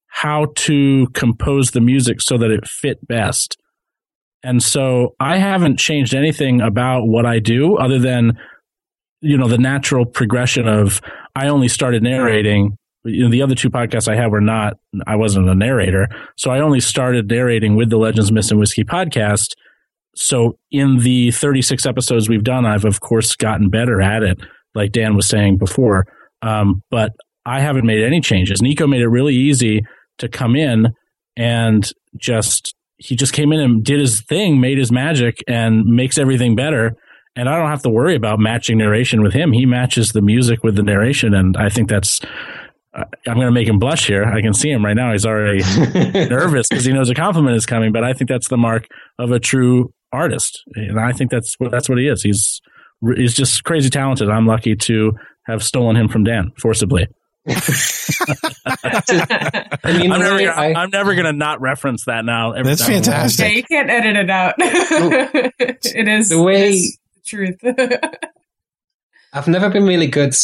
how 0.07 0.47
to 0.57 1.09
compose 1.09 1.73
the 1.73 1.81
music 1.81 2.21
so 2.21 2.38
that 2.38 2.51
it 2.51 2.66
fit 2.69 3.07
best. 3.07 3.57
And 4.42 4.62
so 4.62 5.14
I 5.19 5.38
haven't 5.38 5.79
changed 5.79 6.14
anything 6.14 6.61
about 6.61 7.07
what 7.07 7.27
I 7.27 7.38
do 7.38 7.77
other 7.77 7.99
than, 7.99 8.38
you 9.26 9.36
know, 9.36 9.48
the 9.48 9.58
natural 9.58 10.04
progression 10.06 10.68
of 10.68 11.00
I 11.34 11.48
only 11.48 11.68
started 11.68 12.02
narrating. 12.02 12.76
You 13.04 13.24
know, 13.24 13.30
the 13.30 13.42
other 13.42 13.54
two 13.54 13.70
podcasts 13.70 14.08
I 14.08 14.16
had 14.16 14.30
were 14.30 14.40
not, 14.40 14.74
I 15.06 15.16
wasn't 15.16 15.48
a 15.48 15.54
narrator. 15.54 16.08
So 16.36 16.50
I 16.50 16.60
only 16.60 16.80
started 16.80 17.28
narrating 17.28 17.76
with 17.76 17.90
the 17.90 17.98
Legends 17.98 18.32
Myths 18.32 18.50
and 18.50 18.58
Whiskey 18.58 18.84
podcast. 18.84 19.50
So 20.14 20.58
in 20.70 20.98
the 20.98 21.30
36 21.30 21.86
episodes 21.86 22.28
we've 22.28 22.44
done, 22.44 22.64
I've 22.64 22.84
of 22.84 23.00
course 23.00 23.36
gotten 23.36 23.68
better 23.68 24.00
at 24.00 24.22
it, 24.22 24.38
like 24.74 24.92
Dan 24.92 25.14
was 25.14 25.28
saying 25.28 25.58
before. 25.58 26.06
Um, 26.42 26.82
but 26.90 27.12
I 27.44 27.60
haven't 27.60 27.86
made 27.86 28.02
any 28.02 28.20
changes. 28.20 28.62
Nico 28.62 28.86
made 28.86 29.02
it 29.02 29.08
really 29.08 29.34
easy 29.34 29.82
to 30.18 30.28
come 30.28 30.56
in 30.56 30.88
and 31.36 31.90
just 32.16 32.74
he 32.98 33.14
just 33.14 33.32
came 33.32 33.52
in 33.52 33.60
and 33.60 33.84
did 33.84 34.00
his 34.00 34.22
thing, 34.22 34.60
made 34.60 34.78
his 34.78 34.90
magic, 34.90 35.36
and 35.46 35.84
makes 35.84 36.16
everything 36.16 36.56
better. 36.56 36.92
And 37.37 37.49
I 37.51 37.59
don't 37.59 37.68
have 37.68 37.83
to 37.83 37.90
worry 37.90 38.14
about 38.14 38.38
matching 38.40 38.79
narration 38.79 39.22
with 39.22 39.35
him. 39.35 39.53
He 39.53 39.66
matches 39.66 40.12
the 40.12 40.22
music 40.22 40.64
with 40.64 40.75
the 40.75 40.83
narration, 40.83 41.35
and 41.35 41.57
I 41.57 41.68
think 41.68 41.88
that's. 41.88 42.20
I- 42.94 43.05
I'm 43.27 43.35
going 43.35 43.46
to 43.46 43.53
make 43.53 43.68
him 43.68 43.79
blush 43.79 44.07
here. 44.07 44.25
I 44.25 44.40
can 44.40 44.55
see 44.55 44.70
him 44.70 44.83
right 44.83 44.96
now. 44.96 45.12
He's 45.12 45.27
already 45.27 45.59
nervous 46.29 46.66
because 46.68 46.87
he 46.87 46.92
knows 46.94 47.11
a 47.11 47.14
compliment 47.14 47.55
is 47.57 47.66
coming. 47.66 47.92
But 47.92 48.05
I 48.05 48.14
think 48.14 48.31
that's 48.31 48.49
the 48.49 48.57
mark 48.57 48.87
of 49.18 49.33
a 49.33 49.38
true 49.38 49.92
artist, 50.12 50.62
and 50.75 50.99
I 50.99 51.12
think 51.12 51.31
that's 51.31 51.55
what 51.59 51.70
that's 51.70 51.88
what 51.90 51.99
he 51.99 52.09
is. 52.09 52.22
He's 52.22 52.61
he's 53.16 53.35
just 53.35 53.64
crazy 53.64 53.90
talented. 53.90 54.31
I'm 54.31 54.46
lucky 54.46 54.75
to 54.77 55.12
have 55.46 55.62
stolen 55.62 55.94
him 55.96 56.09
from 56.09 56.25
Dan 56.25 56.53
forcibly. 56.59 57.07
I 57.49 57.53
mean, 59.99 60.11
I'm 60.12 60.20
never, 60.20 60.38
gonna, 60.38 60.51
I- 60.51 60.75
I'm 60.75 60.90
never 60.90 61.14
gonna 61.14 61.33
not 61.33 61.61
reference 61.61 62.05
that 62.07 62.25
now. 62.25 62.53
every 62.53 62.70
That's 62.72 62.81
time. 62.81 62.94
fantastic. 63.03 63.44
Yeah, 63.46 63.53
you 63.57 63.62
can't 63.62 63.90
edit 63.90 64.16
it 64.16 64.31
out. 64.31 64.55
it 64.59 66.09
is 66.09 66.29
The 66.31 66.42
way- 66.42 66.70
it 66.70 66.75
is 66.75 66.92
the 66.92 67.06
truth. 67.26 67.58
I've 69.32 69.48
never 69.48 69.68
been 69.68 69.87
really 69.87 70.06
good 70.06 70.35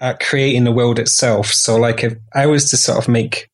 at 0.00 0.20
creating 0.20 0.64
the 0.64 0.72
world 0.72 0.98
itself. 0.98 1.46
So, 1.48 1.76
like, 1.76 2.02
if 2.02 2.14
I 2.34 2.46
was 2.46 2.70
to 2.70 2.76
sort 2.76 2.98
of 2.98 3.08
make 3.08 3.50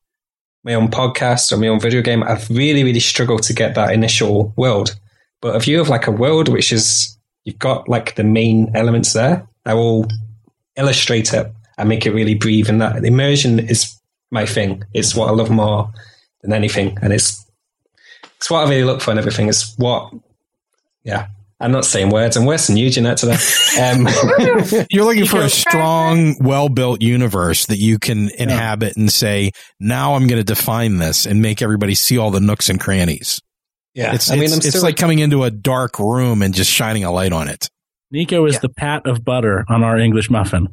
my 0.65 0.75
own 0.75 0.89
podcast 0.89 1.53
or 1.53 1.57
my 1.57 1.69
own 1.69 1.81
video 1.81 2.03
game, 2.03 2.23
I've 2.23 2.49
really, 2.49 2.85
really 2.85 3.01
struggled 3.01 3.43
to 3.45 3.53
get 3.53 3.75
that 3.75 3.93
initial 3.93 4.53
world. 4.57 4.99
But 5.41 5.57
if 5.57 5.67
you 5.67 5.79
have 5.79 5.89
like 5.89 6.07
a 6.07 6.13
world 6.13 6.49
which 6.49 6.73
is 6.73 7.19
you've 7.45 7.59
got 7.59 7.89
like 7.89 8.15
the 8.15 8.25
main 8.25 8.71
elements 8.75 9.13
there, 9.13 9.47
I 9.67 9.75
will 9.75 10.07
illustrate 10.77 11.33
it 11.35 11.53
and 11.79 11.89
make 11.89 12.07
it 12.07 12.13
really 12.15 12.35
breathe. 12.35 12.69
And 12.69 12.81
that 12.81 13.05
immersion 13.05 13.59
is 13.59 14.01
my 14.31 14.47
thing. 14.47 14.85
It's 14.95 15.15
what 15.15 15.29
I 15.29 15.33
love 15.33 15.51
more 15.51 15.93
than 16.43 16.53
anything, 16.53 16.97
and 17.03 17.13
it's 17.13 17.45
it's 18.37 18.51
what 18.51 18.67
I 18.67 18.71
really 18.71 18.85
look 18.85 19.01
for 19.01 19.13
in 19.13 19.19
everything. 19.19 19.49
It's 19.49 19.77
what, 19.79 20.13
yeah, 21.05 21.29
I'm 21.63 21.71
not 21.73 21.85
saying 21.85 22.11
words. 22.11 22.37
I'm 22.37 22.45
worse 22.45 22.67
than 22.67 22.77
you, 22.77 22.91
Jeanette, 22.91 23.19
today. 23.19 23.37
Um, 23.81 24.07
You're 24.91 25.05
looking 25.05 25.25
for 25.25 25.41
a 25.41 25.49
strong, 25.49 26.37
well 26.41 26.69
built 26.69 27.01
universe 27.01 27.67
that 27.67 27.79
you 27.79 27.99
can 27.99 28.31
inhabit 28.39 28.97
and 28.99 29.11
say, 29.11 29.53
now 29.81 30.15
I'm 30.15 30.27
going 30.27 30.41
to 30.41 30.45
define 30.45 30.99
this 30.99 31.25
and 31.25 31.41
make 31.41 31.63
everybody 31.63 31.95
see 31.95 32.19
all 32.19 32.31
the 32.31 32.41
nooks 32.41 32.69
and 32.69 32.79
crannies. 32.79 33.41
yeah, 33.95 34.15
It's, 34.15 34.31
I 34.31 34.35
mean, 34.35 34.45
it's, 34.45 34.53
I'm 34.53 34.59
it's 34.59 34.69
still 34.69 34.83
like 34.83 34.97
coming 34.97 35.21
into 35.21 35.45
a 35.45 35.51
dark 35.51 35.99
room 35.99 36.43
and 36.43 36.53
just 36.53 36.71
shining 36.71 37.05
a 37.05 37.11
light 37.11 37.33
on 37.33 37.49
it. 37.49 37.71
Nico 38.11 38.45
is 38.45 38.61
the 38.61 38.69
pat 38.69 39.07
of 39.07 39.25
butter 39.25 39.65
on 39.69 39.83
our 39.83 39.99
English 39.99 40.29
muffin. 40.29 40.69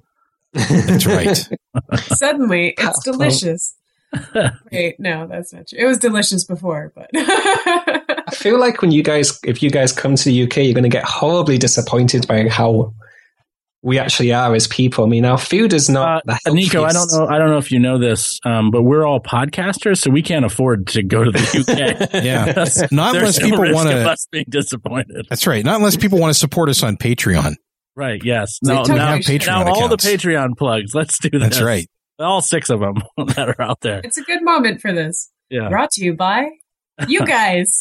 That's 0.52 1.06
right. 1.06 1.50
Suddenly, 1.96 2.74
it's 2.78 3.04
delicious. 3.04 3.76
Wait, 4.72 5.00
no, 5.00 5.28
that's 5.28 5.54
not 5.54 5.68
true. 5.68 5.80
It 5.80 5.86
was 5.86 6.00
delicious 6.00 6.44
before, 6.44 6.92
but 6.96 7.10
I 7.14 7.99
feel 8.40 8.60
like 8.60 8.82
when 8.82 8.92
you 8.92 9.04
guys, 9.04 9.40
if 9.46 9.62
you 9.62 9.70
guys 9.70 9.92
come 9.92 10.16
to 10.16 10.24
the 10.24 10.44
UK, 10.44 10.58
you're 10.58 10.74
going 10.74 10.84
to 10.84 10.90
get 10.90 11.04
horribly 11.04 11.58
disappointed 11.58 12.28
by 12.28 12.48
how 12.50 12.94
we 13.82 13.98
actually 13.98 14.34
are 14.34 14.54
as 14.56 14.68
people. 14.68 15.06
I 15.06 15.08
mean, 15.08 15.24
our 15.24 15.38
food 15.38 15.72
is 15.72 15.90
not 15.90 16.24
the 16.26 16.38
Uh, 16.46 16.52
Nico, 16.52 16.84
I 16.84 16.92
don't 16.92 17.10
know. 17.14 17.28
I 17.28 17.38
don't 17.38 17.50
know 17.50 17.58
if 17.60 17.72
you 17.72 17.80
know 17.80 17.98
this, 17.98 18.38
um, 18.46 18.72
but 18.72 18.84
we're 18.84 19.06
all 19.06 19.22
podcasters, 19.22 20.00
so 20.00 20.10
we 20.10 20.22
can't 20.22 20.44
afford 20.44 20.88
to 20.88 21.04
go 21.04 21.24
to 21.24 21.32
the 21.32 21.40
UK. 21.40 22.10
Yeah. 22.24 22.52
There's 22.54 22.92
Not 22.92 23.16
unless 23.16 23.40
no 23.40 23.46
people 23.50 23.74
wanna- 23.74 23.92
of 24.02 24.06
us 24.08 24.28
being 24.32 24.46
disappointed. 24.50 25.28
That's 25.30 25.48
right. 25.48 25.64
Not 25.64 25.78
unless 25.78 25.96
people 25.96 26.20
want 26.20 26.34
to 26.34 26.40
support 26.40 26.68
us 26.70 26.84
on 26.84 26.98
Patreon. 26.98 27.56
Right? 27.96 28.22
Yes. 28.24 28.58
No. 28.64 28.78
totally 28.78 28.98
Now. 29.00 29.18
Patreon 29.18 29.48
now 29.66 29.74
all 29.74 29.88
the. 29.88 29.96
Patreon 29.98 30.58
plugs. 30.58 30.94
Let's 30.94 31.18
do 31.20 31.30
that. 31.32 31.40
That's 31.40 31.62
right. 31.62 31.88
All 32.18 32.42
six 32.42 32.70
of 32.70 32.82
them 32.82 32.96
that 33.36 33.48
are 33.50 33.62
out 33.62 33.80
there. 33.82 34.02
it's 34.04 34.18
a 34.18 34.24
good 34.24 34.44
moment 34.44 34.82
for 34.82 34.92
this. 34.94 35.30
Yeah. 35.50 35.70
Brought 35.70 35.92
to 35.92 36.04
you 36.04 36.14
by 36.16 36.50
you 37.08 37.26
guys. 37.26 37.78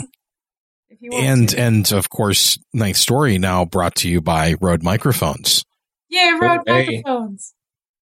If 1.00 1.02
you 1.02 1.10
want 1.12 1.24
And 1.24 1.48
to. 1.50 1.60
and 1.60 1.92
of 1.92 2.10
course, 2.10 2.58
Ninth 2.74 2.96
Story 2.96 3.38
now 3.38 3.64
brought 3.64 3.94
to 3.96 4.08
you 4.08 4.20
by 4.20 4.54
Rode 4.60 4.82
Microphones. 4.82 5.64
yeah, 6.08 6.36
Rode 6.40 6.60
Hey. 6.66 7.02
microphones. 7.02 7.54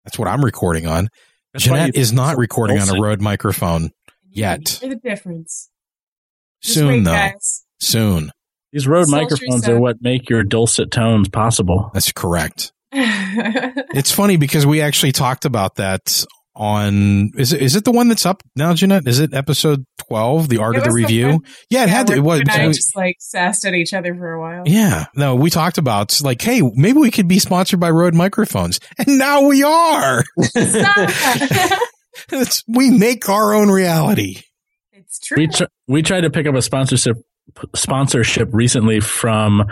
That's 0.05 0.19
what 0.19 0.29
I'm 0.29 0.45
recording 0.45 0.87
on. 0.87 1.09
That's 1.53 1.65
Jeanette 1.65 1.95
is 1.97 2.13
not 2.13 2.39
recording 2.39 2.77
on 2.77 2.85
a 2.85 2.87
Dulcet. 2.87 3.03
Rode 3.03 3.21
microphone 3.21 3.83
You 3.83 3.91
Yet. 4.43 4.79
the 4.81 4.95
difference. 4.97 5.69
Just 6.63 6.75
soon, 6.75 6.89
wait, 6.89 7.05
though. 7.05 7.13
guys. 7.13 7.65
Soon. 7.81 8.31
These 8.73 8.87
Rode 8.87 9.09
Sultry 9.09 9.25
microphones 9.25 9.69
are 9.69 9.79
what 9.81 9.97
make 10.01 10.29
your 10.31 10.43
dulcet 10.43 10.91
tones 10.91 11.29
possible. 11.29 11.91
That's 11.93 12.13
correct. 12.13 12.73
It's 12.93 14.13
funny 14.13 14.37
because 14.37 14.65
we 14.67 14.81
actually 14.81 15.13
talked 15.13 15.45
about 15.45 15.77
that 15.77 16.25
on 16.57 17.31
is 17.37 17.53
it 17.53 17.61
is 17.63 17.77
it 17.77 17.85
the 17.85 17.93
one 17.93 18.09
that's 18.09 18.25
up 18.27 18.43
now, 18.57 18.73
Jeanette? 18.75 19.07
Is 19.07 19.21
it 19.21 19.35
episode 19.35 19.85
twelve, 19.99 20.49
the 20.49 20.59
art 20.59 20.77
of 20.77 20.83
the 20.85 20.89
was 20.89 20.95
the 20.97 21.03
review? 21.03 21.29
yeah, 21.69 21.83
it 21.85 21.87
Yeah, 21.87 21.87
had 21.87 22.07
to. 22.09 22.13
where 22.15 22.17
It 22.19 22.23
was. 22.23 22.39
you 22.39 22.43
and 22.43 22.51
I 22.51 22.67
just 22.69 22.97
like 22.97 23.17
sassed 23.21 23.65
at 23.67 23.75
each 23.75 23.93
other 23.93 24.15
for 24.15 24.33
a 24.33 24.41
while. 24.41 24.63
Yeah, 24.67 25.05
no, 25.15 25.35
we 25.35 25.51
talked 25.51 25.79
about 25.79 26.19
like, 26.23 26.41
hey, 26.41 26.63
maybe 26.75 26.99
we 26.99 27.11
could 27.11 27.29
be 27.29 27.39
sponsored 27.39 27.79
by 27.81 27.91
Rode 27.91 28.15
microphones, 28.15 28.81
and 28.99 29.19
now 29.19 29.43
we 29.43 29.63
are. 29.63 30.25
It's- 32.33 32.63
we 32.67 32.91
make 32.91 33.29
our 33.29 33.53
own 33.55 33.71
reality. 33.71 34.41
it's 34.93 35.19
true. 35.21 35.37
We 35.37 35.47
tr- 35.49 35.65
we 35.87 36.03
tried 36.03 36.23
to 36.23 36.31
pick 36.31 36.47
up 36.47 36.55
a 36.55 36.63
sponsorship 36.63 37.17
sponsorship 37.75 38.49
recently 38.53 39.01
from 39.01 39.65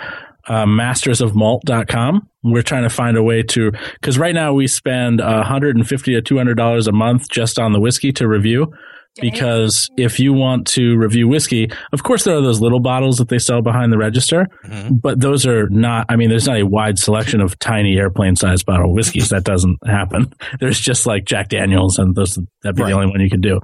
uh, 0.49 0.65
mastersofmalt.com. 0.67 2.29
We're 2.43 2.63
trying 2.63 2.83
to 2.83 2.91
find 2.91 3.17
a 3.17 3.23
way 3.23 3.43
to 3.43 3.73
because 3.95 4.19
right 4.19 4.35
now 4.35 4.53
we 4.53 4.67
spend 4.67 5.21
150 5.21 6.13
to 6.15 6.21
200 6.23 6.55
dollars 6.57 6.87
a 6.87 6.93
month 6.93 7.31
just 7.31 7.59
on 7.59 7.73
the 7.73 7.81
whiskey 7.81 8.13
to 8.13 8.29
review. 8.29 8.73
Because 9.21 9.89
if 9.97 10.19
you 10.19 10.33
want 10.33 10.67
to 10.73 10.97
review 10.97 11.29
whiskey, 11.29 11.71
of 11.93 12.03
course 12.03 12.25
there 12.25 12.37
are 12.37 12.41
those 12.41 12.61
little 12.61 12.81
bottles 12.81 13.19
that 13.19 13.29
they 13.29 13.39
sell 13.39 13.63
behind 13.63 13.93
the 13.93 13.97
register, 13.97 14.49
but 14.91 15.21
those 15.21 15.47
are 15.47 15.69
not. 15.69 16.07
I 16.09 16.17
mean, 16.17 16.31
there's 16.31 16.49
not 16.49 16.57
a 16.59 16.65
wide 16.67 16.99
selection 16.99 17.41
of 17.41 17.57
tiny 17.61 17.97
airplane 17.97 18.35
sized 18.35 18.67
bottle 18.67 18.93
whiskeys. 18.93 19.29
That 19.29 19.45
doesn't 19.45 19.79
happen. 19.87 20.33
There's 20.59 20.81
just 20.81 21.07
like 21.07 21.27
Jack 21.27 21.49
Daniels, 21.51 21.97
and 21.97 22.17
those 22.17 22.41
that'd 22.65 22.75
be 22.75 22.83
Right. 22.83 22.89
the 22.89 22.95
only 22.97 23.07
one 23.07 23.21
you 23.21 23.31
could 23.31 23.41
do. 23.41 23.61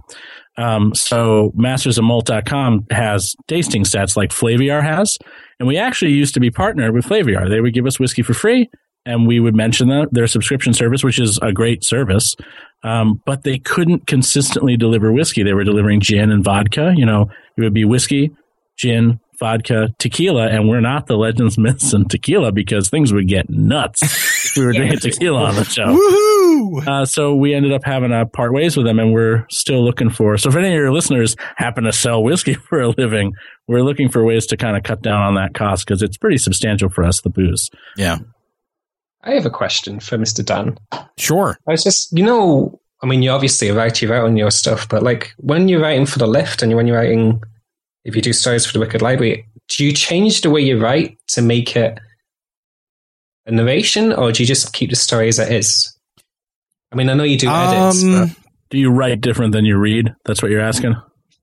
Um, 0.57 0.95
so 0.95 1.51
mastersofmalt.com 1.59 2.87
has 2.93 3.35
tasting 3.49 3.85
sets 3.85 4.17
like 4.17 4.31
Flaviar 4.31 4.83
has. 4.85 5.19
And 5.61 5.69
we 5.69 5.77
actually 5.77 6.13
used 6.13 6.35
to 6.35 6.41
be 6.41 6.51
partnered 6.51 6.93
with 6.95 7.05
Flaviar. 7.05 7.49
They 7.49 7.61
would 7.61 7.75
give 7.75 7.87
us 7.87 8.01
whiskey 8.01 8.23
for 8.23 8.35
free 8.35 8.69
and 9.07 9.27
we 9.27 9.41
would 9.41 9.55
mention 9.55 9.89
them, 9.89 10.09
their 10.11 10.27
subscription 10.27 10.75
service, 10.75 11.03
which 11.03 11.19
is 11.19 11.39
a 11.43 11.53
great 11.53 11.85
service. 11.85 12.37
Um, 12.83 13.23
but 13.27 13.45
they 13.45 13.59
couldn't 13.59 14.07
consistently 14.07 14.77
deliver 14.77 15.13
whiskey. 15.13 15.43
They 15.43 15.53
were 15.53 15.65
delivering 15.65 16.01
gin 16.01 16.31
and 16.31 16.45
vodka. 16.45 16.95
You 16.97 17.07
know, 17.07 17.31
it 17.57 17.63
would 17.63 17.75
be 17.75 17.85
whiskey, 17.85 18.31
gin, 18.77 19.21
vodka, 19.39 19.89
tequila, 19.99 20.49
and 20.49 20.69
we're 20.69 20.81
not 20.81 21.07
the 21.07 21.17
legends, 21.17 21.59
myths, 21.59 21.93
and 21.93 22.11
tequila 22.11 22.53
because 22.53 22.89
things 22.89 23.13
would 23.13 23.29
get 23.29 23.49
nuts 23.49 24.03
if 24.03 24.57
we 24.57 24.65
were 24.65 24.73
drinking 24.75 25.01
tequila 25.01 25.45
on 25.45 25.55
the 25.57 25.65
show. 25.65 25.87
Woohoo! 25.87 26.40
Uh, 26.87 27.05
so 27.05 27.35
we 27.35 27.55
ended 27.55 27.73
up 27.73 27.83
having 27.85 28.11
to 28.11 28.27
part 28.27 28.53
ways 28.53 28.77
with 28.77 28.87
them, 28.87 28.99
and 28.99 29.13
we're 29.13 29.47
still 29.51 29.85
looking 29.85 30.11
for. 30.11 30.37
So 30.39 30.49
if 30.49 30.57
any 30.57 30.69
of 30.69 30.75
your 30.75 30.93
listeners 30.93 31.37
happen 31.57 31.85
to 31.85 31.93
sell 31.93 32.23
whiskey 32.23 32.55
for 32.69 32.81
a 32.81 32.89
living, 32.89 33.33
we're 33.69 33.83
looking 33.83 34.09
for 34.09 34.25
ways 34.25 34.47
to 34.47 34.57
kind 34.57 34.77
of 34.77 34.83
cut 34.83 35.03
down 35.03 35.23
on 35.23 35.35
that 35.35 35.55
cost 35.55 35.87
because 35.87 36.03
it's 36.03 36.17
pretty 36.17 36.39
substantial 36.39 36.89
for 36.89 37.05
us, 37.05 37.21
the 37.21 37.31
booze. 37.31 37.71
Yeah, 37.97 38.19
I 39.23 39.33
have 39.33 39.47
a 39.47 39.51
question 39.51 40.01
for 40.01 40.17
Mr. 40.17 40.45
Dan. 40.45 40.79
sure. 41.19 41.59
I 41.69 41.73
was 41.73 41.85
just, 41.85 42.17
you 42.17 42.25
know, 42.25 42.81
I 43.03 43.07
mean, 43.07 43.23
you 43.23 43.31
obviously 43.31 43.71
write, 43.71 44.01
you 44.01 44.11
write 44.11 44.23
on 44.23 44.37
your 44.37 44.51
stuff, 44.51 44.89
but 44.89 45.03
like 45.03 45.33
when 45.39 45.69
you're 45.69 45.81
writing 45.81 46.07
for 46.07 46.19
the 46.19 46.27
lift 46.27 46.63
and 46.63 46.75
when 46.75 46.87
you're 46.87 46.97
writing, 46.97 47.43
if 48.05 48.17
you 48.17 48.23
do 48.23 48.33
stories 48.33 48.65
for 48.65 48.73
the 48.73 48.79
Wicked 48.79 49.03
Library, 49.03 49.47
do 49.69 49.85
you 49.85 49.93
change 49.93 50.41
the 50.41 50.51
way 50.51 50.61
you 50.61 50.81
write 50.81 51.19
to 51.29 51.43
make 51.43 51.77
it 51.77 51.99
a 53.47 53.51
narration 53.51 54.13
or 54.13 54.33
do 54.33 54.43
you 54.43 54.47
just 54.47 54.73
keep 54.73 54.91
the 54.91 54.97
story 54.97 55.29
as 55.29 55.39
it 55.39 55.53
is? 55.53 55.95
I 56.93 56.97
mean, 56.97 57.09
I 57.09 57.15
know 57.15 57.25
you 57.25 57.39
do 57.39 57.49
edits, 57.49 58.03
Um, 58.03 58.13
but 58.29 58.37
Do 58.71 58.79
you 58.79 58.91
write 58.91 59.21
different 59.21 59.53
than 59.53 59.65
you 59.65 59.77
read? 59.79 60.15
That's 60.25 60.43
what 60.43 60.51
you're 60.51 60.61
asking. 60.61 60.97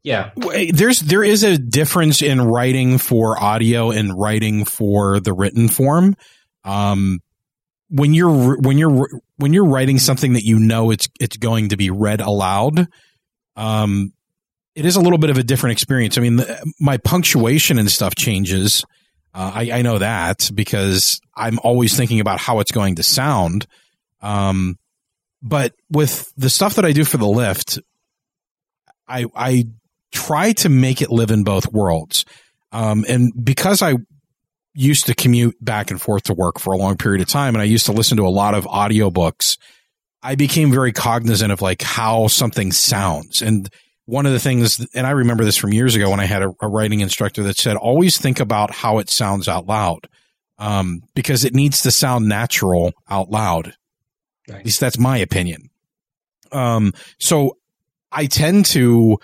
yeah. 0.04 0.32
There's 0.74 1.00
there 1.02 1.24
is 1.24 1.44
a 1.44 1.58
difference 1.58 2.22
in 2.22 2.42
writing 2.42 2.98
for 2.98 3.42
audio 3.42 3.92
and 3.92 4.18
writing 4.18 4.66
for 4.66 5.20
the 5.20 5.34
written 5.34 5.68
form. 5.70 6.16
Um, 6.64 7.20
when 7.90 8.14
you're 8.14 8.58
when 8.60 8.78
you're 8.78 9.08
when 9.38 9.54
you're 9.54 9.66
writing 9.66 10.00
something 10.00 10.34
that 10.34 10.44
you 10.44 10.60
know 10.60 10.92
it's 10.92 11.08
it's 11.20 11.38
going 11.38 11.70
to 11.70 11.78
be 11.78 11.90
read 11.90 12.20
aloud, 12.22 12.88
um, 13.56 14.12
it 14.76 14.86
is 14.86 14.96
a 14.96 15.02
little 15.02 15.18
bit 15.18 15.30
of 15.30 15.38
a 15.38 15.44
different 15.44 15.72
experience. 15.72 16.18
I 16.18 16.22
mean, 16.22 16.36
the, 16.38 16.74
my 16.80 16.98
punctuation 16.98 17.78
and 17.80 17.90
stuff 17.90 18.16
changes. 18.16 18.84
Uh, 19.34 19.52
I, 19.56 19.72
I 19.72 19.82
know 19.84 20.00
that 20.00 20.50
because 20.54 21.20
I'm 21.36 21.60
always 21.60 21.96
thinking 21.96 22.20
about 22.20 22.40
how 22.40 22.60
it's 22.60 22.72
going 22.72 22.96
to 22.96 23.04
sound. 23.04 23.68
Um, 24.22 24.78
but 25.42 25.74
with 25.90 26.32
the 26.36 26.50
stuff 26.50 26.76
that 26.76 26.86
I 26.86 26.92
do 26.92 27.04
for 27.04 27.18
the 27.18 27.28
lift, 27.28 27.80
I 29.08 29.26
I 29.36 29.66
try 30.12 30.54
to 30.54 30.70
make 30.70 31.02
it 31.02 31.12
live 31.12 31.32
in 31.32 31.44
both 31.44 31.72
worlds. 31.72 32.26
Um, 32.72 33.06
and 33.08 33.32
because 33.44 33.82
I 33.82 33.96
used 34.74 35.08
to 35.08 35.16
commute 35.16 35.56
back 35.64 35.90
and 35.90 36.02
forth 36.02 36.24
to 36.24 36.34
work 36.34 36.60
for 36.60 36.74
a 36.74 36.78
long 36.78 36.98
period 36.98 37.22
of 37.22 37.28
time 37.28 37.56
and 37.56 37.62
I 37.62 37.66
used 37.66 37.86
to 37.88 37.92
listen 37.92 38.18
to 38.18 38.28
a 38.28 38.30
lot 38.30 38.54
of 38.54 38.66
audiobooks, 38.66 39.58
I 40.22 40.36
became 40.36 40.72
very 40.72 40.92
cognizant 40.92 41.52
of 41.52 41.62
like 41.62 41.82
how 41.82 42.28
something 42.28 42.72
sounds. 42.72 43.42
And 43.42 43.70
one 44.06 44.26
of 44.26 44.34
the 44.34 44.40
things, 44.40 44.86
and 44.94 45.08
I 45.08 45.12
remember 45.12 45.44
this 45.44 45.58
from 45.58 45.74
years 45.74 45.96
ago 45.96 46.10
when 46.10 46.20
I 46.20 46.26
had 46.26 46.44
a, 46.44 46.54
a 46.62 46.68
writing 46.68 47.02
instructor 47.02 47.44
that 47.44 47.58
said, 47.58 47.76
always 47.76 48.18
think 48.18 48.40
about 48.40 48.72
how 48.72 49.00
it 49.00 49.10
sounds 49.10 49.48
out 49.48 49.66
loud. 49.66 50.08
Um, 50.60 51.02
because 51.14 51.46
it 51.46 51.54
needs 51.54 51.84
to 51.84 51.92
sound 51.92 52.28
natural 52.28 52.92
out 53.08 53.30
loud. 53.30 53.74
At 54.50 54.66
least 54.66 54.80
that's 54.80 54.98
my 54.98 55.18
opinion. 55.18 55.70
Um, 56.52 56.94
so 57.20 57.58
I 58.12 58.28
tend 58.28 58.66
to 58.68 59.20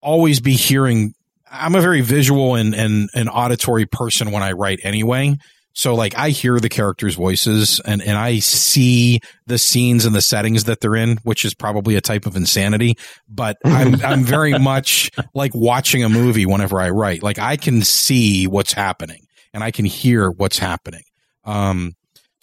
always 0.00 0.40
be 0.40 0.54
hearing. 0.54 1.14
I'm 1.50 1.74
a 1.74 1.80
very 1.80 2.00
visual 2.00 2.56
and, 2.56 2.74
and, 2.74 3.08
and 3.14 3.28
auditory 3.28 3.86
person 3.86 4.32
when 4.32 4.42
I 4.42 4.52
write 4.52 4.80
anyway. 4.82 5.38
So 5.74 5.94
like 5.96 6.16
I 6.16 6.30
hear 6.30 6.60
the 6.60 6.68
characters' 6.68 7.16
voices 7.16 7.80
and, 7.84 8.00
and 8.00 8.16
I 8.16 8.38
see 8.38 9.20
the 9.46 9.58
scenes 9.58 10.04
and 10.04 10.14
the 10.14 10.22
settings 10.22 10.64
that 10.64 10.80
they're 10.80 10.94
in, 10.94 11.18
which 11.24 11.44
is 11.44 11.52
probably 11.52 11.96
a 11.96 12.00
type 12.00 12.26
of 12.26 12.36
insanity. 12.36 12.96
But 13.28 13.58
I'm 13.64 14.02
I'm 14.04 14.22
very 14.22 14.56
much 14.56 15.10
like 15.34 15.52
watching 15.54 16.04
a 16.04 16.08
movie 16.08 16.46
whenever 16.46 16.80
I 16.80 16.90
write. 16.90 17.22
Like 17.22 17.40
I 17.40 17.56
can 17.56 17.82
see 17.82 18.46
what's 18.46 18.72
happening 18.72 19.26
and 19.52 19.64
I 19.64 19.72
can 19.72 19.84
hear 19.84 20.30
what's 20.30 20.58
happening. 20.58 21.02
Um, 21.44 21.94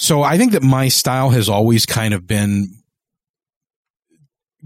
so 0.02 0.24
I 0.24 0.36
think 0.40 0.54
that 0.54 0.64
my 0.64 0.88
style 0.88 1.30
has 1.30 1.48
always 1.48 1.86
kind 1.86 2.16
of 2.16 2.26
been 2.26 2.74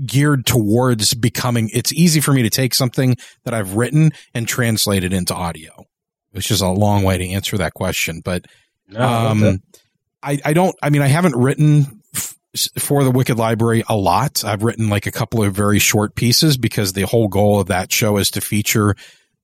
geared 0.06 0.46
towards 0.46 1.14
becoming 1.14 1.70
it's 1.74 1.92
easy 1.92 2.22
for 2.22 2.32
me 2.32 2.44
to 2.44 2.50
take 2.50 2.74
something 2.74 3.18
that 3.44 3.54
I've 3.54 3.76
written 3.76 4.14
and 4.34 4.48
translate 4.48 5.04
it 5.04 5.12
into 5.12 5.36
audio. 5.36 5.88
Which 6.32 6.52
is 6.52 6.62
a 6.62 6.70
long 6.70 7.04
way 7.04 7.18
to 7.18 7.30
answer 7.30 7.58
that 7.58 7.74
question, 7.74 8.22
but 8.24 8.46
No, 8.88 9.00
I 9.00 9.26
um. 9.28 9.62
I, 10.24 10.40
I 10.46 10.54
don't. 10.54 10.74
I 10.82 10.90
mean, 10.90 11.02
I 11.02 11.08
haven't 11.08 11.36
written 11.36 12.02
f- 12.16 12.36
for 12.80 13.04
the 13.04 13.12
Wicked 13.12 13.38
Library 13.38 13.84
a 13.90 13.96
lot. 13.98 14.46
I've 14.46 14.64
written 14.64 14.88
like 14.88 15.06
a 15.06 15.12
couple 15.12 15.44
of 15.44 15.54
very 15.54 15.80
short 15.80 16.16
pieces 16.16 16.58
because 16.58 16.94
the 16.94 17.04
whole 17.04 17.28
goal 17.28 17.60
of 17.60 17.68
that 17.68 17.92
show 17.92 18.16
is 18.18 18.32
to 18.32 18.42
feature 18.42 18.96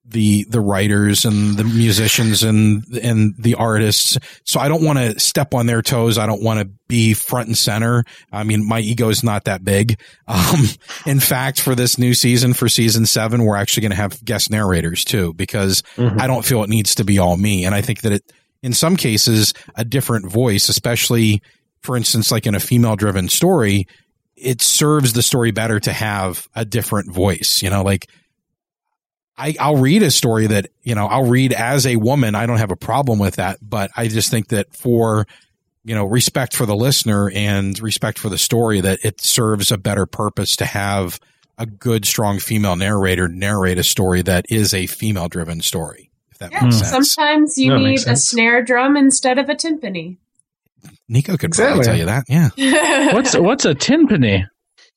the 0.05 0.45
the 0.49 0.59
writers 0.59 1.25
and 1.25 1.57
the 1.57 1.63
musicians 1.63 2.43
and 2.43 2.83
and 3.01 3.35
the 3.37 3.55
artists. 3.55 4.17
So 4.43 4.59
I 4.59 4.67
don't 4.67 4.83
want 4.83 4.99
to 4.99 5.19
step 5.19 5.53
on 5.53 5.67
their 5.67 5.81
toes. 5.81 6.17
I 6.17 6.25
don't 6.25 6.43
want 6.43 6.59
to 6.59 6.65
be 6.87 7.13
front 7.13 7.47
and 7.47 7.57
center. 7.57 8.03
I 8.31 8.43
mean, 8.43 8.67
my 8.67 8.79
ego 8.79 9.09
is 9.09 9.23
not 9.23 9.45
that 9.45 9.63
big. 9.63 9.99
Um, 10.31 10.61
in 11.05 11.19
fact, 11.19 11.59
for 11.59 11.75
this 11.75 11.97
new 11.97 12.13
season, 12.13 12.53
for 12.53 12.69
season 12.69 13.05
seven, 13.05 13.43
we're 13.43 13.57
actually 13.57 13.81
going 13.81 13.91
to 13.91 13.97
have 13.97 14.23
guest 14.23 14.49
narrators 14.49 15.03
too, 15.03 15.33
because 15.33 15.83
I 15.97 16.25
don't 16.25 16.45
feel 16.45 16.63
it 16.63 16.69
needs 16.69 16.95
to 16.95 17.03
be 17.03 17.19
all 17.19 17.35
me. 17.35 17.65
And 17.65 17.75
I 17.75 17.81
think 17.81 17.99
that 18.01 18.13
it, 18.13 18.31
in 18.63 18.71
some 18.71 18.95
cases, 18.95 19.53
a 19.75 19.83
different 19.83 20.31
voice, 20.31 20.69
especially 20.69 21.41
for 21.81 21.97
instance, 21.97 22.31
like 22.31 22.45
in 22.45 22.55
a 22.55 22.59
female 22.59 22.95
driven 22.95 23.27
story, 23.27 23.87
it 24.35 24.61
serves 24.61 25.13
the 25.13 25.21
story 25.21 25.51
better 25.51 25.79
to 25.79 25.91
have 25.91 26.47
a 26.55 26.63
different 26.63 27.11
voice. 27.11 27.61
You 27.61 27.69
know, 27.69 27.83
like 27.83 28.07
I, 29.37 29.55
I'll 29.59 29.77
read 29.77 30.03
a 30.03 30.11
story 30.11 30.47
that, 30.47 30.67
you 30.83 30.93
know, 30.95 31.07
I'll 31.07 31.25
read 31.25 31.53
as 31.53 31.87
a 31.87 31.95
woman. 31.95 32.35
I 32.35 32.45
don't 32.45 32.57
have 32.57 32.71
a 32.71 32.75
problem 32.75 33.17
with 33.19 33.35
that, 33.35 33.57
but 33.61 33.89
I 33.95 34.07
just 34.07 34.29
think 34.29 34.49
that 34.49 34.75
for, 34.75 35.25
you 35.83 35.95
know, 35.95 36.05
respect 36.05 36.55
for 36.55 36.65
the 36.65 36.75
listener 36.75 37.31
and 37.33 37.79
respect 37.79 38.19
for 38.19 38.29
the 38.29 38.37
story, 38.37 38.81
that 38.81 38.99
it 39.03 39.21
serves 39.21 39.71
a 39.71 39.77
better 39.77 40.05
purpose 40.05 40.55
to 40.57 40.65
have 40.65 41.19
a 41.57 41.65
good, 41.65 42.05
strong 42.05 42.39
female 42.39 42.75
narrator 42.75 43.27
narrate 43.27 43.77
a 43.77 43.83
story 43.83 44.21
that 44.23 44.45
is 44.49 44.73
a 44.73 44.85
female 44.87 45.27
driven 45.27 45.61
story. 45.61 46.11
If 46.31 46.37
that 46.39 46.51
Yeah, 46.51 46.63
makes 46.65 46.79
sense. 46.79 47.11
sometimes 47.11 47.57
you 47.57 47.69
No, 47.69 47.77
need 47.77 48.05
a 48.07 48.15
snare 48.15 48.61
drum 48.63 48.95
instead 48.97 49.37
of 49.39 49.49
a 49.49 49.55
timpani. 49.55 50.17
Nico 51.07 51.37
could 51.37 51.51
probably 51.51 51.83
tell 51.85 51.97
you 51.97 52.05
that. 52.05 52.25
Yeah. 52.29 52.49
What's 53.13 53.35
what's 53.37 53.65
a 53.65 53.75
timpani? 53.75 54.47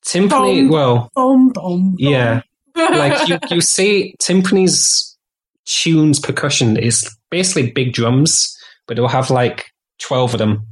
Timpani, 0.05 0.69
well, 0.69 1.09
boom, 1.15 1.49
boom. 1.49 1.95
yeah. 1.97 2.41
Like 2.75 3.27
you, 3.27 3.39
you 3.49 3.61
see 3.61 4.15
timpani's 4.19 5.17
tunes 5.65 6.19
percussion 6.19 6.77
is 6.77 7.09
basically 7.29 7.71
big 7.71 7.93
drums, 7.93 8.57
but 8.87 8.95
they'll 8.95 9.07
have 9.07 9.29
like 9.29 9.71
12 9.99 10.33
of 10.33 10.39
them. 10.39 10.65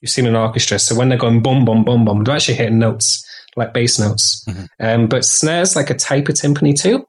You've 0.00 0.10
seen 0.10 0.26
an 0.26 0.36
orchestra. 0.36 0.78
So 0.78 0.94
when 0.94 1.08
they're 1.08 1.18
going 1.18 1.42
boom, 1.42 1.64
boom, 1.64 1.84
boom, 1.84 2.04
boom, 2.04 2.24
they're 2.24 2.34
actually 2.34 2.54
hitting 2.54 2.78
notes, 2.78 3.24
like 3.56 3.74
bass 3.74 3.98
notes. 3.98 4.44
Um, 4.80 5.06
but 5.06 5.24
snare's 5.24 5.76
like 5.76 5.90
a 5.90 5.94
type 5.94 6.28
of 6.28 6.34
timpani 6.34 6.78
too. 6.78 7.06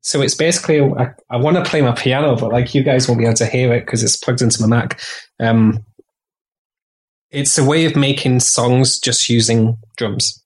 So 0.00 0.22
it's 0.22 0.34
basically, 0.34 0.80
I, 0.80 1.12
I 1.30 1.36
want 1.36 1.56
to 1.56 1.68
play 1.68 1.80
my 1.80 1.92
piano, 1.92 2.36
but 2.36 2.52
like 2.52 2.74
you 2.74 2.82
guys 2.82 3.08
won't 3.08 3.18
be 3.18 3.26
able 3.26 3.36
to 3.36 3.46
hear 3.46 3.72
it 3.72 3.80
because 3.80 4.02
it's 4.02 4.16
plugged 4.16 4.42
into 4.42 4.60
my 4.62 4.68
Mac. 4.68 5.00
Um, 5.40 5.84
it's 7.30 7.58
a 7.58 7.64
way 7.64 7.84
of 7.84 7.94
making 7.94 8.40
songs 8.40 8.98
just 8.98 9.28
using 9.28 9.76
drums. 9.96 10.42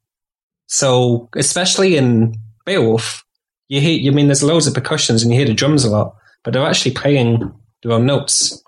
So, 0.67 1.29
especially 1.37 1.97
in 1.97 2.35
Beowulf, 2.65 3.25
you 3.69 3.81
hear, 3.81 3.99
you 3.99 4.13
mean 4.13 4.27
there's 4.27 4.43
loads 4.43 4.67
of 4.67 4.75
percussions 4.75 5.23
and 5.23 5.33
you 5.33 5.39
hear 5.39 5.47
the 5.47 5.55
drums 5.55 5.85
a 5.85 5.91
lot, 5.91 6.15
but 6.45 6.53
they're 6.53 6.67
actually 6.67 6.93
playing 6.93 7.53
their 7.83 7.93
own 7.93 8.07
notes. 8.07 8.63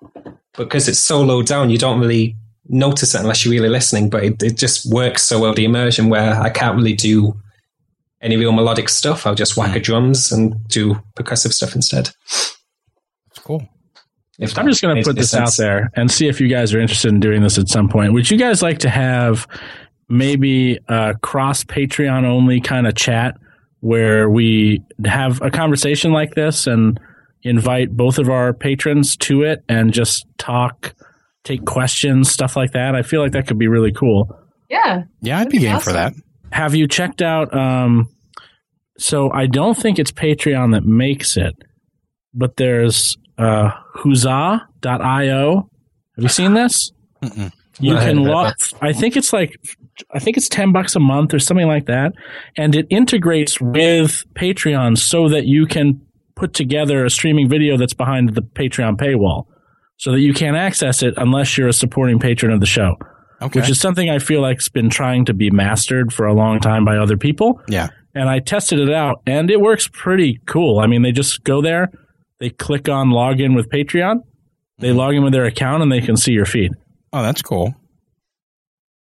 Because 0.57 0.89
it's 0.89 1.01
so 1.01 1.21
low 1.21 1.43
down, 1.43 1.71
you 1.71 1.79
don't 1.79 2.01
really 2.01 2.37
notice 2.69 3.15
it 3.15 3.21
unless 3.21 3.45
you're 3.45 3.53
really 3.53 3.69
listening, 3.69 4.09
but 4.09 4.23
it, 4.23 4.43
it 4.43 4.57
just 4.57 4.91
works 4.91 5.25
so 5.25 5.41
well, 5.41 5.53
the 5.53 5.65
immersion, 5.65 6.09
where 6.09 6.41
I 6.41 6.49
can't 6.49 6.77
really 6.77 6.95
do 6.95 7.37
any 8.23 8.37
real 8.37 8.53
melodic 8.53 8.89
stuff. 8.89 9.27
I'll 9.27 9.35
just 9.35 9.57
whack 9.57 9.73
hmm. 9.73 9.77
a 9.77 9.81
drums 9.81 10.33
and 10.33 10.57
do 10.69 10.95
percussive 11.17 11.53
stuff 11.53 11.75
instead. 11.75 12.11
That's 13.29 13.41
cool. 13.43 13.69
If 14.39 14.59
I'm 14.59 14.67
just 14.67 14.83
going 14.83 14.97
to 14.97 15.03
put 15.03 15.17
this 15.17 15.31
sense. 15.31 15.61
out 15.61 15.63
there 15.63 15.91
and 15.95 16.11
see 16.11 16.27
if 16.27 16.41
you 16.41 16.49
guys 16.49 16.75
are 16.75 16.81
interested 16.81 17.13
in 17.13 17.21
doing 17.21 17.43
this 17.43 17.57
at 17.57 17.69
some 17.69 17.89
point. 17.89 18.13
Would 18.15 18.31
you 18.31 18.37
guys 18.37 18.63
like 18.63 18.79
to 18.79 18.89
have 18.89 19.47
maybe 20.09 20.79
a 20.89 21.15
cross 21.23 21.63
Patreon 21.63 22.25
only 22.25 22.61
kind 22.61 22.87
of 22.87 22.95
chat 22.97 23.37
where 23.85 24.31
we 24.31 24.83
have 25.05 25.43
a 25.43 25.51
conversation 25.51 26.11
like 26.11 26.35
this 26.35 26.67
and 26.67 26.99
invite 27.43 27.95
both 27.95 28.19
of 28.19 28.31
our 28.31 28.55
patrons 28.55 29.15
to 29.19 29.43
it 29.43 29.63
and 29.69 29.93
just 29.93 30.25
talk, 30.39 30.95
take 31.45 31.67
questions, 31.67 32.31
stuff 32.31 32.57
like 32.57 32.73
that? 32.73 32.95
I 32.95 33.03
feel 33.03 33.21
like 33.21 33.33
that 33.33 33.47
could 33.47 33.59
be 33.59 33.69
really 33.69 33.93
cool. 33.93 34.35
Yeah. 34.71 35.03
Yeah, 35.21 35.39
I'd 35.39 35.51
be 35.51 35.59
game 35.59 35.81
for 35.81 35.93
that. 35.93 36.15
Have 36.51 36.75
you 36.75 36.89
checked 36.89 37.21
out? 37.21 37.55
Um, 37.55 38.09
so 38.97 39.31
I 39.31 39.47
don't 39.47 39.77
think 39.77 39.99
it's 39.99 40.13
Patreon 40.13 40.73
that 40.73 40.87
makes 40.87 41.37
it, 41.37 41.55
but 42.33 42.57
there's 42.57 43.19
uh, 43.37 43.71
Huzzah.io. 43.97 45.57
Have 46.17 46.23
you 46.23 46.29
seen 46.31 46.55
this? 46.55 46.91
Mm-mm. 47.23 47.53
You 47.81 47.97
can 47.97 48.25
log. 48.25 48.55
I 48.81 48.93
think 48.93 49.17
it's 49.17 49.33
like, 49.33 49.57
I 50.13 50.19
think 50.19 50.37
it's 50.37 50.49
ten 50.49 50.73
bucks 50.73 50.95
a 50.95 51.01
month 51.01 51.35
or 51.35 51.39
something 51.39 51.67
like 51.67 51.87
that, 51.87 52.13
and 52.57 52.75
it 52.75 52.87
integrates 52.91 53.61
with 53.61 54.25
Patreon 54.35 54.99
so 54.99 55.29
that 55.29 55.47
you 55.47 55.67
can 55.67 56.01
put 56.37 56.53
together 56.53 57.05
a 57.05 57.11
streaming 57.11 57.49
video 57.49 57.77
that's 57.77 57.95
behind 57.95 58.35
the 58.35 58.43
Patreon 58.43 58.97
paywall, 58.97 59.47
so 59.97 60.13
that 60.13 60.21
you 60.21 60.35
can't 60.35 60.57
access 60.57 61.03
it 61.03 61.15
unless 61.17 61.57
you're 61.57 61.69
a 61.69 61.73
supporting 61.73 62.19
patron 62.19 62.53
of 62.53 62.61
the 62.61 62.67
show. 62.67 62.97
Okay. 63.43 63.61
Which 63.61 63.69
is 63.69 63.81
something 63.81 64.09
I 64.09 64.21
feel 64.21 64.41
like's 64.41 64.69
been 64.69 64.89
trying 64.89 65.25
to 65.27 65.35
be 65.35 65.51
mastered 65.51 66.13
for 66.13 66.27
a 66.27 66.33
long 66.33 66.61
time 66.61 66.85
by 66.85 66.97
other 66.97 67.17
people. 67.17 67.61
Yeah. 67.69 67.89
And 68.15 68.29
I 68.29 68.39
tested 68.39 68.79
it 68.79 68.93
out, 68.93 69.21
and 69.27 69.51
it 69.51 69.61
works 69.61 69.89
pretty 69.93 70.41
cool. 70.47 70.79
I 70.79 70.87
mean, 70.87 71.03
they 71.03 71.13
just 71.13 71.43
go 71.43 71.61
there, 71.61 71.91
they 72.39 72.51
click 72.51 72.89
on 72.89 73.09
login 73.09 73.57
with 73.57 73.69
Patreon, 73.69 74.21
they 74.79 74.91
mm-hmm. 74.91 74.99
log 74.99 75.15
in 75.15 75.25
with 75.25 75.33
their 75.33 75.45
account, 75.45 75.83
and 75.83 75.91
they 75.91 76.01
can 76.01 76.17
see 76.17 76.33
your 76.33 76.47
feed. 76.47 76.73
Oh, 77.15 77.23
that's 77.23 77.43
cool. 77.43 77.73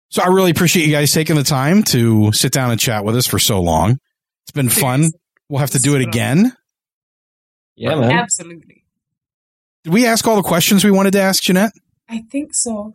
So 0.09 0.21
I 0.21 0.27
really 0.27 0.51
appreciate 0.51 0.85
you 0.85 0.91
guys 0.91 1.13
taking 1.13 1.37
the 1.37 1.43
time 1.43 1.83
to 1.83 2.33
sit 2.33 2.51
down 2.51 2.69
and 2.69 2.79
chat 2.79 3.05
with 3.05 3.15
us 3.15 3.25
for 3.25 3.39
so 3.39 3.61
long. 3.61 3.97
It's 4.43 4.51
been 4.53 4.67
fun. 4.67 5.09
We'll 5.47 5.61
have 5.61 5.71
to 5.71 5.79
do 5.79 5.95
it 5.95 6.01
again. 6.01 6.51
Yeah, 7.77 7.95
man. 7.95 8.11
Absolutely. 8.11 8.83
Did 9.85 9.93
we 9.93 10.05
ask 10.05 10.27
all 10.27 10.35
the 10.35 10.43
questions 10.43 10.83
we 10.83 10.91
wanted 10.91 11.11
to 11.13 11.21
ask, 11.21 11.41
Jeanette? 11.43 11.71
I 12.09 12.23
think 12.29 12.53
so. 12.53 12.93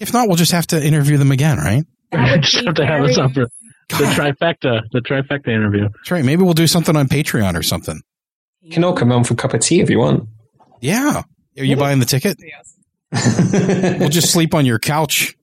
If 0.00 0.12
not, 0.12 0.26
we'll 0.26 0.36
just 0.36 0.52
have 0.52 0.66
to 0.68 0.84
interview 0.84 1.18
them 1.18 1.30
again, 1.30 1.58
right? 1.58 1.84
That 2.10 2.40
just 2.40 2.64
have 2.64 2.74
to 2.74 2.84
have 2.86 3.04
us 3.04 3.14
very- 3.14 3.26
up 3.26 3.34
for 3.34 3.46
the 3.90 4.04
trifecta, 4.04 4.80
the 4.90 5.00
trifecta 5.00 5.48
interview. 5.48 5.82
That's 5.88 6.10
right. 6.10 6.24
Maybe 6.24 6.42
we'll 6.42 6.52
do 6.54 6.66
something 6.66 6.96
on 6.96 7.06
Patreon 7.08 7.54
or 7.54 7.62
something. 7.62 8.00
You 8.60 8.72
can 8.72 8.82
all 8.82 8.92
come 8.92 9.12
on 9.12 9.22
for 9.22 9.34
a 9.34 9.36
cup 9.36 9.54
of 9.54 9.60
tea 9.60 9.80
if 9.80 9.88
you 9.88 10.00
want. 10.00 10.28
Yeah. 10.80 11.22
Are 11.58 11.64
you 11.64 11.76
buying 11.76 12.00
the 12.00 12.04
ticket? 12.06 12.36
We'll 13.12 14.08
just 14.08 14.32
sleep 14.32 14.54
on 14.54 14.66
your 14.66 14.78
couch. 14.78 15.36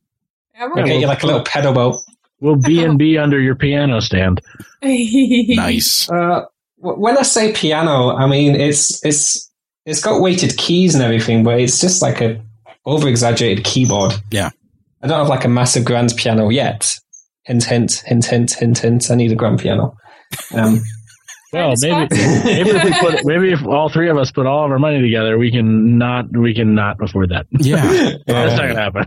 Yeah, 0.54 0.70
We'll 0.74 0.86
get 0.86 1.00
you 1.00 1.08
like 1.08 1.24
a 1.24 1.26
little 1.26 1.44
pedal 1.44 1.74
boat. 1.74 2.00
We'll 2.40 2.56
B 2.58 2.84
and 2.84 2.98
B 2.98 3.18
under 3.18 3.40
your 3.40 3.56
piano 3.56 4.00
stand. 4.02 4.42
Nice. 4.82 6.08
Uh, 6.10 6.46
when 6.78 7.18
I 7.18 7.24
say 7.24 7.52
piano, 7.54 8.16
I 8.16 8.28
mean 8.28 8.54
it's 8.54 9.04
it's 9.04 9.52
it's 9.86 10.00
got 10.00 10.22
weighted 10.22 10.56
keys 10.58 10.94
and 10.94 11.04
everything, 11.04 11.44
but 11.44 11.60
it's 11.60 11.80
just 11.82 12.04
like 12.04 12.22
a 12.22 12.40
over 12.86 13.08
exaggerated 13.08 13.66
keyboard. 13.66 14.14
Yeah. 14.30 14.52
I 15.02 15.08
don't 15.08 15.18
have 15.18 15.28
like 15.28 15.44
a 15.46 15.50
massive 15.50 15.86
grand 15.86 16.14
piano 16.16 16.50
yet. 16.50 16.92
Hint, 17.46 17.64
hint, 17.64 18.04
hint, 18.06 18.26
hint, 18.26 18.54
hint, 18.54 18.78
hint. 18.78 19.10
I 19.12 19.16
need 19.16 19.32
a 19.32 19.36
grand 19.36 19.60
piano. 19.60 19.98
Um, 20.54 20.82
Well, 21.56 21.74
maybe 21.82 22.08
maybe 22.46 22.70
if 22.70 22.84
we 22.84 22.92
put 23.00 23.26
maybe 23.26 23.52
if 23.54 23.66
all 23.66 23.90
three 23.90 24.10
of 24.10 24.18
us 24.18 24.32
put 24.32 24.46
all 24.46 24.66
of 24.66 24.72
our 24.72 24.80
money 24.80 25.02
together, 25.02 25.38
we 25.38 25.52
can 25.52 25.98
not 25.98 26.26
we 26.36 26.54
can 26.54 26.76
not 26.76 26.98
afford 27.02 27.30
that. 27.30 27.48
Yeah. 27.52 27.82
That's 28.28 28.56
not 28.58 28.68
gonna 28.68 28.76
happen. 28.80 29.06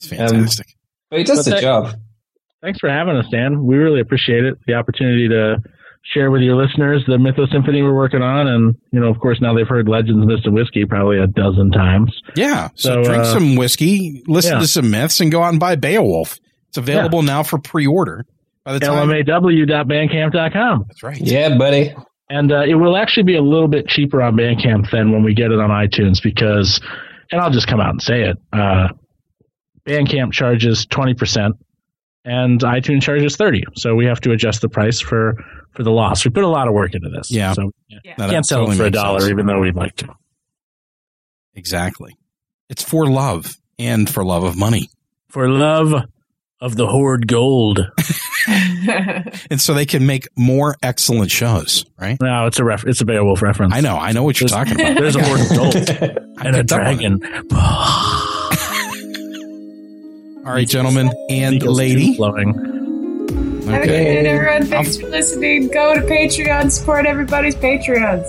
It's 0.00 0.08
fantastic. 0.08 0.66
but 1.10 1.20
it 1.20 1.26
does 1.26 1.38
But 1.38 1.44
the 1.44 1.50
that- 1.52 1.62
job. 1.62 1.94
Thanks 2.62 2.78
for 2.78 2.88
having 2.88 3.16
us, 3.16 3.26
Dan. 3.28 3.64
We 3.66 3.74
really 3.76 4.00
appreciate 4.00 4.44
it. 4.44 4.54
The 4.68 4.74
opportunity 4.74 5.26
to 5.28 5.56
share 6.14 6.30
with 6.30 6.42
your 6.42 6.54
listeners 6.54 7.02
the 7.08 7.16
Mythosymphony 7.16 7.82
we're 7.82 7.92
working 7.92 8.22
on, 8.22 8.46
and 8.46 8.76
you 8.92 9.00
know, 9.00 9.08
of 9.08 9.18
course, 9.18 9.40
now 9.40 9.52
they've 9.52 9.66
heard 9.66 9.88
Legends 9.88 10.24
Myths 10.24 10.42
and 10.44 10.54
Whiskey 10.54 10.84
probably 10.84 11.18
a 11.18 11.26
dozen 11.26 11.72
times. 11.72 12.12
yeah. 12.36 12.68
So, 12.76 13.02
So, 13.02 13.02
drink 13.02 13.22
uh, 13.24 13.32
some 13.32 13.56
whiskey, 13.56 14.22
listen 14.28 14.52
yeah. 14.52 14.58
to 14.60 14.66
some 14.68 14.90
myths, 14.92 15.18
and 15.20 15.32
go 15.32 15.42
out 15.42 15.48
and 15.50 15.58
buy 15.58 15.74
Beowulf. 15.74 16.38
It's 16.68 16.78
available 16.78 17.22
now 17.22 17.42
for 17.42 17.58
pre 17.58 17.84
order. 17.86 18.24
By 18.64 18.74
the 18.74 18.80
time. 18.80 19.08
lmaw.bandcamp.com. 19.08 20.84
That's 20.88 21.02
right. 21.02 21.20
Yeah, 21.20 21.56
buddy. 21.56 21.94
And 22.30 22.52
uh, 22.52 22.62
it 22.62 22.74
will 22.74 22.96
actually 22.96 23.24
be 23.24 23.36
a 23.36 23.42
little 23.42 23.68
bit 23.68 23.88
cheaper 23.88 24.22
on 24.22 24.36
Bandcamp 24.36 24.90
than 24.90 25.12
when 25.12 25.22
we 25.22 25.34
get 25.34 25.50
it 25.50 25.60
on 25.60 25.70
iTunes 25.70 26.22
because, 26.22 26.80
and 27.30 27.40
I'll 27.40 27.50
just 27.50 27.66
come 27.66 27.80
out 27.80 27.90
and 27.90 28.02
say 28.02 28.22
it, 28.22 28.38
uh, 28.52 28.88
Bandcamp 29.86 30.32
charges 30.32 30.86
20% 30.86 31.50
and 32.24 32.60
iTunes 32.60 33.02
charges 33.02 33.36
30 33.36 33.64
So 33.74 33.94
we 33.94 34.06
have 34.06 34.20
to 34.20 34.30
adjust 34.30 34.60
the 34.60 34.68
price 34.68 35.00
for, 35.00 35.34
for 35.72 35.82
the 35.82 35.90
loss. 35.90 36.24
We 36.24 36.30
put 36.30 36.44
a 36.44 36.48
lot 36.48 36.68
of 36.68 36.74
work 36.74 36.94
into 36.94 37.10
this. 37.10 37.30
Yeah. 37.30 37.52
So 37.52 37.72
yeah. 37.88 38.14
No, 38.16 38.30
can't 38.30 38.46
sell 38.46 38.60
totally 38.60 38.76
it 38.76 38.78
for 38.78 38.86
a 38.86 38.90
dollar, 38.90 39.20
sense. 39.20 39.30
even 39.30 39.46
though 39.46 39.60
we'd 39.60 39.74
like 39.74 39.96
to. 39.96 40.08
Exactly. 41.54 42.16
It's 42.68 42.82
for 42.82 43.06
love 43.06 43.56
and 43.78 44.08
for 44.08 44.24
love 44.24 44.44
of 44.44 44.56
money. 44.56 44.88
For 45.28 45.48
love 45.48 45.92
of 46.62 46.76
the 46.76 46.86
hoard 46.86 47.26
gold. 47.28 47.90
And 49.50 49.60
so 49.60 49.72
they 49.74 49.86
can 49.86 50.04
make 50.04 50.26
more 50.36 50.74
excellent 50.82 51.30
shows, 51.30 51.84
right? 52.00 52.18
No, 52.20 52.46
it's 52.46 52.58
a 52.58 52.64
ref- 52.64 52.84
it's 52.84 53.00
a 53.00 53.04
Beowulf 53.04 53.40
reference. 53.40 53.72
I 53.72 53.80
know. 53.80 53.96
I 53.96 54.10
know 54.10 54.24
what 54.24 54.40
you're 54.40 54.48
talking 54.48 54.80
about. 54.80 54.96
There's 54.98 55.14
a 55.14 55.22
hoard 55.22 55.40
of 55.42 55.48
gold 55.50 55.74
and 56.44 56.56
a 56.56 56.58
picked 56.64 56.72
up 56.72 56.80
on 56.80 56.88
it. 56.98 57.20
dragon. 57.20 57.22
All 60.44 60.52
right, 60.52 60.66
gentlemen 60.68 61.12
and 61.30 61.54
Eagles 61.54 61.78
lady. 61.78 62.16
flowing. 62.16 62.54
Have 62.54 63.82
a 63.82 63.86
good 63.86 64.14
night, 64.14 64.26
everyone. 64.26 64.66
Thanks 64.66 64.96
for 64.96 65.06
listening. 65.08 65.68
Go 65.68 65.94
to 65.94 66.00
Patreon. 66.00 66.72
Support 66.72 67.06
everybody's 67.06 67.54
Patreons. 67.54 68.26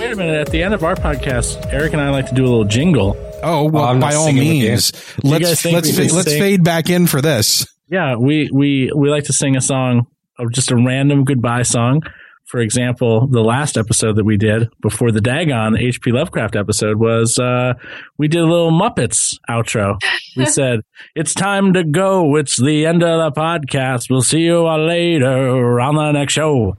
Wait 0.00 0.12
a 0.12 0.16
minute. 0.16 0.40
At 0.40 0.50
the 0.50 0.62
end 0.62 0.72
of 0.72 0.82
our 0.82 0.94
podcast, 0.94 1.70
Eric 1.70 1.92
and 1.92 2.00
I 2.00 2.08
like 2.08 2.26
to 2.28 2.34
do 2.34 2.42
a 2.44 2.48
little 2.48 2.64
jingle. 2.64 3.14
Oh 3.42 3.64
well, 3.68 3.84
I'm 3.84 4.00
by 4.00 4.14
all 4.14 4.26
singing 4.26 4.48
with 4.48 4.56
you. 4.58 4.68
means, 4.70 4.92
let's 5.22 5.64
let's 5.64 5.96
fa- 5.96 6.14
let's 6.14 6.32
fade 6.32 6.62
back 6.64 6.90
in 6.90 7.06
for 7.06 7.20
this. 7.20 7.66
Yeah, 7.88 8.16
we 8.16 8.50
we 8.52 8.92
we 8.94 9.10
like 9.10 9.24
to 9.24 9.32
sing 9.32 9.56
a 9.56 9.60
song 9.60 10.06
of 10.38 10.52
just 10.52 10.70
a 10.70 10.76
random 10.76 11.24
goodbye 11.24 11.62
song. 11.62 12.02
For 12.46 12.58
example, 12.58 13.28
the 13.28 13.42
last 13.44 13.78
episode 13.78 14.16
that 14.16 14.24
we 14.24 14.36
did 14.36 14.68
before 14.82 15.12
the 15.12 15.20
Dagon 15.20 15.74
HP 15.74 16.12
Lovecraft 16.12 16.56
episode 16.56 16.96
was 16.98 17.38
uh 17.38 17.74
we 18.18 18.28
did 18.28 18.40
a 18.40 18.46
little 18.46 18.72
Muppets 18.72 19.36
outro. 19.48 19.98
We 20.36 20.46
said, 20.58 20.80
"It's 21.14 21.32
time 21.34 21.72
to 21.74 21.84
go. 21.84 22.36
It's 22.36 22.60
the 22.60 22.86
end 22.86 23.02
of 23.02 23.34
the 23.34 23.40
podcast. 23.40 24.10
We'll 24.10 24.22
see 24.22 24.40
you 24.40 24.66
all 24.66 24.84
later 24.84 25.80
on 25.80 25.94
the 25.94 26.12
next 26.12 26.32
show." 26.34 26.76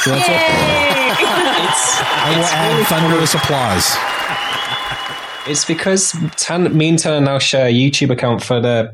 So 0.00 0.10
that's 0.10 0.28
it. 0.28 0.34
I 2.18 2.34
will 2.36 2.44
add 2.44 2.86
thunderous 2.86 3.34
applause. 3.34 4.15
It's 5.48 5.64
because 5.64 6.14
Tan, 6.36 6.76
me 6.76 6.88
and 6.88 6.98
Tanner 6.98 7.20
now 7.24 7.38
share 7.38 7.66
a 7.68 7.72
YouTube 7.72 8.10
account 8.10 8.42
for 8.42 8.60
the 8.60 8.92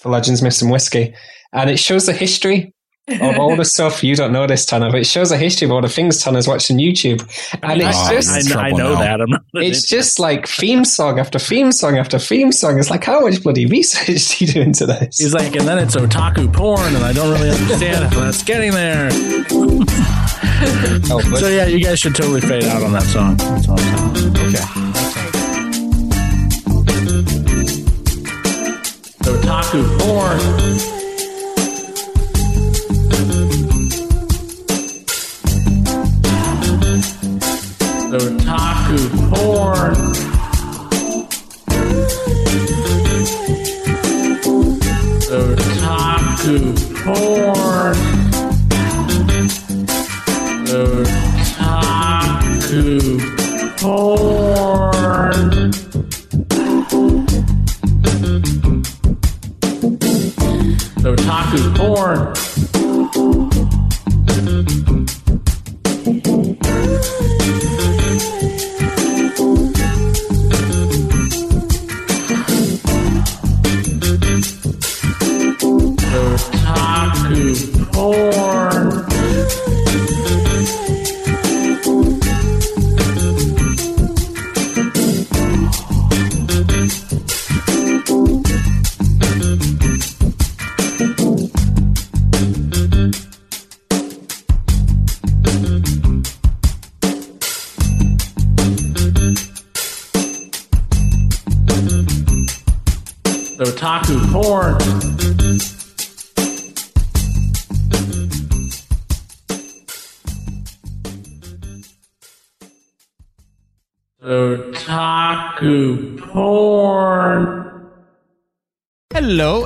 for 0.00 0.08
Legends 0.10 0.42
Myths 0.42 0.60
and 0.62 0.70
Whiskey, 0.70 1.14
and 1.52 1.70
it 1.70 1.78
shows 1.78 2.06
the 2.06 2.12
history 2.12 2.72
of 3.08 3.38
all 3.38 3.54
the 3.54 3.64
stuff. 3.74 4.02
You 4.02 4.16
don't 4.16 4.32
know 4.32 4.46
this, 4.46 4.66
Tanner, 4.66 4.90
but 4.90 5.00
it 5.00 5.06
shows 5.06 5.30
a 5.30 5.36
history 5.36 5.66
of 5.66 5.72
all 5.72 5.80
the 5.80 5.88
things 5.88 6.20
Tanner's 6.22 6.48
watched 6.48 6.70
on 6.70 6.78
YouTube, 6.78 7.20
and 7.62 7.80
it's 7.80 7.96
Oh, 7.96 8.10
just 8.12 8.56
I, 8.56 8.68
I 8.68 8.70
know 8.72 8.94
now. 8.94 9.00
that. 9.00 9.20
I'm 9.20 9.28
it's 9.62 9.86
just 9.86 10.18
like 10.18 10.48
theme 10.48 10.84
song 10.84 11.20
after 11.20 11.38
theme 11.38 11.70
song 11.70 11.96
after 11.96 12.18
theme 12.18 12.50
song. 12.50 12.78
It's 12.78 12.90
like 12.90 13.04
how 13.04 13.20
much 13.20 13.40
bloody 13.42 13.66
research 13.66 14.38
do 14.38 14.44
you 14.46 14.52
do 14.52 14.60
into 14.62 14.86
this? 14.86 15.18
He's 15.18 15.32
like, 15.32 15.54
and 15.54 15.68
then 15.68 15.78
it's 15.78 15.94
otaku 15.94 16.52
porn, 16.52 16.94
and 16.96 17.04
I 17.04 17.12
don't 17.12 17.30
really 17.32 17.50
understand 17.50 18.12
how 18.12 18.20
that's 18.20 18.42
getting 18.42 18.72
there. 18.72 19.08
oh, 21.10 21.22
but 21.30 21.38
So 21.38 21.48
yeah, 21.48 21.66
you 21.66 21.80
guys 21.84 22.00
should 22.00 22.14
totally 22.16 22.40
fade 22.40 22.64
out 22.64 22.82
on 22.82 22.92
that 22.92 23.04
song. 23.04 23.36
That's 23.36 23.68
all 23.68 23.78
Okay. 24.48 24.93
Otaku 29.44 29.80
porn. 29.98 30.40
Otaku 38.16 38.98
porn. 39.28 39.96
Otaku 45.36 46.56
porn. 47.04 47.98
Otaku 51.52 52.82
porn. 53.76 54.33
the 61.02 61.14
otaku 61.14 61.74
porn. 61.76 62.34